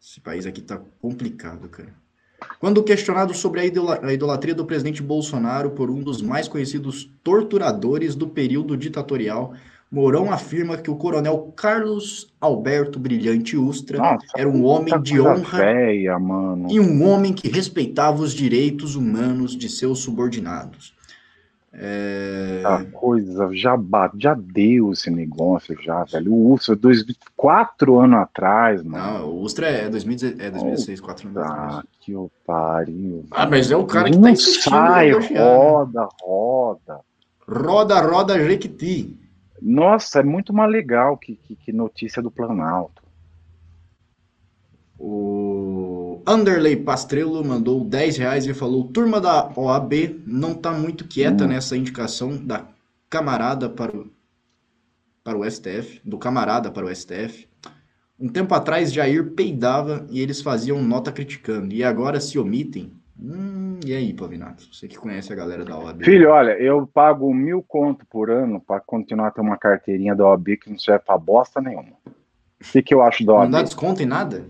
Esse 0.01 0.19
país 0.19 0.47
aqui 0.47 0.61
tá 0.61 0.81
complicado, 0.99 1.69
cara. 1.69 2.00
Quando 2.59 2.83
questionado 2.83 3.33
sobre 3.33 3.59
a 3.59 4.13
idolatria 4.13 4.53
do 4.53 4.65
presidente 4.65 5.01
Bolsonaro 5.01 5.71
por 5.71 5.89
um 5.89 6.01
dos 6.01 6.21
mais 6.21 6.47
conhecidos 6.47 7.09
torturadores 7.23 8.15
do 8.15 8.27
período 8.27 8.77
ditatorial, 8.77 9.53
Mourão 9.91 10.31
afirma 10.31 10.77
que 10.77 10.89
o 10.89 10.95
coronel 10.95 11.51
Carlos 11.55 12.33
Alberto 12.39 12.97
Brilhante 12.97 13.57
Ustra 13.57 13.97
Nossa, 13.97 14.25
era 14.37 14.47
um 14.47 14.63
homem 14.63 15.01
de 15.01 15.19
honra 15.19 15.57
véia, 15.57 16.17
e 16.69 16.79
um 16.79 17.05
homem 17.05 17.33
que 17.33 17.49
respeitava 17.49 18.21
os 18.21 18.33
direitos 18.33 18.95
humanos 18.95 19.55
de 19.55 19.67
seus 19.67 19.99
subordinados. 19.99 20.93
É... 21.73 22.61
A 22.65 22.83
coisa 22.91 23.49
já, 23.53 23.77
ba- 23.77 24.11
já 24.17 24.33
deu 24.33 24.91
esse 24.91 25.09
negócio, 25.09 25.75
já, 25.81 26.03
velho. 26.03 26.33
O 26.33 26.51
Urso, 26.51 26.75
dois, 26.75 27.03
quatro 27.35 27.97
anos 27.99 28.19
atrás, 28.19 28.83
mano. 28.83 29.19
Não, 29.19 29.29
o 29.29 29.41
Ustra 29.41 29.67
é 29.67 29.89
2016, 29.89 30.39
é 30.45 30.51
2016 30.51 30.99
quatro 30.99 31.29
anos 31.29 31.41
atrás. 31.41 31.83
que 32.01 32.13
o 32.13 32.29
pariu. 32.45 33.25
Ah, 33.31 33.47
mas 33.47 33.71
é 33.71 33.77
o 33.77 33.85
cara 33.85 34.09
que 34.09 34.15
não 34.15 34.23
tá 34.23 34.31
insistindo 34.31 34.73
sai, 34.73 35.11
né? 35.11 35.39
roda, 35.39 36.09
roda. 36.21 36.99
Roda, 37.47 38.01
roda, 38.01 38.39
Jequiti. 38.47 39.17
Nossa, 39.61 40.19
é 40.19 40.23
muito 40.23 40.51
mais 40.53 40.69
legal 40.71 41.15
que, 41.17 41.35
que, 41.35 41.55
que 41.55 41.71
notícia 41.71 42.21
do 42.21 42.29
Planalto. 42.31 43.01
O 44.99 45.80
Underlay 46.27 46.75
Pastrello 46.75 47.43
mandou 47.43 47.83
10 47.83 48.17
reais 48.17 48.45
e 48.47 48.53
falou: 48.53 48.85
Turma 48.85 49.19
da 49.19 49.51
OAB 49.55 50.21
não 50.25 50.53
tá 50.53 50.71
muito 50.71 51.07
quieta 51.07 51.45
Hum. 51.45 51.47
nessa 51.47 51.75
indicação 51.77 52.35
da 52.37 52.65
camarada 53.09 53.69
para 53.69 53.95
o, 53.95 54.07
para 55.23 55.37
o 55.37 55.49
STF, 55.49 56.01
do 56.03 56.17
camarada 56.17 56.71
para 56.71 56.85
o 56.85 56.95
STF. 56.95 57.47
Um 58.19 58.29
tempo 58.29 58.53
atrás, 58.53 58.93
Jair 58.93 59.31
peidava 59.31 60.05
e 60.09 60.19
eles 60.21 60.41
faziam 60.41 60.81
nota 60.83 61.11
criticando. 61.11 61.73
E 61.73 61.83
agora 61.83 62.19
se 62.19 62.37
omitem. 62.37 62.93
Hum, 63.19 63.79
e 63.85 63.93
aí, 63.93 64.13
Pavinato? 64.13 64.63
Você 64.73 64.87
que 64.87 64.97
conhece 64.97 65.31
a 65.33 65.35
galera 65.35 65.65
da 65.65 65.77
OAB. 65.77 66.03
Filho, 66.03 66.29
olha, 66.29 66.51
eu 66.51 66.87
pago 66.87 67.33
mil 67.33 67.63
conto 67.67 68.05
por 68.07 68.29
ano 68.29 68.59
para 68.59 68.79
continuar 68.79 69.27
a 69.27 69.31
ter 69.31 69.41
uma 69.41 69.57
carteirinha 69.57 70.15
da 70.15 70.25
OAB 70.27 70.57
que 70.57 70.69
não 70.69 70.77
serve 70.77 71.03
pra 71.05 71.17
bosta 71.17 71.59
nenhuma. 71.61 71.93
O 72.05 72.71
que, 72.71 72.81
que 72.81 72.93
eu 72.93 73.01
acho 73.01 73.25
da 73.25 73.33
não 73.33 73.39
OAB? 73.41 73.51
dá 73.51 73.61
desconto 73.63 74.01
em 74.03 74.05
nada? 74.07 74.45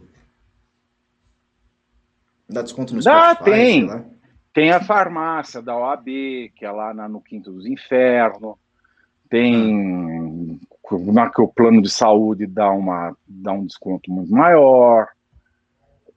Dá 2.51 2.61
desconto 2.61 2.93
no 2.95 3.01
Dá, 3.01 3.33
Spotify, 3.35 3.51
tem. 3.51 4.05
Tem 4.53 4.71
a 4.71 4.81
farmácia 4.81 5.61
da 5.61 5.77
OAB, 5.77 6.51
que 6.55 6.65
é 6.65 6.71
lá 6.71 6.93
na- 6.93 7.07
no 7.07 7.21
Quinto 7.21 7.51
dos 7.51 7.65
Infernos. 7.65 8.55
Tem 9.29 10.59
na 11.13 11.29
que 11.29 11.41
o 11.41 11.47
plano 11.47 11.81
de 11.81 11.89
saúde 11.89 12.45
dá, 12.45 12.69
uma, 12.69 13.15
dá 13.25 13.53
um 13.53 13.65
desconto 13.65 14.11
muito 14.11 14.29
maior. 14.33 15.07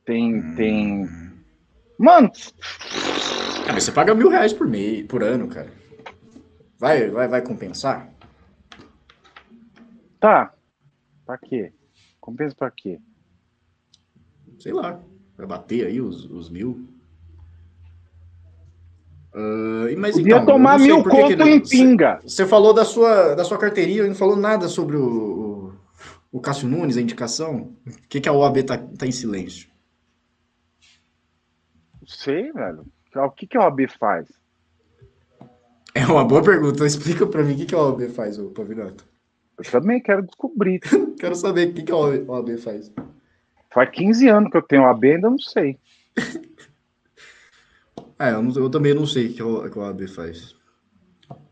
Tem, 0.04 0.34
Hum. 0.34 0.54
tem. 0.56 1.08
Mano, 1.98 2.30
Ah, 3.68 3.72
você 3.80 3.90
paga 3.92 4.14
mil 4.14 4.28
reais 4.28 4.52
por 4.52 4.66
mês, 4.66 5.06
por 5.06 5.22
ano, 5.22 5.48
cara. 5.48 5.72
Vai, 6.78 7.08
vai, 7.08 7.28
vai 7.28 7.40
compensar? 7.42 8.10
tá. 10.20 10.52
Pra 11.24 11.38
quê? 11.38 11.72
Compensa 12.20 12.54
pra 12.54 12.70
quê? 12.70 12.98
Sei 14.58 14.72
lá. 14.72 15.00
Vai 15.36 15.46
bater 15.46 15.86
aí 15.86 16.00
os, 16.00 16.24
os 16.26 16.48
mil. 16.48 16.88
E- 19.90 19.96
mas 19.96 20.14
Podia 20.14 20.36
então, 20.36 20.46
tomar 20.46 20.78
mil 20.78 21.02
conto 21.02 21.42
em 21.42 21.60
pinga. 21.60 22.20
Você 22.22 22.46
falou 22.46 22.72
da 22.72 22.84
sua, 22.84 23.34
da 23.34 23.44
sua 23.44 23.58
carteirinha 23.58 24.04
e 24.04 24.08
não 24.08 24.14
falou 24.14 24.36
nada 24.36 24.68
sobre 24.68 24.96
o, 24.96 25.72
o, 26.32 26.38
o 26.38 26.40
Cássio 26.40 26.68
Nunes, 26.68 26.96
a 26.96 27.00
indicação. 27.00 27.72
Por 27.84 27.92
que, 28.08 28.20
que 28.20 28.28
a 28.28 28.32
OAB 28.32 28.62
tá, 28.62 28.78
tá 28.78 29.06
em 29.06 29.12
silêncio? 29.12 29.68
Não 32.00 32.08
sei, 32.08 32.52
velho. 32.52 32.86
O 33.16 33.30
que, 33.30 33.46
que 33.46 33.56
a 33.56 33.62
OAB 33.62 33.88
faz? 33.98 34.28
É 35.94 36.06
uma 36.06 36.24
boa 36.24 36.42
pergunta. 36.42 36.86
Explica 36.86 37.26
pra 37.26 37.42
mim 37.42 37.54
o 37.54 37.56
que, 37.56 37.66
que 37.66 37.74
a 37.74 37.78
OAB 37.78 38.08
faz, 38.10 38.38
ô 38.38 38.50
Pavinato. 38.50 39.04
Eu 39.58 39.64
também 39.64 40.00
quero 40.00 40.22
descobrir. 40.22 40.80
Quero 41.18 41.34
saber 41.36 41.68
o 41.68 41.72
que, 41.74 41.84
que 41.84 41.92
a 41.92 41.96
OAB 41.96 42.58
faz. 42.58 42.92
Faz 43.74 43.90
15 43.90 44.28
anos 44.28 44.50
que 44.50 44.56
eu 44.56 44.62
tenho 44.62 44.84
OAB, 44.84 45.04
ainda 45.04 45.28
não 45.28 45.38
sei. 45.38 45.76
É, 48.18 48.30
eu, 48.32 48.42
não- 48.42 48.54
eu 48.54 48.70
também 48.70 48.94
não 48.94 49.06
sei 49.06 49.26
o 49.26 49.32
que 49.34 49.42
a 49.42 49.70
que 49.70 49.78
a 49.78 49.82
OAB 49.82 50.06
faz. 50.08 50.54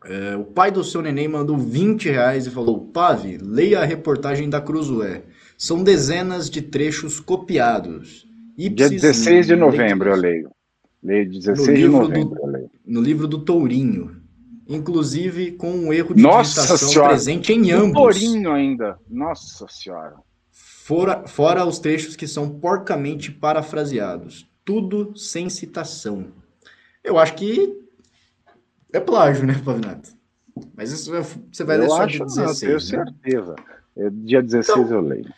É, 0.04 0.36
o 0.36 0.44
pai 0.44 0.70
do 0.70 0.84
seu 0.84 1.02
neném 1.02 1.26
mandou 1.26 1.56
20 1.58 2.08
reais 2.08 2.46
e 2.46 2.50
falou: 2.50 2.80
Pave, 2.86 3.36
leia 3.42 3.80
a 3.80 3.84
reportagem 3.84 4.48
da 4.48 4.60
Cruzoé. 4.60 5.24
São 5.58 5.82
dezenas 5.82 6.48
de 6.48 6.62
trechos 6.62 7.18
copiados. 7.18 8.26
Dia 8.56 8.68
Ipsis 8.68 8.90
16 9.02 9.46
de 9.48 9.56
novembro 9.56 10.10
eu 10.10 10.16
leio. 10.16 10.50
Leio 11.02 11.28
16 11.30 11.78
de 11.78 11.88
novembro 11.88 12.34
do- 12.36 12.40
eu 12.42 12.46
leio. 12.46 12.70
No 12.86 13.00
livro 13.00 13.26
do 13.26 13.40
Tourinho. 13.40 14.16
Inclusive 14.68 15.52
com 15.52 15.70
um 15.72 15.92
erro 15.92 16.14
de 16.14 16.22
Nossa 16.22 16.60
digitação 16.60 16.88
Senhora! 16.88 17.08
presente 17.10 17.52
em 17.52 17.72
O 17.74 17.78
ambos. 17.78 18.14
Torinho 18.20 18.52
ainda. 18.52 18.96
Nossa 19.10 19.66
senhora. 19.68 20.14
Fora, 20.84 21.28
fora 21.28 21.64
os 21.64 21.78
trechos 21.78 22.16
que 22.16 22.26
são 22.26 22.48
porcamente 22.50 23.30
parafraseados. 23.30 24.48
Tudo 24.64 25.16
sem 25.16 25.48
citação. 25.48 26.26
Eu 27.04 27.18
acho 27.18 27.34
que 27.34 27.78
é 28.92 28.98
plágio, 28.98 29.46
né, 29.46 29.54
Pavinato? 29.64 30.10
Mas 30.76 30.90
isso 30.90 31.14
é- 31.14 31.22
você 31.52 31.62
vai 31.62 31.78
ler 31.78 31.84
eu 31.86 31.90
só 31.90 32.02
acho, 32.02 32.18
não, 32.18 32.26
16. 32.26 32.60
tenho 32.88 33.04
né? 33.04 33.12
certeza. 33.22 33.56
É, 33.96 34.10
dia 34.10 34.42
16 34.42 34.78
Então- 34.86 34.92
eu 34.96 35.00
leio. 35.00 35.32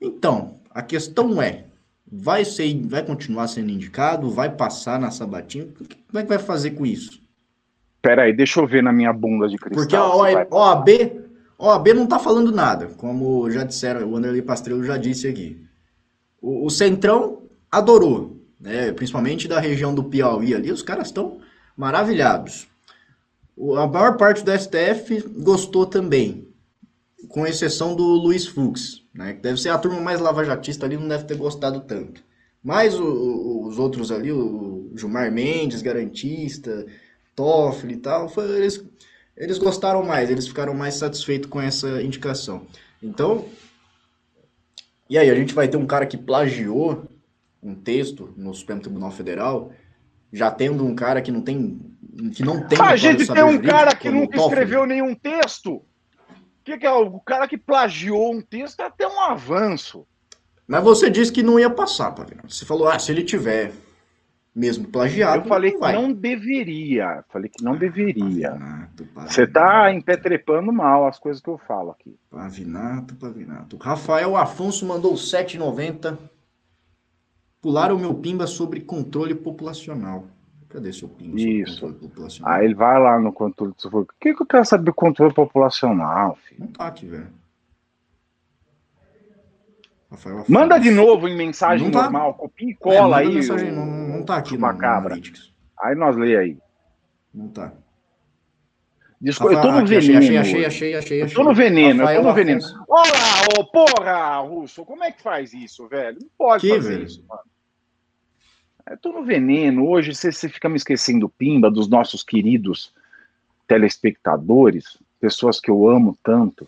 Então, 0.00 0.54
a 0.70 0.82
questão 0.82 1.40
é: 1.40 1.64
vai, 2.10 2.44
ser, 2.44 2.80
vai 2.86 3.04
continuar 3.04 3.46
sendo 3.46 3.70
indicado? 3.70 4.28
Vai 4.30 4.50
passar 4.50 4.98
na 4.98 5.12
sabatina? 5.12 5.66
Que- 5.88 5.96
Como 6.08 6.18
é 6.18 6.22
que 6.22 6.28
vai 6.28 6.38
fazer 6.38 6.72
com 6.72 6.84
isso? 6.84 7.20
Pera 8.02 8.22
aí, 8.22 8.32
deixa 8.32 8.60
eu 8.60 8.66
ver 8.66 8.82
na 8.82 8.92
minha 8.92 9.12
bunda 9.12 9.48
de 9.48 9.56
cristal. 9.58 9.80
Porque 9.80 9.96
a 9.96 10.28
se 10.28 10.34
vai- 10.34 10.46
OAB, 10.50 11.17
OAB 11.58 11.88
não 11.94 12.04
está 12.04 12.18
falando 12.18 12.52
nada, 12.52 12.86
como 12.96 13.50
já 13.50 13.64
disseram, 13.64 14.08
o 14.08 14.16
Anderley 14.16 14.42
Pastrello 14.42 14.84
já 14.84 14.96
disse 14.96 15.26
aqui. 15.26 15.60
O, 16.40 16.66
o 16.66 16.70
Centrão 16.70 17.42
adorou, 17.70 18.40
né? 18.60 18.92
principalmente 18.92 19.48
da 19.48 19.58
região 19.58 19.94
do 19.94 20.04
Piauí 20.04 20.54
ali, 20.54 20.70
os 20.70 20.82
caras 20.82 21.08
estão 21.08 21.40
maravilhados. 21.76 22.68
O- 23.56 23.74
a 23.74 23.86
maior 23.88 24.16
parte 24.16 24.44
do 24.44 24.52
STF 24.52 25.20
gostou 25.38 25.84
também, 25.84 26.46
com 27.28 27.44
exceção 27.46 27.94
do 27.96 28.04
Luiz 28.04 28.46
Fux, 28.46 29.02
né? 29.12 29.32
que 29.34 29.40
deve 29.42 29.60
ser 29.60 29.70
a 29.70 29.78
turma 29.78 30.00
mais 30.00 30.20
lavajatista 30.20 30.86
ali, 30.86 30.96
não 30.96 31.08
deve 31.08 31.24
ter 31.24 31.36
gostado 31.36 31.80
tanto. 31.80 32.22
Mas 32.62 32.94
o- 32.98 33.04
o- 33.04 33.66
os 33.66 33.78
outros 33.78 34.12
ali, 34.12 34.30
o 34.30 34.92
Gilmar 34.96 35.30
Mendes, 35.32 35.82
garantista, 35.82 36.86
Toffoli 37.34 37.94
e 37.94 37.98
tal, 37.98 38.28
foi- 38.28 38.48
eles, 38.56 38.84
eles 39.38 39.56
gostaram 39.56 40.02
mais, 40.02 40.28
eles 40.30 40.48
ficaram 40.48 40.74
mais 40.74 40.94
satisfeitos 40.94 41.48
com 41.48 41.60
essa 41.60 42.02
indicação. 42.02 42.66
Então, 43.00 43.46
e 45.08 45.16
aí, 45.16 45.30
a 45.30 45.34
gente 45.34 45.54
vai 45.54 45.68
ter 45.68 45.76
um 45.76 45.86
cara 45.86 46.04
que 46.04 46.18
plagiou 46.18 47.04
um 47.62 47.74
texto 47.74 48.34
no 48.36 48.52
Supremo 48.52 48.82
Tribunal 48.82 49.10
Federal, 49.10 49.72
já 50.32 50.50
tendo 50.50 50.84
um 50.84 50.94
cara 50.94 51.22
que 51.22 51.32
não 51.32 51.40
tem 51.40 51.80
que 52.34 52.42
não 52.42 52.66
tem 52.66 52.78
a 52.80 52.96
gente 52.96 53.26
tem 53.26 53.44
um 53.44 53.52
jurídico, 53.52 53.72
cara 53.72 53.94
que 53.94 54.08
o 54.08 54.12
nunca 54.12 54.36
Toffoli. 54.36 54.48
escreveu 54.48 54.84
nenhum 54.84 55.14
texto. 55.14 55.76
O 55.76 55.84
que, 56.64 56.76
que 56.76 56.86
é? 56.86 56.90
O 56.90 57.20
cara 57.20 57.48
que 57.48 57.56
plagiou 57.56 58.34
um 58.34 58.42
texto 58.42 58.80
é 58.80 58.84
até 58.84 59.06
um 59.06 59.20
avanço. 59.20 60.06
Mas 60.66 60.82
você 60.82 61.08
disse 61.08 61.32
que 61.32 61.42
não 61.42 61.58
ia 61.58 61.70
passar, 61.70 62.10
Pavinato. 62.10 62.52
Você 62.52 62.66
falou, 62.66 62.88
ah, 62.88 62.98
se 62.98 63.10
ele 63.10 63.22
tiver 63.22 63.72
mesmo 64.58 64.88
plagiado, 64.88 65.44
eu 65.44 65.48
falei 65.48 65.70
que 65.70 65.78
vai. 65.78 65.92
não 65.92 66.12
deveria. 66.12 67.24
Falei 67.28 67.48
que 67.48 67.62
não 67.62 67.76
deveria. 67.76 68.50
Pavinato, 68.50 69.04
Pavinato, 69.04 69.32
Você 69.32 69.46
tá 69.46 69.92
empetrepando 69.92 70.72
mal 70.72 71.06
as 71.06 71.18
coisas 71.18 71.40
que 71.40 71.48
eu 71.48 71.58
falo 71.58 71.92
aqui. 71.92 72.18
Pavinato, 72.28 73.14
Pavinato. 73.14 73.76
Rafael 73.76 74.36
Afonso 74.36 74.84
mandou 74.84 75.14
7,90. 75.14 76.18
Pularam 77.60 77.96
o 77.96 77.98
meu 77.98 78.14
pimba 78.14 78.46
sobre 78.46 78.80
controle 78.80 79.34
populacional. 79.34 80.26
Cadê 80.68 80.92
seu 80.92 81.08
pimba 81.08 81.38
sobre 81.38 81.52
Isso. 81.60 81.80
controle 81.80 81.94
populacional? 81.94 82.52
Aí 82.52 82.64
ele 82.64 82.74
vai 82.74 83.00
lá 83.00 83.18
no 83.18 83.32
controle. 83.32 83.72
Você 83.76 83.88
o 83.88 84.06
que, 84.20 84.34
que 84.34 84.42
eu 84.42 84.46
quero 84.46 84.64
saber 84.64 84.84
do 84.84 84.94
controle 84.94 85.32
populacional, 85.32 86.36
filho? 86.36 86.60
Não 86.60 86.68
tá 86.68 86.88
aqui, 86.88 87.06
velho. 87.06 87.37
Rafael 90.10 90.36
Afonso. 90.36 90.52
Manda 90.52 90.78
de 90.78 90.90
novo 90.90 91.28
em 91.28 91.36
mensagem 91.36 91.90
tá. 91.90 92.02
normal, 92.04 92.34
copia 92.34 92.68
e 92.68 92.72
É, 92.72 92.74
cola 92.76 93.16
manda 93.16 93.16
aí. 93.28 93.34
mensagem, 93.34 93.70
o- 93.70 93.74
não, 93.74 93.86
não 93.86 94.22
tá 94.24 94.36
aqui 94.38 94.52
no 94.52 94.56
Chupacabra. 94.56 95.06
Analytics. 95.14 95.52
Aí 95.80 95.94
nós 95.94 96.16
lê 96.16 96.36
aí. 96.36 96.56
Não 97.32 97.48
tá. 97.48 97.72
Desculpa, 99.20 99.54
eu 99.54 99.60
tô 99.62 99.72
no 99.72 99.78
aqui, 99.78 99.88
veneno. 99.98 100.18
Achei, 100.18 100.36
achei, 100.38 100.54
hoje. 100.54 100.64
achei, 100.66 100.94
achei, 100.94 101.20
Eu 101.20 101.24
achei. 101.26 101.36
tô 101.36 101.42
no 101.44 101.52
veneno, 101.54 102.00
eu 102.02 102.06
Rafael 102.06 102.22
tô 102.22 102.28
no 102.28 102.34
veneno. 102.34 102.58
Afonso. 102.60 102.84
Olá, 102.88 103.58
ô 103.58 103.64
porra, 103.64 104.36
Russo, 104.38 104.84
como 104.84 105.02
é 105.04 105.10
que 105.12 105.20
faz 105.22 105.52
isso, 105.52 105.88
velho? 105.88 106.18
Não 106.20 106.28
pode 106.38 106.60
Que, 106.66 106.74
fazer 106.76 106.88
velho? 106.90 107.04
isso, 107.04 107.24
mano. 107.28 107.42
Eu 108.88 108.96
tô 108.96 109.12
no 109.12 109.24
veneno. 109.24 109.86
Hoje 109.88 110.14
você, 110.14 110.30
você 110.32 110.48
fica 110.48 110.68
me 110.68 110.76
esquecendo, 110.76 111.28
Pimba, 111.28 111.70
dos 111.70 111.88
nossos 111.88 112.22
queridos 112.22 112.92
telespectadores, 113.66 114.96
pessoas 115.20 115.60
que 115.60 115.70
eu 115.70 115.88
amo 115.90 116.16
tanto. 116.22 116.66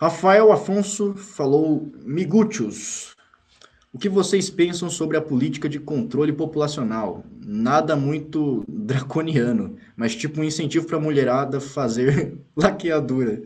Rafael 0.00 0.50
Afonso 0.50 1.14
falou: 1.14 1.92
Miguchos, 2.02 3.14
o 3.92 3.98
que 3.98 4.08
vocês 4.08 4.48
pensam 4.48 4.88
sobre 4.88 5.18
a 5.18 5.20
política 5.20 5.68
de 5.68 5.78
controle 5.78 6.32
populacional? 6.32 7.22
Nada 7.44 7.94
muito 7.94 8.64
draconiano, 8.66 9.76
mas 9.94 10.16
tipo 10.16 10.40
um 10.40 10.44
incentivo 10.44 10.86
para 10.86 10.96
a 10.96 11.00
mulherada 11.00 11.60
fazer 11.60 12.38
laqueadura. 12.56 13.42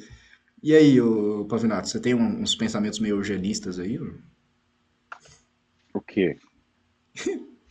E 0.63 0.73
aí, 0.73 1.01
ô, 1.01 1.45
Pavinato, 1.47 1.89
você 1.89 1.99
tem 1.99 2.15
uns 2.15 2.55
pensamentos 2.55 3.01
meio 3.01 3.17
eugenistas 3.17 3.81
aí? 3.81 3.99
O 5.93 6.01
quê? 6.01 6.37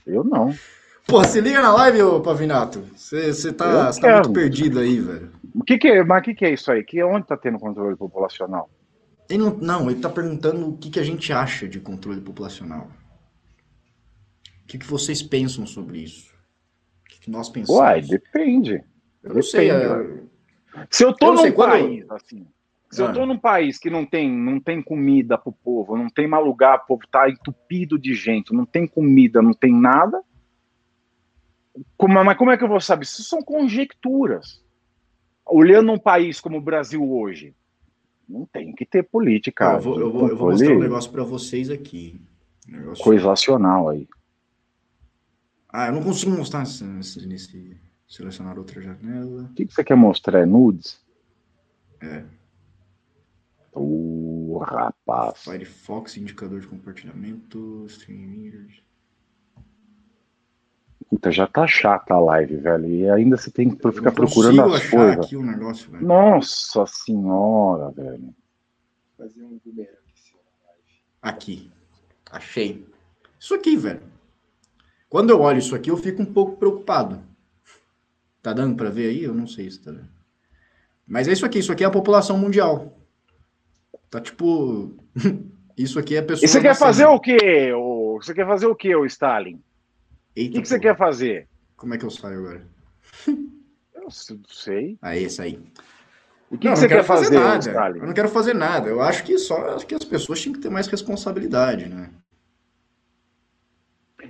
Eu 0.06 0.26
não. 0.26 0.54
Pô, 1.06 1.24
se 1.24 1.42
liga 1.42 1.62
na 1.62 1.74
live, 1.74 2.02
ô 2.02 2.22
Pavinato. 2.22 2.82
Você 2.96 3.52
tá, 3.54 3.92
tá 3.92 4.14
muito 4.16 4.34
perdido 4.34 4.80
aí, 4.80 5.00
velho. 5.00 5.32
O 5.54 5.64
que 5.64 5.78
que 5.78 5.88
é, 5.88 6.04
mas 6.04 6.22
o 6.22 6.24
que, 6.24 6.34
que 6.34 6.46
é 6.46 6.54
isso 6.54 6.72
aí? 6.72 6.84
Que 6.84 7.04
onde 7.04 7.28
tá 7.28 7.38
tendo 7.38 7.60
controle 7.60 7.96
populacional? 7.96 8.70
Ele 9.30 9.44
não, 9.44 9.58
não, 9.58 9.92
ele 9.92 10.00
tá 10.00 10.10
perguntando 10.10 10.70
o 10.70 10.78
que, 10.78 10.90
que 10.90 11.00
a 11.00 11.04
gente 11.04 11.32
acha 11.32 11.68
de 11.68 11.80
controle 11.80 12.22
populacional. 12.22 12.88
O 14.64 14.68
que, 14.68 14.78
que 14.78 14.86
vocês 14.86 15.22
pensam 15.22 15.66
sobre 15.66 16.00
isso? 16.00 16.34
O 17.02 17.10
que, 17.10 17.20
que 17.22 17.32
nós 17.32 17.50
pensamos? 17.50 17.82
Uai, 17.82 18.02
depende. 18.02 18.84
Eu 19.22 19.36
não 19.36 19.44
sei. 19.44 19.70
É... 19.70 20.24
Se 20.90 21.04
eu 21.04 21.14
tô 21.14 21.28
eu 21.28 21.34
num 21.34 21.52
país, 21.52 22.06
quando... 22.06 22.14
assim, 22.14 22.48
se 22.90 23.02
ah. 23.02 23.06
eu 23.06 23.14
tô 23.14 23.26
num 23.26 23.38
país 23.38 23.78
que 23.78 23.90
não 23.90 24.06
tem, 24.06 24.32
não 24.32 24.60
tem 24.60 24.82
comida 24.82 25.38
pro 25.38 25.52
povo, 25.52 25.98
não 25.98 26.10
tem 26.10 26.28
mais 26.28 26.44
lugar, 26.44 26.78
o 26.78 26.88
povo 26.88 27.04
tá 27.12 27.30
entupido 27.30 28.00
de 28.00 28.14
gente, 28.14 28.54
não 28.54 28.66
tem 28.66 28.88
comida, 28.88 29.42
não 29.42 29.54
tem 29.54 29.74
nada, 29.74 30.22
como, 31.98 32.24
mas 32.24 32.38
como 32.38 32.52
é 32.52 32.58
que 32.58 32.64
eu 32.64 32.68
vou 32.68 32.80
saber? 32.80 33.04
Isso 33.04 33.24
são 33.24 33.42
conjecturas. 33.42 34.64
Olhando 35.46 35.92
um 35.92 36.00
país 36.00 36.40
como 36.40 36.58
o 36.58 36.62
Brasil 36.62 37.04
hoje, 37.12 37.54
não 38.28 38.46
tem 38.46 38.74
que 38.74 38.86
ter 38.86 39.04
política. 39.04 39.74
Eu 39.74 39.82
vou, 39.82 40.00
eu 40.00 40.12
vou, 40.12 40.30
eu 40.30 40.38
vou 40.38 40.52
mostrar 40.52 40.76
um 40.76 40.80
negócio 40.80 41.12
para 41.12 41.24
vocês 41.24 41.70
aqui. 41.70 42.22
Um. 42.70 42.94
Coisacional 42.94 43.90
aí. 43.90 44.08
Ah, 45.70 45.88
eu 45.88 45.94
não 45.94 46.04
consigo 46.04 46.32
mostrar 46.32 46.60
nesse, 46.60 47.28
nesse 47.28 47.78
selecionar 48.08 48.58
outra 48.58 48.80
janela. 48.80 49.44
O 49.44 49.54
que, 49.54 49.66
que 49.66 49.74
você 49.74 49.84
quer 49.84 49.96
mostrar? 49.96 50.40
É 50.40 50.46
nudes? 50.46 51.02
É. 52.00 52.24
Ô, 53.74 54.54
oh, 54.54 54.58
rapaz. 54.60 55.44
Firefox, 55.44 56.18
indicador 56.18 56.60
de 56.60 56.68
compartilhamento, 56.68 57.86
streaming. 57.88 58.68
Puta, 61.14 61.32
já 61.32 61.46
tá 61.46 61.68
chata 61.68 62.16
a 62.16 62.20
live, 62.20 62.58
velho. 62.58 62.88
E 62.88 63.08
ainda 63.08 63.38
você 63.38 63.52
tem 63.52 63.70
que 63.70 63.92
ficar 63.92 64.12
procurando 64.12 64.64
as 64.64 64.90
coisas. 64.90 65.24
Aqui 65.24 65.38
o 65.38 65.44
negócio, 65.44 65.92
velho. 65.92 66.04
Nossa 66.04 66.88
senhora, 66.88 67.92
velho. 67.92 68.34
Fazer 69.16 69.44
um 69.44 69.60
aqui. 71.22 71.72
Achei. 72.32 72.84
Isso 73.40 73.54
aqui, 73.54 73.78
velho. 73.78 74.02
Quando 75.08 75.30
eu 75.30 75.40
olho 75.40 75.60
isso 75.60 75.76
aqui, 75.76 75.92
eu 75.92 75.98
fico 75.98 76.24
um 76.24 76.26
pouco 76.26 76.58
preocupado. 76.58 77.22
Tá 78.42 78.52
dando 78.52 78.76
para 78.76 78.90
ver 78.90 79.10
aí? 79.10 79.24
Eu 79.24 79.36
não 79.36 79.46
sei 79.46 79.70
se 79.70 79.80
tá 79.82 79.92
dando. 79.92 80.10
Mas 81.08 81.28
é 81.28 81.34
isso 81.34 81.46
aqui. 81.46 81.60
Isso 81.60 81.72
aqui 81.72 81.84
é 81.84 81.88
a 81.88 81.92
população 81.92 82.40
mundial. 82.40 82.98
Tá 84.10 84.20
tipo. 84.20 84.96
isso 85.78 86.00
aqui 86.00 86.16
é 86.16 86.20
a 86.22 86.24
pessoa. 86.24 86.44
E 86.44 86.48
você 86.48 86.60
quer 86.60 86.76
fazer 86.76 87.06
o 87.06 87.20
quê? 87.20 87.72
Você 88.16 88.34
quer 88.34 88.48
fazer 88.48 88.66
o 88.66 88.76
quê, 88.76 88.96
o 88.96 89.06
Stalin? 89.06 89.62
O 90.34 90.36
que, 90.36 90.62
que 90.62 90.68
você 90.68 90.80
quer 90.80 90.98
fazer? 90.98 91.48
Como 91.78 91.94
é 91.94 91.98
que 91.98 92.06
eu 92.06 92.10
saio 92.10 92.40
agora? 92.40 92.68
Eu 93.96 94.10
sei. 94.10 94.98
Aí, 95.02 95.26
isso 95.26 95.42
aí. 95.42 95.60
O 96.50 96.58
que, 96.58 96.68
não, 96.68 96.74
que 96.74 96.80
você 96.80 96.88
quer 96.88 97.04
fazer, 97.04 97.40
fazer 97.40 97.74
nada. 97.74 97.98
Eu 97.98 98.06
não 98.06 98.14
quero 98.14 98.30
fazer 98.30 98.54
nada. 98.54 98.90
Eu 98.90 99.02
acho 99.02 99.24
que 99.24 99.38
só 99.38 99.76
acho 99.76 99.88
que 99.88 99.96
as 99.96 100.04
pessoas 100.04 100.42
tinham 100.42 100.54
que 100.54 100.60
ter 100.60 100.70
mais 100.70 100.88
responsabilidade, 100.88 101.88
né? 101.88 102.10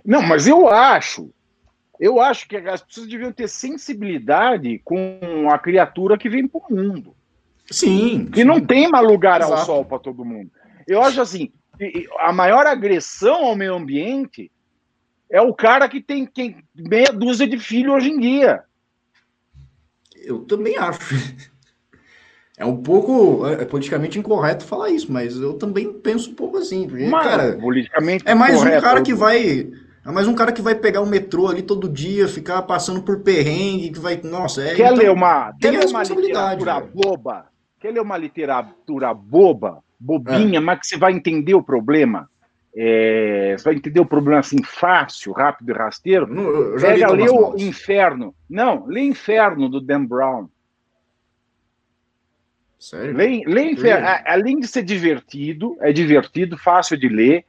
Não, 0.06 0.22
mas 0.22 0.48
eu 0.48 0.68
acho. 0.70 1.34
Eu 2.00 2.22
acho 2.22 2.48
que 2.48 2.58
as 2.58 2.82
pessoas 2.82 3.08
deviam 3.08 3.32
ter 3.32 3.48
sensibilidade 3.48 4.80
com 4.84 5.48
a 5.52 5.58
criatura 5.58 6.18
que 6.18 6.30
vem 6.30 6.48
para 6.48 6.62
o 6.62 6.76
mundo. 6.76 7.16
Sim. 7.70 8.26
Que 8.26 8.42
sim. 8.42 8.46
não 8.46 8.60
tem 8.60 8.90
mais 8.90 9.06
lugar 9.06 9.42
Exato. 9.42 9.60
ao 9.60 9.66
sol 9.66 9.86
para 9.86 10.00
todo 10.00 10.26
mundo. 10.26 10.52
Eu 10.88 11.02
acho 11.02 11.22
assim, 11.22 11.52
a 12.20 12.32
maior 12.32 12.66
agressão 12.68 13.46
ao 13.46 13.56
meio 13.56 13.76
ambiente 13.76 14.52
é 15.34 15.42
o 15.42 15.52
cara 15.52 15.90
que 15.90 16.00
tem, 16.00 16.28
tem 16.28 16.64
meia 16.76 17.12
dúzia 17.12 17.48
de 17.48 17.58
filhos 17.58 17.96
hoje 17.96 18.12
em 18.12 18.20
dia. 18.20 18.62
Eu 20.24 20.46
também 20.46 20.78
acho. 20.78 21.00
É 22.56 22.64
um 22.64 22.84
pouco 22.84 23.48
é, 23.48 23.64
é 23.64 23.66
politicamente 23.66 24.20
incorreto 24.20 24.64
falar 24.64 24.92
isso, 24.92 25.12
mas 25.12 25.36
eu 25.36 25.56
também 25.56 25.92
penso 25.92 26.30
um 26.30 26.36
pouco 26.36 26.58
assim. 26.58 26.88
Porque, 26.88 27.08
mas, 27.08 27.26
cara, 27.26 27.58
politicamente 27.60 28.24
é 28.28 28.36
mais 28.36 28.62
um 28.62 28.80
cara 28.80 29.02
que 29.02 29.12
vai. 29.12 29.72
É 30.06 30.12
mais 30.12 30.28
um 30.28 30.36
cara 30.36 30.52
que 30.52 30.62
vai 30.62 30.76
pegar 30.76 31.02
o 31.02 31.06
metrô 31.08 31.48
ali 31.48 31.64
todo 31.64 31.90
dia, 31.90 32.28
ficar 32.28 32.62
passando 32.62 33.02
por 33.02 33.22
perrengue, 33.22 33.90
que 33.90 34.00
vai. 34.00 34.22
Nossa, 34.24 34.62
é. 34.62 34.76
Quer 34.76 34.92
então, 34.92 34.98
ler 34.98 35.10
uma, 35.10 35.52
quer 35.60 35.72
ler 35.72 35.88
uma 35.88 36.04
literatura 36.04 36.80
velho. 36.80 36.92
boba? 36.94 37.46
Quer 37.80 37.92
ler 37.92 38.02
uma 38.02 38.18
literatura 38.18 39.14
boba, 39.16 39.80
bobinha, 40.00 40.60
é. 40.60 40.62
mas 40.62 40.80
que 40.80 40.86
você 40.86 40.96
vai 40.96 41.12
entender 41.12 41.56
o 41.56 41.64
problema? 41.64 42.30
É, 42.76 43.56
você 43.58 43.64
vai 43.64 43.76
entender 43.76 44.00
o 44.00 44.06
problema 44.06 44.40
assim 44.40 44.64
fácil, 44.64 45.32
rápido 45.32 45.70
e 45.70 45.74
rasteiro. 45.74 46.28
Não, 46.28 46.80
Pega, 46.80 47.12
lê 47.12 47.30
o 47.30 47.56
Inferno. 47.58 48.34
Não, 48.50 48.86
lê 48.88 49.02
Inferno 49.02 49.70
do 49.70 49.80
Dan 49.80 50.06
Brown. 50.06 50.48
Sério? 52.80 53.16
Lê, 53.16 53.44
lê 53.46 53.72
Inferno. 53.72 54.08
Além 54.26 54.60
de 54.60 54.68
ser 54.68 54.84
divertido, 54.84 55.78
é 55.82 55.94
divertido, 55.94 56.58
fácil 56.58 56.98
de 56.98 57.08
ler, 57.08 57.46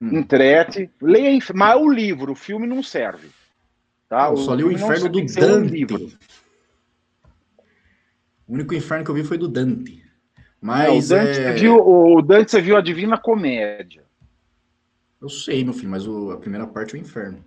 hum. 0.00 0.18
entrete. 0.18 0.90
Lê 1.02 1.38
Mas 1.54 1.76
o 1.76 1.90
livro, 1.90 2.32
o 2.32 2.36
filme 2.36 2.66
não 2.66 2.82
serve. 2.82 3.28
Tá? 4.08 4.28
Eu 4.28 4.36
só 4.38 4.54
li 4.54 4.64
o 4.64 4.72
Inferno 4.72 5.08
do 5.08 5.20
Dante. 5.20 5.84
Um 5.84 6.08
o 8.48 8.54
único 8.54 8.74
inferno 8.74 9.04
que 9.04 9.10
eu 9.10 9.14
vi 9.14 9.24
foi 9.24 9.36
do 9.36 9.48
Dante. 9.48 10.04
Mas 10.60 10.88
não, 10.88 10.98
o, 10.98 11.24
Dante 11.24 11.40
é... 11.40 11.52
viu, 11.52 11.76
o 11.76 12.22
Dante 12.22 12.50
você 12.50 12.60
viu 12.60 12.76
a 12.76 12.80
Divina 12.80 13.18
Comédia. 13.18 14.05
Eu 15.20 15.28
sei, 15.28 15.64
meu 15.64 15.72
filho, 15.72 15.90
mas 15.90 16.06
o, 16.06 16.30
a 16.30 16.36
primeira 16.36 16.66
parte 16.66 16.94
é 16.94 16.98
o 16.98 17.00
inferno. 17.00 17.44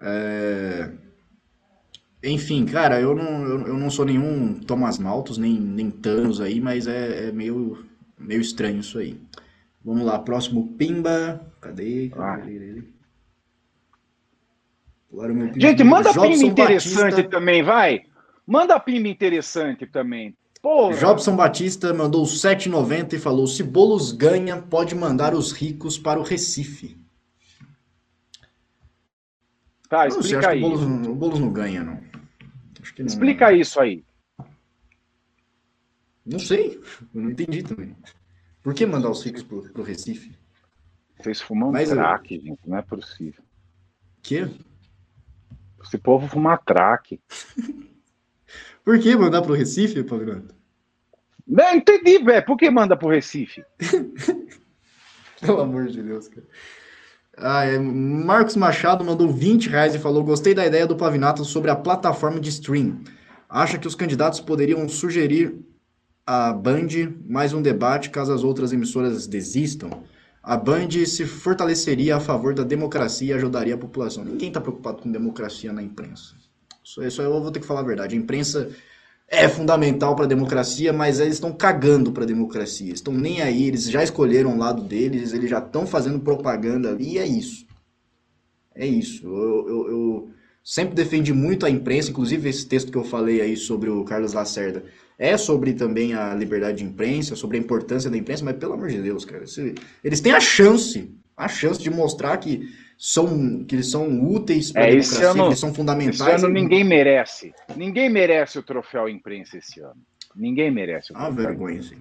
É... 0.00 0.90
Enfim, 2.22 2.66
cara, 2.66 3.00
eu 3.00 3.14
não, 3.14 3.44
eu, 3.44 3.66
eu, 3.68 3.78
não 3.78 3.88
sou 3.88 4.04
nenhum 4.04 4.60
Thomas 4.60 4.98
Maltos, 4.98 5.38
nem, 5.38 5.58
nem 5.58 5.90
Thanos 5.90 6.40
aí, 6.40 6.60
mas 6.60 6.86
é, 6.86 7.28
é, 7.28 7.32
meio, 7.32 7.86
meio 8.18 8.40
estranho 8.42 8.80
isso 8.80 8.98
aí. 8.98 9.18
Vamos 9.82 10.04
lá, 10.04 10.18
próximo 10.18 10.74
Pimba. 10.76 11.40
Cadê? 11.60 12.10
Cadê 12.10 12.50
ah. 12.50 12.50
ele? 12.50 12.92
Gente, 15.56 15.82
manda 15.82 16.12
Jobson 16.12 16.30
Pimba 16.30 16.46
interessante 16.46 17.10
Batista. 17.10 17.30
também, 17.30 17.62
vai. 17.62 18.02
Manda 18.46 18.78
Pimba 18.78 19.08
interessante 19.08 19.86
também. 19.86 20.36
Porra. 20.62 20.96
Jobson 20.96 21.36
Batista 21.36 21.92
mandou 21.94 22.24
7,90 22.24 23.14
e 23.14 23.18
falou: 23.18 23.46
se 23.46 23.62
Bolos 23.62 24.12
ganha, 24.12 24.60
pode 24.60 24.94
mandar 24.94 25.34
os 25.34 25.52
ricos 25.52 25.98
para 25.98 26.20
o 26.20 26.22
Recife. 26.22 27.00
Tá, 29.88 30.06
não 30.06 30.20
explica 30.20 30.42
sei, 30.42 30.50
aí. 30.50 30.58
O 30.58 30.68
Boulos, 30.68 31.06
o 31.06 31.14
Boulos, 31.14 31.40
não 31.40 31.52
ganha, 31.52 31.82
não. 31.82 31.94
não 32.98 33.06
explica 33.06 33.52
isso 33.52 33.80
aí. 33.80 34.04
Não 36.24 36.38
sei, 36.38 36.78
eu 37.14 37.22
não 37.22 37.30
entendi 37.30 37.62
também. 37.62 37.96
Por 38.62 38.74
que 38.74 38.84
mandar 38.84 39.10
os 39.10 39.24
ricos 39.24 39.42
para 39.42 39.80
o 39.80 39.84
Recife? 39.84 40.38
Vocês 41.18 41.40
fumam 41.40 41.72
Mas, 41.72 41.90
crack, 41.90 42.34
eu... 42.34 42.40
gente, 42.40 42.60
não 42.68 42.76
é 42.76 42.82
possível. 42.82 43.42
Que? 44.22 44.48
Esse 45.82 45.98
povo 45.98 46.28
fuma 46.28 46.56
crack. 46.58 47.18
Por 48.90 48.98
que 48.98 49.16
mandar 49.16 49.42
pro 49.42 49.54
Recife, 49.54 50.02
Pavinato? 50.02 50.52
Não, 51.46 51.76
entendi, 51.76 52.18
velho. 52.18 52.44
Por 52.44 52.56
que 52.56 52.68
manda 52.68 52.96
pro 52.96 53.08
Recife? 53.08 53.62
Pelo 55.40 55.60
amor 55.60 55.86
de 55.86 56.02
Deus, 56.02 56.26
cara. 56.26 56.44
Ah, 57.36 57.64
é, 57.64 57.78
Marcos 57.78 58.56
Machado 58.56 59.04
mandou 59.04 59.28
20 59.28 59.68
reais 59.68 59.94
e 59.94 59.98
falou: 60.00 60.24
Gostei 60.24 60.54
da 60.54 60.66
ideia 60.66 60.88
do 60.88 60.96
Pavinato 60.96 61.44
sobre 61.44 61.70
a 61.70 61.76
plataforma 61.76 62.40
de 62.40 62.48
stream. 62.48 62.98
Acha 63.48 63.78
que 63.78 63.86
os 63.86 63.94
candidatos 63.94 64.40
poderiam 64.40 64.88
sugerir 64.88 65.56
a 66.26 66.52
Band 66.52 66.88
mais 67.24 67.52
um 67.52 67.62
debate 67.62 68.10
caso 68.10 68.32
as 68.32 68.42
outras 68.42 68.72
emissoras 68.72 69.24
desistam? 69.28 70.02
A 70.42 70.56
Band 70.56 70.90
se 71.06 71.24
fortaleceria 71.26 72.16
a 72.16 72.20
favor 72.20 72.54
da 72.54 72.64
democracia 72.64 73.34
e 73.34 73.36
ajudaria 73.36 73.76
a 73.76 73.78
população. 73.78 74.24
Ninguém 74.24 74.48
está 74.48 74.60
preocupado 74.60 75.00
com 75.00 75.12
democracia 75.12 75.72
na 75.72 75.80
imprensa. 75.80 76.49
Isso, 76.90 77.02
isso 77.04 77.22
eu 77.22 77.40
vou 77.40 77.52
ter 77.52 77.60
que 77.60 77.66
falar 77.66 77.80
a 77.80 77.84
verdade. 77.84 78.16
A 78.16 78.18
imprensa 78.18 78.68
é 79.28 79.48
fundamental 79.48 80.16
para 80.16 80.24
a 80.24 80.28
democracia, 80.28 80.92
mas 80.92 81.20
eles 81.20 81.34
estão 81.34 81.52
cagando 81.52 82.10
para 82.10 82.24
a 82.24 82.26
democracia. 82.26 82.92
Estão 82.92 83.14
nem 83.14 83.40
aí, 83.40 83.68
eles 83.68 83.88
já 83.88 84.02
escolheram 84.02 84.54
o 84.54 84.58
lado 84.58 84.82
deles, 84.82 85.32
eles 85.32 85.48
já 85.48 85.58
estão 85.58 85.86
fazendo 85.86 86.18
propaganda 86.18 86.90
ali, 86.90 87.12
e 87.12 87.18
é 87.18 87.26
isso. 87.26 87.64
É 88.74 88.84
isso. 88.84 89.24
Eu, 89.26 89.68
eu, 89.68 89.90
eu, 89.90 90.30
sempre 90.64 90.94
defendi 90.94 91.32
muito 91.32 91.64
a 91.64 91.70
imprensa, 91.70 92.10
inclusive 92.10 92.48
esse 92.48 92.66
texto 92.66 92.90
que 92.90 92.98
eu 92.98 93.04
falei 93.04 93.40
aí 93.40 93.56
sobre 93.56 93.88
o 93.88 94.04
Carlos 94.04 94.32
Lacerda 94.32 94.84
é 95.16 95.36
sobre 95.36 95.74
também 95.74 96.14
a 96.14 96.34
liberdade 96.34 96.78
de 96.78 96.84
imprensa, 96.84 97.36
sobre 97.36 97.58
a 97.58 97.60
importância 97.60 98.10
da 98.10 98.16
imprensa, 98.16 98.42
mas 98.42 98.56
pelo 98.56 98.72
amor 98.72 98.88
de 98.88 99.02
Deus, 99.02 99.22
cara, 99.22 99.44
eles 100.02 100.20
têm 100.20 100.32
a 100.32 100.40
chance, 100.40 101.14
a 101.36 101.46
chance 101.46 101.78
de 101.78 101.90
mostrar 101.90 102.38
que 102.38 102.70
são, 103.02 103.64
que 103.64 103.76
eles 103.76 103.90
são 103.90 104.22
úteis 104.22 104.70
para 104.70 104.82
é, 104.82 104.84
a 104.84 104.90
democracia, 104.90 105.30
ano, 105.30 105.34
que 105.34 105.48
eles 105.48 105.58
são 105.58 105.72
fundamentais. 105.72 106.20
Esse 106.20 106.44
ano 106.44 106.52
ninguém 106.52 106.84
merece. 106.84 107.54
Ninguém 107.74 108.10
merece 108.10 108.58
o 108.58 108.62
troféu 108.62 109.08
imprensa 109.08 109.56
esse 109.56 109.80
ano. 109.80 109.96
Ninguém 110.36 110.70
merece 110.70 111.10
o 111.10 111.14
troféu. 111.14 111.32
Ah, 111.32 111.34
vergonha, 111.34 111.82
sim. 111.82 111.96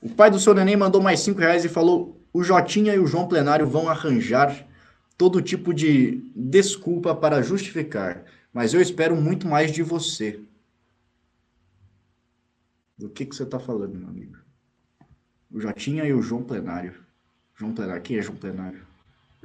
O 0.00 0.08
pai 0.08 0.30
do 0.30 0.38
seu 0.38 0.54
neném 0.54 0.76
mandou 0.76 1.02
mais 1.02 1.18
cinco 1.18 1.40
reais 1.40 1.64
e 1.64 1.68
falou: 1.68 2.16
o 2.32 2.44
Jotinha 2.44 2.94
e 2.94 2.98
o 3.00 3.08
João 3.08 3.26
Plenário 3.26 3.66
vão 3.66 3.88
arranjar 3.88 4.64
todo 5.18 5.42
tipo 5.42 5.74
de 5.74 6.22
desculpa 6.36 7.12
para 7.12 7.42
justificar, 7.42 8.22
mas 8.52 8.72
eu 8.72 8.80
espero 8.80 9.16
muito 9.16 9.48
mais 9.48 9.72
de 9.72 9.82
você. 9.82 10.38
Do 12.96 13.08
que, 13.08 13.26
que 13.26 13.34
você 13.34 13.42
está 13.42 13.58
falando, 13.58 13.98
meu 13.98 14.08
amigo? 14.08 14.36
O 15.50 15.60
Jotinha 15.60 16.04
e 16.04 16.12
o 16.12 16.22
João 16.22 16.44
Plenário. 16.44 16.94
João 17.56 17.72
Plenário, 17.72 18.02
quem 18.02 18.16
é 18.16 18.22
João 18.22 18.36
Plenário? 18.36 18.85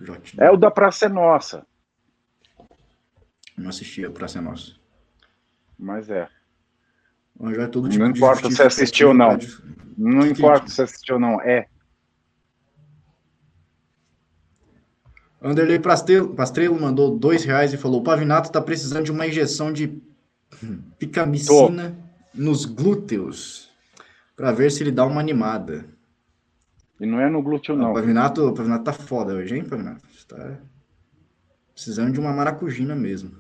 Jotinha. 0.02 0.44
É 0.44 0.52
o 0.52 0.58
da 0.58 0.72
Praça 0.72 1.06
é 1.06 1.10
Nossa. 1.10 1.66
Não 3.58 3.70
assisti 3.70 4.04
a 4.06 4.12
Praça 4.12 4.40
é 4.40 4.42
Nossa. 4.42 4.76
Mas 5.78 6.10
é. 6.10 6.28
É 7.44 7.68
tipo 7.68 7.88
não 7.98 8.10
importa 8.10 8.52
se 8.52 8.62
assistiu 8.62 9.10
ou 9.10 9.14
não. 9.14 9.38
Não 9.98 10.28
importa 10.28 10.68
se 10.68 10.82
assistiu 10.82 11.16
ou 11.16 11.22
não. 11.22 11.42
É. 11.42 11.68
Anderley 15.42 15.80
Pastrello 15.80 16.80
mandou 16.80 17.18
dois 17.18 17.44
reais 17.44 17.74
e 17.74 17.78
falou: 17.78 18.02
o 18.02 18.04
Pavinato 18.04 18.50
está 18.50 18.62
precisando 18.62 19.06
de 19.06 19.12
uma 19.12 19.26
injeção 19.26 19.74
de 19.74 20.00
picamicina 21.00 21.98
Tô. 21.98 22.42
nos 22.42 22.66
glúteos 22.66 23.72
para 24.36 24.52
ver 24.52 24.72
se 24.72 24.84
ele 24.84 24.92
dá 24.92 25.06
uma 25.06 25.20
animada. 25.20 25.86
E 27.02 27.06
não 27.08 27.20
é 27.20 27.28
no 27.28 27.42
glúteo, 27.42 27.76
não. 27.76 27.90
O 27.90 27.94
Pavinato, 27.96 28.48
o 28.48 28.54
Pavinato 28.54 28.84
tá 28.84 28.94
foda 28.94 29.34
hoje, 29.34 29.58
hein, 29.58 29.66
Pavinato? 29.66 30.04
Tá 30.28 30.60
precisando 31.74 32.14
de 32.14 32.20
uma 32.20 32.32
maracujina 32.32 32.94
mesmo. 32.94 33.32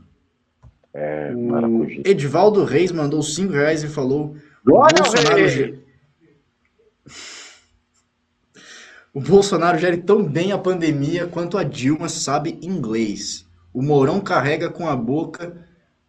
É, 0.91 1.31
maracujina. 1.31 2.01
Edivaldo 2.03 2.63
Reis 2.63 2.91
mandou 2.91 3.21
cinco 3.21 3.53
reais 3.53 3.83
e 3.83 3.87
falou: 3.87 4.35
Glória 4.65 5.03
Bolsonaro, 5.03 5.77
o 9.13 9.21
Bolsonaro 9.21 9.77
gere 9.77 9.97
tão 9.97 10.23
bem 10.23 10.51
a 10.51 10.57
pandemia 10.57 11.27
quanto 11.27 11.55
a 11.55 11.63
Dilma 11.63 12.09
sabe 12.09 12.57
inglês. 12.63 13.45
O 13.71 13.83
Mourão 13.83 14.19
carrega 14.19 14.71
com 14.71 14.89
a 14.89 14.95
boca 14.95 15.67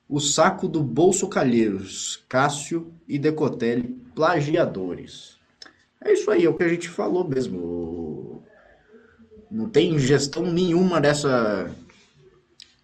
o 0.09 0.21
saco 0.21 0.67
do 0.67 0.83
Bolso 0.83 1.29
Calheiros, 1.29 2.25
Cássio 2.31 2.95
e 3.07 3.19
Decotelli, 3.19 3.89
plagiadores. 4.15 5.42
É 6.05 6.13
isso 6.13 6.31
aí, 6.31 6.45
é 6.45 6.49
o 6.49 6.55
que 6.55 6.65
a 6.65 6.69
gente 6.69 6.89
falou 6.89 7.27
mesmo. 7.27 8.43
Não 9.51 9.69
tem 9.69 9.99
gestão 9.99 10.51
nenhuma 10.51 11.01
dessa, 11.01 11.71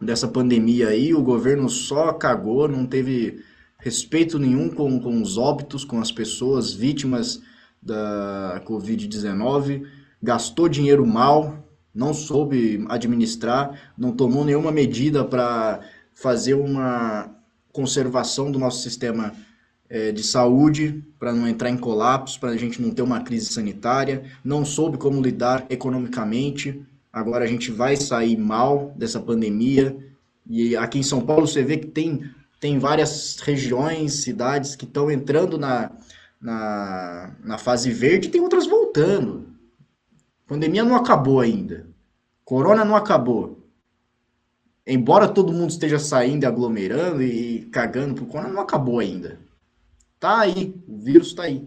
dessa 0.00 0.28
pandemia 0.28 0.88
aí, 0.88 1.14
o 1.14 1.22
governo 1.22 1.68
só 1.68 2.12
cagou, 2.12 2.68
não 2.68 2.86
teve 2.86 3.42
respeito 3.78 4.38
nenhum 4.38 4.68
com, 4.68 5.00
com 5.00 5.22
os 5.22 5.38
óbitos, 5.38 5.84
com 5.84 6.00
as 6.00 6.12
pessoas 6.12 6.72
vítimas 6.72 7.40
da 7.82 8.62
Covid-19 8.66 9.86
gastou 10.22 10.68
dinheiro 10.68 11.06
mal, 11.06 11.64
não 11.94 12.12
soube 12.12 12.84
administrar, 12.88 13.92
não 13.96 14.12
tomou 14.12 14.44
nenhuma 14.44 14.70
medida 14.70 15.24
para 15.24 15.80
fazer 16.14 16.54
uma 16.54 17.30
conservação 17.72 18.50
do 18.50 18.58
nosso 18.58 18.82
sistema 18.82 19.32
é, 19.90 20.12
de 20.12 20.22
saúde, 20.22 21.02
para 21.18 21.32
não 21.32 21.48
entrar 21.48 21.70
em 21.70 21.76
colapso, 21.76 22.38
para 22.38 22.50
a 22.50 22.56
gente 22.56 22.80
não 22.80 22.90
ter 22.90 23.02
uma 23.02 23.20
crise 23.20 23.46
sanitária, 23.46 24.24
não 24.44 24.64
soube 24.64 24.98
como 24.98 25.22
lidar 25.22 25.66
economicamente. 25.70 26.82
Agora 27.12 27.44
a 27.44 27.48
gente 27.48 27.70
vai 27.70 27.96
sair 27.96 28.36
mal 28.36 28.92
dessa 28.96 29.18
pandemia. 29.18 29.96
E 30.46 30.76
aqui 30.76 30.98
em 30.98 31.02
São 31.02 31.20
Paulo 31.20 31.46
você 31.46 31.62
vê 31.62 31.78
que 31.78 31.86
tem, 31.86 32.30
tem 32.60 32.78
várias 32.78 33.38
regiões, 33.40 34.14
cidades 34.14 34.76
que 34.76 34.84
estão 34.84 35.10
entrando 35.10 35.58
na, 35.58 35.90
na, 36.40 37.34
na 37.42 37.58
fase 37.58 37.90
verde 37.90 38.28
e 38.28 38.30
tem 38.30 38.40
outras 38.40 38.66
voltando. 38.66 39.48
Pandemia 40.46 40.84
não 40.84 40.96
acabou 40.96 41.40
ainda. 41.40 41.86
Corona 42.44 42.84
não 42.84 42.96
acabou. 42.96 43.58
Embora 44.86 45.28
todo 45.28 45.52
mundo 45.52 45.68
esteja 45.68 45.98
saindo 45.98 46.44
e 46.44 46.46
aglomerando 46.46 47.22
e 47.22 47.66
cagando 47.66 48.14
pro 48.14 48.24
corona, 48.24 48.54
não 48.54 48.62
acabou 48.62 48.98
ainda. 48.98 49.38
Tá 50.18 50.40
aí, 50.40 50.74
o 50.86 50.98
vírus 50.98 51.32
tá 51.32 51.44
aí. 51.44 51.66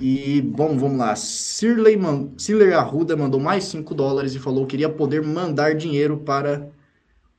E, 0.00 0.40
bom, 0.42 0.76
vamos 0.76 0.98
lá. 0.98 1.14
Sirley, 1.14 1.96
man... 1.96 2.32
Sirley 2.38 2.72
Arruda 2.72 3.16
mandou 3.16 3.40
mais 3.40 3.64
5 3.64 3.94
dólares 3.94 4.34
e 4.34 4.38
falou 4.38 4.64
que 4.64 4.72
queria 4.72 4.88
poder 4.88 5.22
mandar 5.22 5.74
dinheiro 5.74 6.18
para 6.18 6.70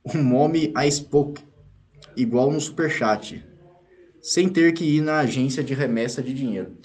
o 0.02 0.16
Mommy 0.16 0.70
a 0.74 0.88
Spoke, 0.88 1.42
igual 2.16 2.50
no 2.50 2.60
Superchat, 2.60 3.44
sem 4.20 4.48
ter 4.48 4.72
que 4.72 4.84
ir 4.84 5.00
na 5.00 5.20
agência 5.20 5.64
de 5.64 5.74
remessa 5.74 6.22
de 6.22 6.32
dinheiro. 6.32 6.76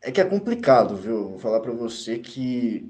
É 0.00 0.10
que 0.10 0.20
é 0.20 0.24
complicado, 0.24 0.96
viu? 0.96 1.30
Vou 1.30 1.38
falar 1.38 1.60
para 1.60 1.72
você 1.72 2.18
que 2.18 2.84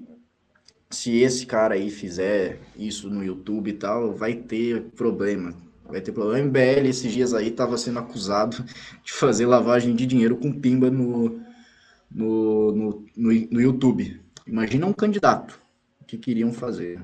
se 0.90 1.18
esse 1.18 1.46
cara 1.46 1.74
aí 1.74 1.90
fizer 1.90 2.58
isso 2.76 3.08
no 3.10 3.22
YouTube 3.22 3.70
e 3.70 3.74
tal, 3.74 4.12
vai 4.12 4.34
ter 4.34 4.82
problema. 4.96 5.54
Vai 5.84 6.00
ter 6.00 6.12
problema. 6.12 6.44
O 6.44 6.48
MBL 6.48 6.88
esses 6.88 7.12
dias 7.12 7.34
aí 7.34 7.48
estava 7.48 7.76
sendo 7.76 7.98
acusado 7.98 8.64
de 9.02 9.12
fazer 9.12 9.46
lavagem 9.46 9.94
de 9.94 10.06
dinheiro 10.06 10.36
com 10.36 10.52
pimba 10.52 10.90
no, 10.90 11.40
no, 12.10 12.72
no, 12.72 13.06
no, 13.16 13.32
no 13.50 13.60
YouTube. 13.60 14.20
Imagina 14.46 14.86
um 14.86 14.92
candidato. 14.92 15.60
O 16.00 16.04
que 16.04 16.18
queriam 16.18 16.52
fazer. 16.52 17.00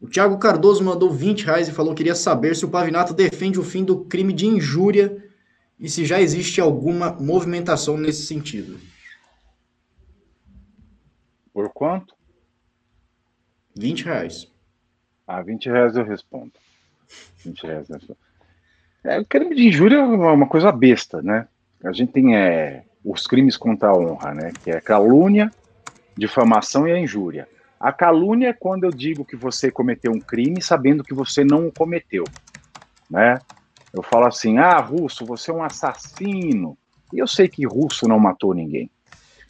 O 0.00 0.08
Thiago 0.08 0.38
Cardoso 0.38 0.82
mandou 0.82 1.12
20 1.12 1.44
reais 1.44 1.68
e 1.68 1.72
falou 1.72 1.94
que 1.94 1.98
queria 1.98 2.14
saber 2.14 2.56
se 2.56 2.64
o 2.64 2.68
Pavinato 2.68 3.14
defende 3.14 3.60
o 3.60 3.62
fim 3.62 3.84
do 3.84 4.04
crime 4.04 4.32
de 4.32 4.46
injúria 4.46 5.24
e 5.78 5.88
se 5.88 6.04
já 6.04 6.20
existe 6.20 6.60
alguma 6.60 7.12
movimentação 7.12 7.96
nesse 7.96 8.26
sentido. 8.26 8.80
Por 11.52 11.70
quanto? 11.70 12.14
20 13.76 14.04
reais. 14.04 14.50
Ah, 15.26 15.40
20 15.40 15.66
reais 15.66 15.96
eu 15.96 16.04
respondo. 16.04 16.52
20 17.44 17.62
reais 17.66 17.88
eu 17.88 17.96
respondo. 17.96 18.18
É, 19.04 19.18
o 19.18 19.24
crime 19.24 19.54
de 19.54 19.66
injúria 19.66 19.96
é 19.96 20.02
uma 20.02 20.46
coisa 20.46 20.70
besta, 20.70 21.20
né? 21.22 21.48
A 21.84 21.92
gente 21.92 22.12
tem 22.12 22.36
é, 22.36 22.84
os 23.04 23.26
crimes 23.26 23.56
contra 23.56 23.88
a 23.88 23.96
honra, 23.96 24.32
né? 24.32 24.52
Que 24.62 24.70
é 24.70 24.80
calúnia, 24.80 25.50
difamação 26.16 26.86
e 26.86 26.92
a 26.92 26.98
injúria. 26.98 27.48
A 27.80 27.92
calúnia 27.92 28.50
é 28.50 28.52
quando 28.52 28.84
eu 28.84 28.90
digo 28.90 29.24
que 29.24 29.34
você 29.34 29.70
cometeu 29.70 30.12
um 30.12 30.20
crime 30.20 30.62
sabendo 30.62 31.02
que 31.02 31.12
você 31.12 31.42
não 31.42 31.66
o 31.66 31.72
cometeu, 31.72 32.24
né? 33.10 33.40
Eu 33.92 34.02
falo 34.02 34.26
assim, 34.26 34.58
ah, 34.58 34.78
Russo, 34.78 35.26
você 35.26 35.50
é 35.50 35.54
um 35.54 35.64
assassino. 35.64 36.78
E 37.12 37.18
eu 37.18 37.26
sei 37.26 37.48
que 37.48 37.66
Russo 37.66 38.06
não 38.08 38.20
matou 38.20 38.54
ninguém. 38.54 38.88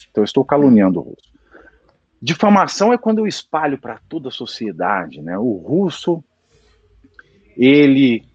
Então 0.09 0.21
eu 0.21 0.25
estou 0.25 0.43
caluniando 0.43 0.99
o 0.99 1.03
Russo. 1.03 1.31
Difamação 2.19 2.91
é 2.91 2.97
quando 2.97 3.19
eu 3.19 3.27
espalho 3.27 3.77
para 3.77 3.99
toda 4.09 4.29
a 4.29 4.31
sociedade, 4.31 5.21
né? 5.21 5.37
O 5.37 5.57
russo, 5.57 6.23
ele, 7.57 8.25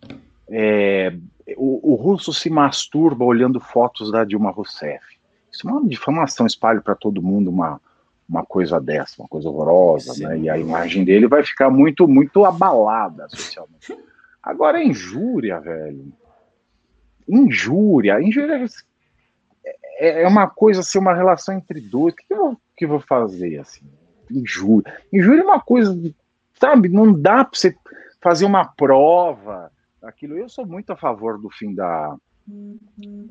é, 0.49 1.12
o, 1.57 1.93
o, 1.93 1.95
russo 1.95 2.33
se 2.33 2.51
masturba 2.51 3.25
olhando 3.25 3.61
fotos 3.61 4.11
da 4.11 4.25
Dilma 4.25 4.51
Rousseff. 4.51 5.05
Isso 5.51 5.69
é 5.69 5.73
uma 5.73 5.87
difamação, 5.87 6.47
espalho 6.47 6.83
para 6.83 6.95
todo 6.95 7.23
mundo 7.23 7.51
uma, 7.51 7.81
uma 8.29 8.45
coisa 8.45 8.81
dessa, 8.81 9.21
uma 9.23 9.29
coisa 9.29 9.49
horrorosa, 9.49 10.14
Sim. 10.14 10.25
né? 10.25 10.39
E 10.39 10.51
a 10.51 10.59
imagem 10.59 11.05
dele 11.05 11.27
vai 11.27 11.43
ficar 11.43 11.71
muito, 11.71 12.07
muito 12.07 12.45
abalada 12.45 13.29
socialmente. 13.29 13.97
Agora, 14.43 14.83
injúria, 14.83 15.61
velho. 15.61 16.12
Injúria. 17.29 18.21
Injúria 18.23 18.64
é, 19.99 20.23
é 20.23 20.29
uma 20.29 20.49
coisa, 20.49 20.81
assim, 20.81 20.99
uma 20.99 21.14
relação 21.14 21.55
entre 21.55 21.81
dois. 21.81 22.14
O 22.14 22.16
que 22.16 22.25
eu 22.31 22.57
que 22.79 22.85
eu 22.85 22.89
vou 22.89 23.01
fazer, 23.01 23.59
assim? 23.59 23.83
Injúria. 24.31 24.95
Injúria 25.12 25.41
é 25.41 25.45
uma 25.45 25.61
coisa, 25.61 25.99
sabe, 26.55 26.89
não 26.89 27.12
dá 27.12 27.45
para 27.45 27.59
você 27.59 27.75
fazer 28.21 28.45
uma 28.45 28.64
prova 28.64 29.71
daquilo. 30.01 30.37
Eu 30.37 30.49
sou 30.49 30.66
muito 30.66 30.93
a 30.93 30.97
favor 30.97 31.39
do 31.39 31.51
fim 31.51 31.75
da, 31.75 32.16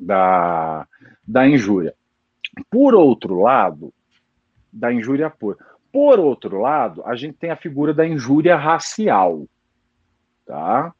da, 0.00 0.86
da 1.26 1.48
injúria. 1.48 1.94
Por 2.70 2.94
outro 2.94 3.40
lado, 3.40 3.92
da 4.72 4.92
injúria 4.92 5.30
pura. 5.30 5.56
Por 5.92 6.18
outro 6.18 6.60
lado, 6.60 7.02
a 7.04 7.16
gente 7.16 7.38
tem 7.38 7.50
a 7.50 7.56
figura 7.56 7.94
da 7.94 8.06
injúria 8.06 8.56
racial, 8.56 9.46
tá? 10.46 10.92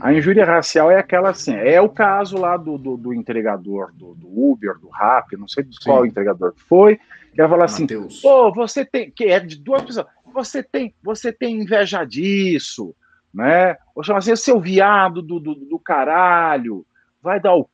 A 0.00 0.12
injúria 0.12 0.44
racial 0.44 0.90
é 0.90 0.98
aquela 0.98 1.30
assim, 1.30 1.54
é 1.54 1.80
o 1.80 1.88
caso 1.88 2.36
lá 2.36 2.56
do, 2.56 2.76
do, 2.76 2.96
do 2.96 3.14
entregador 3.14 3.92
do, 3.92 4.14
do, 4.14 4.26
Uber, 4.26 4.76
do 4.78 4.88
Rap, 4.88 5.36
não 5.36 5.46
sei 5.46 5.62
de 5.62 5.78
qual 5.78 6.04
entregador 6.04 6.54
foi, 6.56 6.96
que 7.32 7.40
ia 7.40 7.48
falar 7.48 7.66
assim, 7.66 7.86
pô, 8.20 8.52
você 8.52 8.84
tem, 8.84 9.10
que 9.10 9.26
é 9.26 9.38
de 9.38 9.60
duas 9.60 9.84
pessoas, 9.84 10.06
você 10.32 10.60
tem, 10.60 10.92
você 11.02 11.32
tem 11.32 11.60
inveja 11.60 12.04
disso, 12.04 12.94
né? 13.36 13.76
Ou 13.94 14.02
chama 14.02 14.18
assim, 14.18 14.34
seu 14.34 14.58
viado 14.58 15.20
do, 15.20 15.38
do, 15.38 15.54
do 15.54 15.78
caralho, 15.78 16.86
vai 17.22 17.38
dar 17.38 17.54
o... 17.54 17.68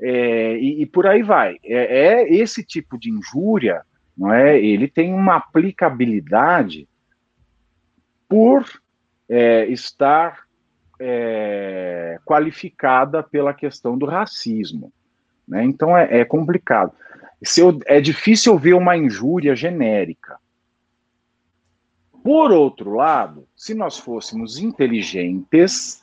É, 0.00 0.56
e, 0.56 0.82
e, 0.82 0.86
por 0.86 1.04
aí 1.04 1.20
vai. 1.20 1.56
É, 1.64 2.22
é 2.22 2.32
esse 2.32 2.62
tipo 2.62 2.96
de 2.96 3.10
injúria, 3.10 3.82
não 4.16 4.32
é? 4.32 4.56
Ele 4.56 4.86
tem 4.86 5.12
uma 5.12 5.34
aplicabilidade 5.34 6.88
por 8.28 8.64
é, 9.28 9.66
estar 9.66 10.44
é, 11.00 12.20
qualificada 12.24 13.20
pela 13.20 13.52
questão 13.52 13.98
do 13.98 14.06
racismo. 14.06 14.92
Né? 15.46 15.64
Então 15.64 15.98
é, 15.98 16.20
é 16.20 16.24
complicado. 16.24 16.92
Eu, 17.56 17.80
é 17.86 18.00
difícil 18.00 18.56
ver 18.56 18.74
uma 18.74 18.96
injúria 18.96 19.56
genérica. 19.56 20.38
Por 22.22 22.52
outro 22.52 22.94
lado, 22.94 23.46
se 23.56 23.74
nós 23.74 23.98
fôssemos 23.98 24.58
inteligentes, 24.58 26.02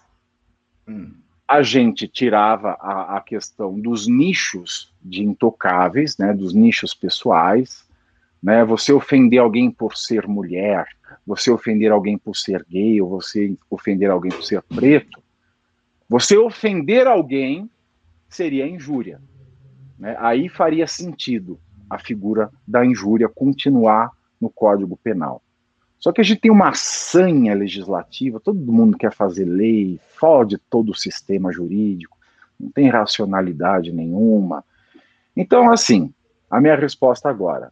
hum. 0.87 1.13
a 1.47 1.61
gente 1.61 2.07
tirava 2.07 2.77
a, 2.79 3.17
a, 3.17 3.21
questão 3.21 3.79
dos 3.79 4.07
nichos 4.07 4.93
de 5.01 5.23
intocáveis, 5.23 6.17
né, 6.17 6.33
dos 6.33 6.53
nichos 6.53 6.93
pessoais, 6.93 7.85
né, 8.41 8.63
você 8.63 8.93
ofender 8.93 9.39
alguém 9.39 9.69
por 9.69 9.95
ser 9.97 10.27
mulher, 10.27 10.87
você 11.25 11.51
ofender 11.51 11.91
alguém 11.91 12.17
por 12.17 12.35
ser 12.35 12.65
gay, 12.69 13.01
ou 13.01 13.09
você 13.09 13.55
ofender 13.69 14.09
alguém 14.09 14.31
por 14.31 14.43
ser 14.43 14.61
preto, 14.63 15.21
você 16.07 16.37
ofender 16.37 17.07
alguém 17.07 17.69
seria 18.29 18.67
injúria. 18.67 19.21
Né? 19.97 20.15
Aí 20.19 20.49
faria 20.49 20.87
sentido 20.87 21.59
a 21.89 21.97
figura 21.97 22.51
da 22.67 22.85
injúria 22.85 23.29
continuar 23.29 24.11
no 24.39 24.49
Código 24.49 24.97
Penal. 24.97 25.41
Só 25.99 26.11
que 26.11 26.21
a 26.21 26.23
gente 26.23 26.41
tem 26.41 26.51
uma 26.51 26.73
sanha 26.73 27.53
legislativa, 27.55 28.39
todo 28.39 28.59
mundo 28.71 28.97
quer 28.97 29.11
fazer 29.13 29.45
lei, 29.45 29.99
fode 30.15 30.57
todo 30.69 30.91
o 30.91 30.95
sistema 30.95 31.51
jurídico, 31.51 32.17
não 32.59 32.69
tem 32.69 32.89
racionalidade 32.89 33.91
nenhuma. 33.91 34.63
Então, 35.35 35.71
assim, 35.71 36.13
a 36.49 36.61
minha 36.61 36.75
resposta 36.75 37.29
agora: 37.29 37.71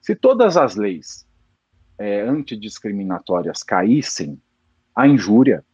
se 0.00 0.14
todas 0.14 0.56
as 0.56 0.76
leis 0.76 1.26
é, 1.98 2.20
antidiscriminatórias 2.20 3.62
caíssem, 3.62 4.40
a 4.94 5.06
injúria 5.06 5.64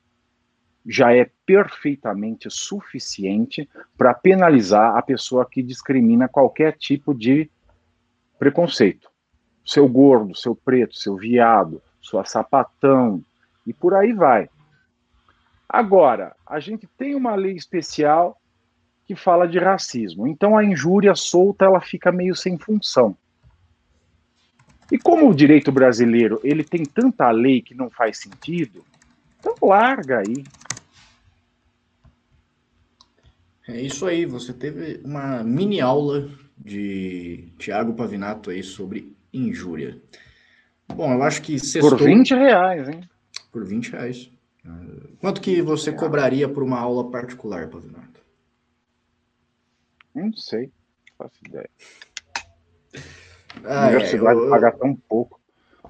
já 0.87 1.15
é 1.15 1.31
perfeitamente 1.45 2.49
suficiente 2.51 3.69
para 3.97 4.15
penalizar 4.15 4.97
a 4.97 5.03
pessoa 5.03 5.47
que 5.49 5.63
discrimina 5.63 6.29
qualquer 6.29 6.77
tipo 6.77 7.15
de 7.15 7.51
preconceito. 8.39 9.08
Seu 9.69 9.87
gordo, 9.87 10.35
seu 10.35 10.57
preto, 10.57 10.97
seu 10.97 11.15
viado, 11.15 11.83
sua 12.01 12.25
sapatão, 12.25 13.23
e 13.67 13.73
por 13.75 13.93
aí 13.93 14.15
vai. 14.15 14.49
Agora, 15.69 16.35
a 16.47 16.59
gente 16.59 16.87
tem 16.97 17.15
uma 17.15 17.35
lei 17.35 17.53
especial 17.53 18.41
que 19.05 19.15
fala 19.15 19.47
de 19.47 19.59
racismo. 19.59 20.27
Então 20.27 20.57
a 20.57 20.65
injúria 20.65 21.15
solta 21.15 21.67
ela 21.67 21.83
fica 21.83 22.11
meio 22.11 22.35
sem 22.35 22.57
função. 22.57 23.15
E 24.91 24.99
como 24.99 25.29
o 25.29 25.35
direito 25.35 25.71
brasileiro 25.71 26.41
ele 26.43 26.65
tem 26.65 26.83
tanta 26.83 27.31
lei 27.31 27.61
que 27.61 27.75
não 27.75 27.91
faz 27.91 28.17
sentido, 28.17 28.83
então 29.39 29.55
larga 29.61 30.21
aí. 30.21 30.45
É 33.69 33.79
isso 33.83 34.07
aí, 34.07 34.25
você 34.25 34.55
teve 34.55 35.03
uma 35.05 35.45
mini 35.45 35.79
aula 35.79 36.31
de 36.57 37.53
Tiago 37.59 37.93
Pavinato 37.93 38.49
aí 38.49 38.63
sobre 38.63 39.15
injúria. 39.33 40.01
Bom, 40.89 41.13
eu 41.13 41.23
acho 41.23 41.43
que 41.43 41.59
sextou... 41.59 41.99
Por 41.99 42.07
20 42.07 42.35
reais, 42.35 42.89
hein? 42.89 43.01
Por 43.53 43.65
20 43.65 43.93
reais. 43.93 44.31
Quanto 45.21 45.41
que 45.41 45.61
você 45.63 45.93
cobraria 45.93 46.49
por 46.49 46.63
uma 46.63 46.79
aula 46.79 47.11
particular, 47.11 47.69
Pavinato? 47.69 48.21
Não 50.15 50.33
sei, 50.33 50.67
não 50.67 51.17
faço 51.17 51.37
ideia. 51.47 51.71
Ah, 53.65 53.89
Universidade 53.89 54.41
é, 54.41 54.43
eu... 54.43 54.51
paga 54.51 54.73
tão 54.73 54.95
pouco. 54.95 55.41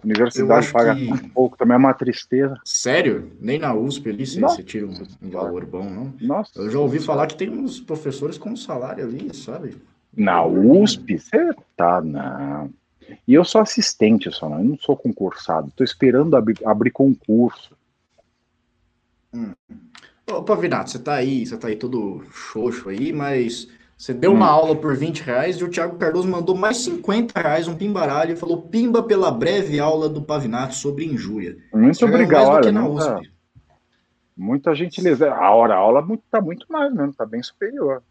Universidade 0.03 0.72
paga 0.72 0.95
que... 0.95 1.09
tão 1.09 1.28
pouco, 1.30 1.57
também 1.57 1.74
é 1.74 1.78
uma 1.78 1.95
tristeza. 1.95 2.59
Sério? 2.64 3.32
Nem 3.41 3.59
na 3.59 3.74
USP 3.74 4.11
ali 4.11 4.26
você, 4.26 4.41
você 4.41 4.62
tira 4.62 4.86
um, 4.86 4.95
um, 5.22 5.30
valor 5.30 5.66
bom, 5.66 5.84
não? 5.89 6.14
Nossa. 6.20 6.59
Eu 6.61 6.70
já 6.70 6.78
ouvi 6.78 7.01
falar 7.01 7.26
que 7.26 7.36
tem 7.36 7.51
uns 7.51 7.80
professores 7.80 8.39
com 8.39 8.55
salário 8.55 9.05
ali, 9.05 9.34
sabe? 9.34 9.76
Na 10.16 10.45
USP? 10.45 11.18
Você 11.18 11.51
tá, 11.76 12.01
não. 12.01 12.72
E 13.27 13.35
eu 13.35 13.45
sou 13.45 13.61
assistente 13.61 14.31
só, 14.31 14.49
não, 14.49 14.59
eu 14.59 14.65
não 14.65 14.79
sou 14.79 14.97
concursado. 14.97 15.69
Estou 15.69 15.85
esperando 15.85 16.37
abrir, 16.37 16.59
abrir 16.65 16.91
concurso. 16.91 17.77
Hum. 19.33 19.53
Ô, 20.31 20.43
Pavinato, 20.43 20.91
você 20.91 20.99
tá 20.99 21.15
aí, 21.15 21.47
você 21.47 21.57
tá 21.57 21.69
aí 21.69 21.77
todo 21.77 22.23
xoxo 22.31 22.89
aí, 22.89 23.13
mas 23.13 23.69
você 23.97 24.13
deu 24.13 24.33
uma 24.33 24.47
hum. 24.47 24.51
aula 24.51 24.77
por 24.77 24.97
20 24.97 25.23
reais 25.23 25.57
e 25.57 25.65
o 25.65 25.71
Thiago 25.71 25.97
Cardoso 25.97 26.29
mandou 26.29 26.55
mais 26.55 26.79
50 26.79 27.41
reais, 27.41 27.67
um 27.67 27.75
pimbaralho, 27.75 28.33
e 28.33 28.37
falou 28.37 28.63
pimba 28.63 29.03
pela 29.03 29.31
breve 29.31 29.81
aula 29.81 30.09
do 30.09 30.23
Pavinato 30.23 30.75
sobre 30.75 31.05
injúria. 31.05 31.57
Muito 31.73 32.05
obrigado. 32.05 32.49
Olha, 32.49 32.73
muita, 32.73 33.21
muita 34.37 34.75
gentileza. 34.75 35.33
A 35.33 35.51
hora 35.51 35.75
a 35.75 35.79
aula 35.79 36.07
tá 36.31 36.41
muito 36.41 36.67
mais 36.71 36.93
mesmo, 36.93 37.15
tá 37.15 37.25
bem 37.25 37.43
superior. 37.43 38.03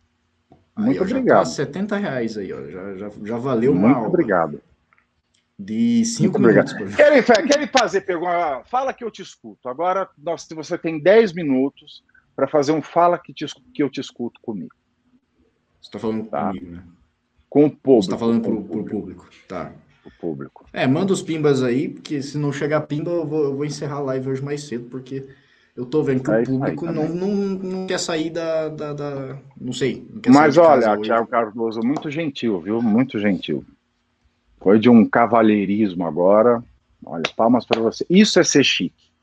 Muito 0.75 1.03
aí, 1.03 1.09
obrigado. 1.09 1.37
Já 1.37 1.43
tá 1.43 1.45
70 1.45 1.97
reais 1.97 2.37
aí, 2.37 2.51
ó. 2.51 2.61
Já, 2.67 2.95
já, 2.95 3.11
já 3.23 3.37
valeu 3.37 3.71
uma 3.71 3.89
Muito 3.89 4.07
obrigado. 4.07 4.61
De 5.59 6.05
cinco 6.05 6.39
minutos. 6.39 6.73
Querem, 6.95 7.23
querem 7.23 7.67
fazer 7.67 8.01
pergunta? 8.01 8.61
Fala 8.65 8.93
que 8.93 9.03
eu 9.03 9.09
te 9.09 9.23
escuto. 9.23 9.67
Agora 9.67 10.07
nós, 10.17 10.47
você 10.53 10.77
tem 10.77 10.99
10 10.99 11.33
minutos 11.33 12.03
para 12.35 12.47
fazer 12.47 12.71
um 12.71 12.81
fala 12.81 13.17
que, 13.17 13.33
te, 13.33 13.45
que 13.73 13.81
eu 13.81 13.89
te 13.89 13.99
escuto 13.99 14.39
comigo. 14.41 14.75
Você 15.81 15.87
está 15.87 15.99
falando 15.99 16.25
tá. 16.27 16.47
comigo, 16.49 16.71
né? 16.71 16.83
Com 17.49 17.65
o 17.65 17.71
público. 17.71 18.03
Você 18.03 18.07
está 18.09 18.17
falando 18.17 18.41
para 18.41 18.51
o 18.51 18.63
público. 18.63 18.89
público. 18.89 19.29
Tá. 19.47 19.71
O 20.05 20.11
público. 20.19 20.65
É, 20.71 20.85
manda 20.85 21.11
os 21.11 21.23
pimbas 21.23 21.63
aí, 21.63 21.89
porque 21.89 22.21
se 22.21 22.37
não 22.37 22.53
chegar 22.53 22.81
pimba, 22.81 23.09
eu 23.09 23.25
vou, 23.25 23.43
eu 23.45 23.55
vou 23.55 23.65
encerrar 23.65 23.95
a 23.95 24.01
live 24.01 24.29
hoje 24.29 24.43
mais 24.43 24.63
cedo, 24.63 24.87
porque 24.89 25.27
eu 25.75 25.85
tô 25.85 26.03
vendo 26.03 26.23
que 26.23 26.29
é 26.29 26.41
o 26.41 26.45
público 26.45 26.85
não, 26.85 27.09
não, 27.09 27.35
não 27.35 27.87
quer 27.87 27.99
sair 27.99 28.29
da. 28.29 28.69
da, 28.69 28.93
da 28.93 29.37
não 29.59 29.73
sei. 29.73 30.07
Não 30.11 30.33
Mas 30.33 30.57
olha, 30.57 30.97
Thiago 30.99 31.27
Cardoso, 31.27 31.81
muito 31.83 32.11
gentil, 32.11 32.61
viu? 32.61 32.81
Muito 32.81 33.19
gentil. 33.19 33.65
Foi 34.67 34.77
de 34.77 34.89
um 34.89 35.07
cavalheirismo 35.07 36.05
agora. 36.05 36.61
Olha, 37.05 37.23
palmas 37.37 37.65
para 37.65 37.79
você. 37.79 38.05
Isso 38.09 38.37
é 38.37 38.43
ser 38.43 38.65
chique. 38.65 39.13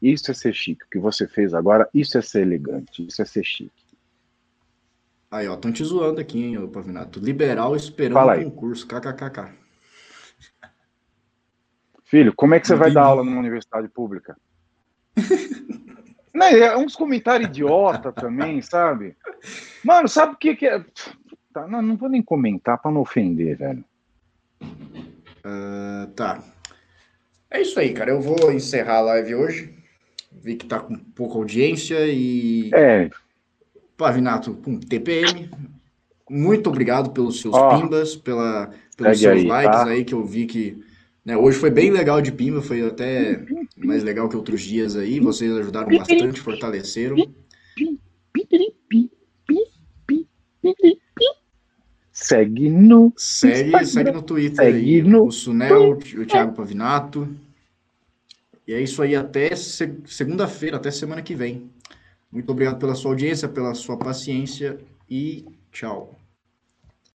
Isso 0.00 0.30
é 0.30 0.34
ser 0.34 0.54
chique. 0.54 0.84
O 0.84 0.88
que 0.88 1.00
você 1.00 1.26
fez 1.26 1.52
agora, 1.54 1.88
isso 1.92 2.16
é 2.16 2.22
ser 2.22 2.42
elegante. 2.42 3.04
Isso 3.04 3.20
é 3.20 3.24
ser 3.24 3.42
chique. 3.42 3.72
Aí, 5.28 5.48
ó, 5.48 5.54
estão 5.54 5.72
te 5.72 5.82
zoando 5.82 6.20
aqui, 6.20 6.40
hein, 6.40 6.68
Pavinato. 6.68 7.18
Liberal 7.18 7.74
esperando 7.74 8.44
concurso, 8.44 8.86
kkkk. 8.86 9.50
Filho, 12.04 12.32
como 12.36 12.54
é 12.54 12.60
que 12.60 12.68
você 12.68 12.76
vai 12.76 12.92
dar 12.92 13.06
aula 13.06 13.24
numa 13.24 13.40
universidade 13.40 13.88
pública? 13.88 14.36
Não, 16.32 16.46
é 16.46 16.76
uns 16.76 16.94
comentários 16.94 17.48
idiota 17.48 18.12
também, 18.12 18.62
sabe? 18.62 19.16
Mano, 19.82 20.06
sabe 20.06 20.34
o 20.34 20.36
que, 20.36 20.54
que 20.54 20.68
é? 20.68 20.84
Tá, 21.52 21.66
não, 21.66 21.82
não 21.82 21.96
vou 21.96 22.08
nem 22.08 22.22
comentar 22.22 22.78
para 22.78 22.92
não 22.92 23.00
ofender, 23.00 23.56
velho. 23.56 23.84
Uh, 24.62 26.06
tá. 26.14 26.42
É 27.50 27.60
isso 27.60 27.78
aí, 27.78 27.92
cara. 27.92 28.10
Eu 28.10 28.20
vou 28.20 28.52
encerrar 28.52 28.98
a 28.98 29.02
live 29.02 29.34
hoje. 29.34 29.74
Vi 30.32 30.56
que 30.56 30.66
tá 30.66 30.80
com 30.80 30.96
pouca 30.96 31.36
audiência 31.36 32.06
e. 32.06 32.70
É, 32.74 33.08
Pavinato 33.96 34.54
com 34.54 34.78
TPM. 34.78 35.50
Muito 36.28 36.68
obrigado 36.68 37.10
pelos 37.10 37.40
seus 37.40 37.54
oh, 37.54 37.68
pimbas, 37.70 38.16
pela, 38.16 38.70
pelos 38.96 39.18
seus 39.18 39.38
aí, 39.38 39.46
likes 39.46 39.80
tá? 39.80 39.86
aí, 39.86 40.04
que 40.04 40.12
eu 40.12 40.24
vi 40.24 40.44
que 40.44 40.84
né, 41.24 41.36
hoje 41.36 41.58
foi 41.58 41.70
bem 41.70 41.90
legal 41.90 42.20
de 42.20 42.30
pimba, 42.30 42.60
foi 42.60 42.86
até 42.86 43.44
mais 43.76 44.04
legal 44.04 44.28
que 44.28 44.36
outros 44.36 44.60
dias 44.60 44.96
aí. 44.96 45.18
Vocês 45.18 45.50
ajudaram 45.56 45.88
bastante, 45.96 46.40
fortaleceram. 46.40 47.16
Segue 52.26 52.68
no. 52.68 53.12
Segue, 53.16 53.86
segue 53.86 54.10
no 54.10 54.20
Twitter 54.20 54.64
segue 54.64 54.78
aí. 54.78 55.02
No... 55.02 55.26
O 55.26 55.30
Sunel, 55.30 55.92
o 55.92 56.26
Thiago 56.26 56.54
Pavinato. 56.54 57.28
E 58.66 58.74
é 58.74 58.80
isso 58.80 59.00
aí, 59.00 59.14
até 59.14 59.54
segunda-feira, 59.54 60.76
até 60.76 60.90
semana 60.90 61.22
que 61.22 61.36
vem. 61.36 61.70
Muito 62.32 62.50
obrigado 62.50 62.80
pela 62.80 62.96
sua 62.96 63.12
audiência, 63.12 63.48
pela 63.48 63.74
sua 63.74 63.96
paciência 63.96 64.76
e 65.08 65.46
tchau. 65.70 66.18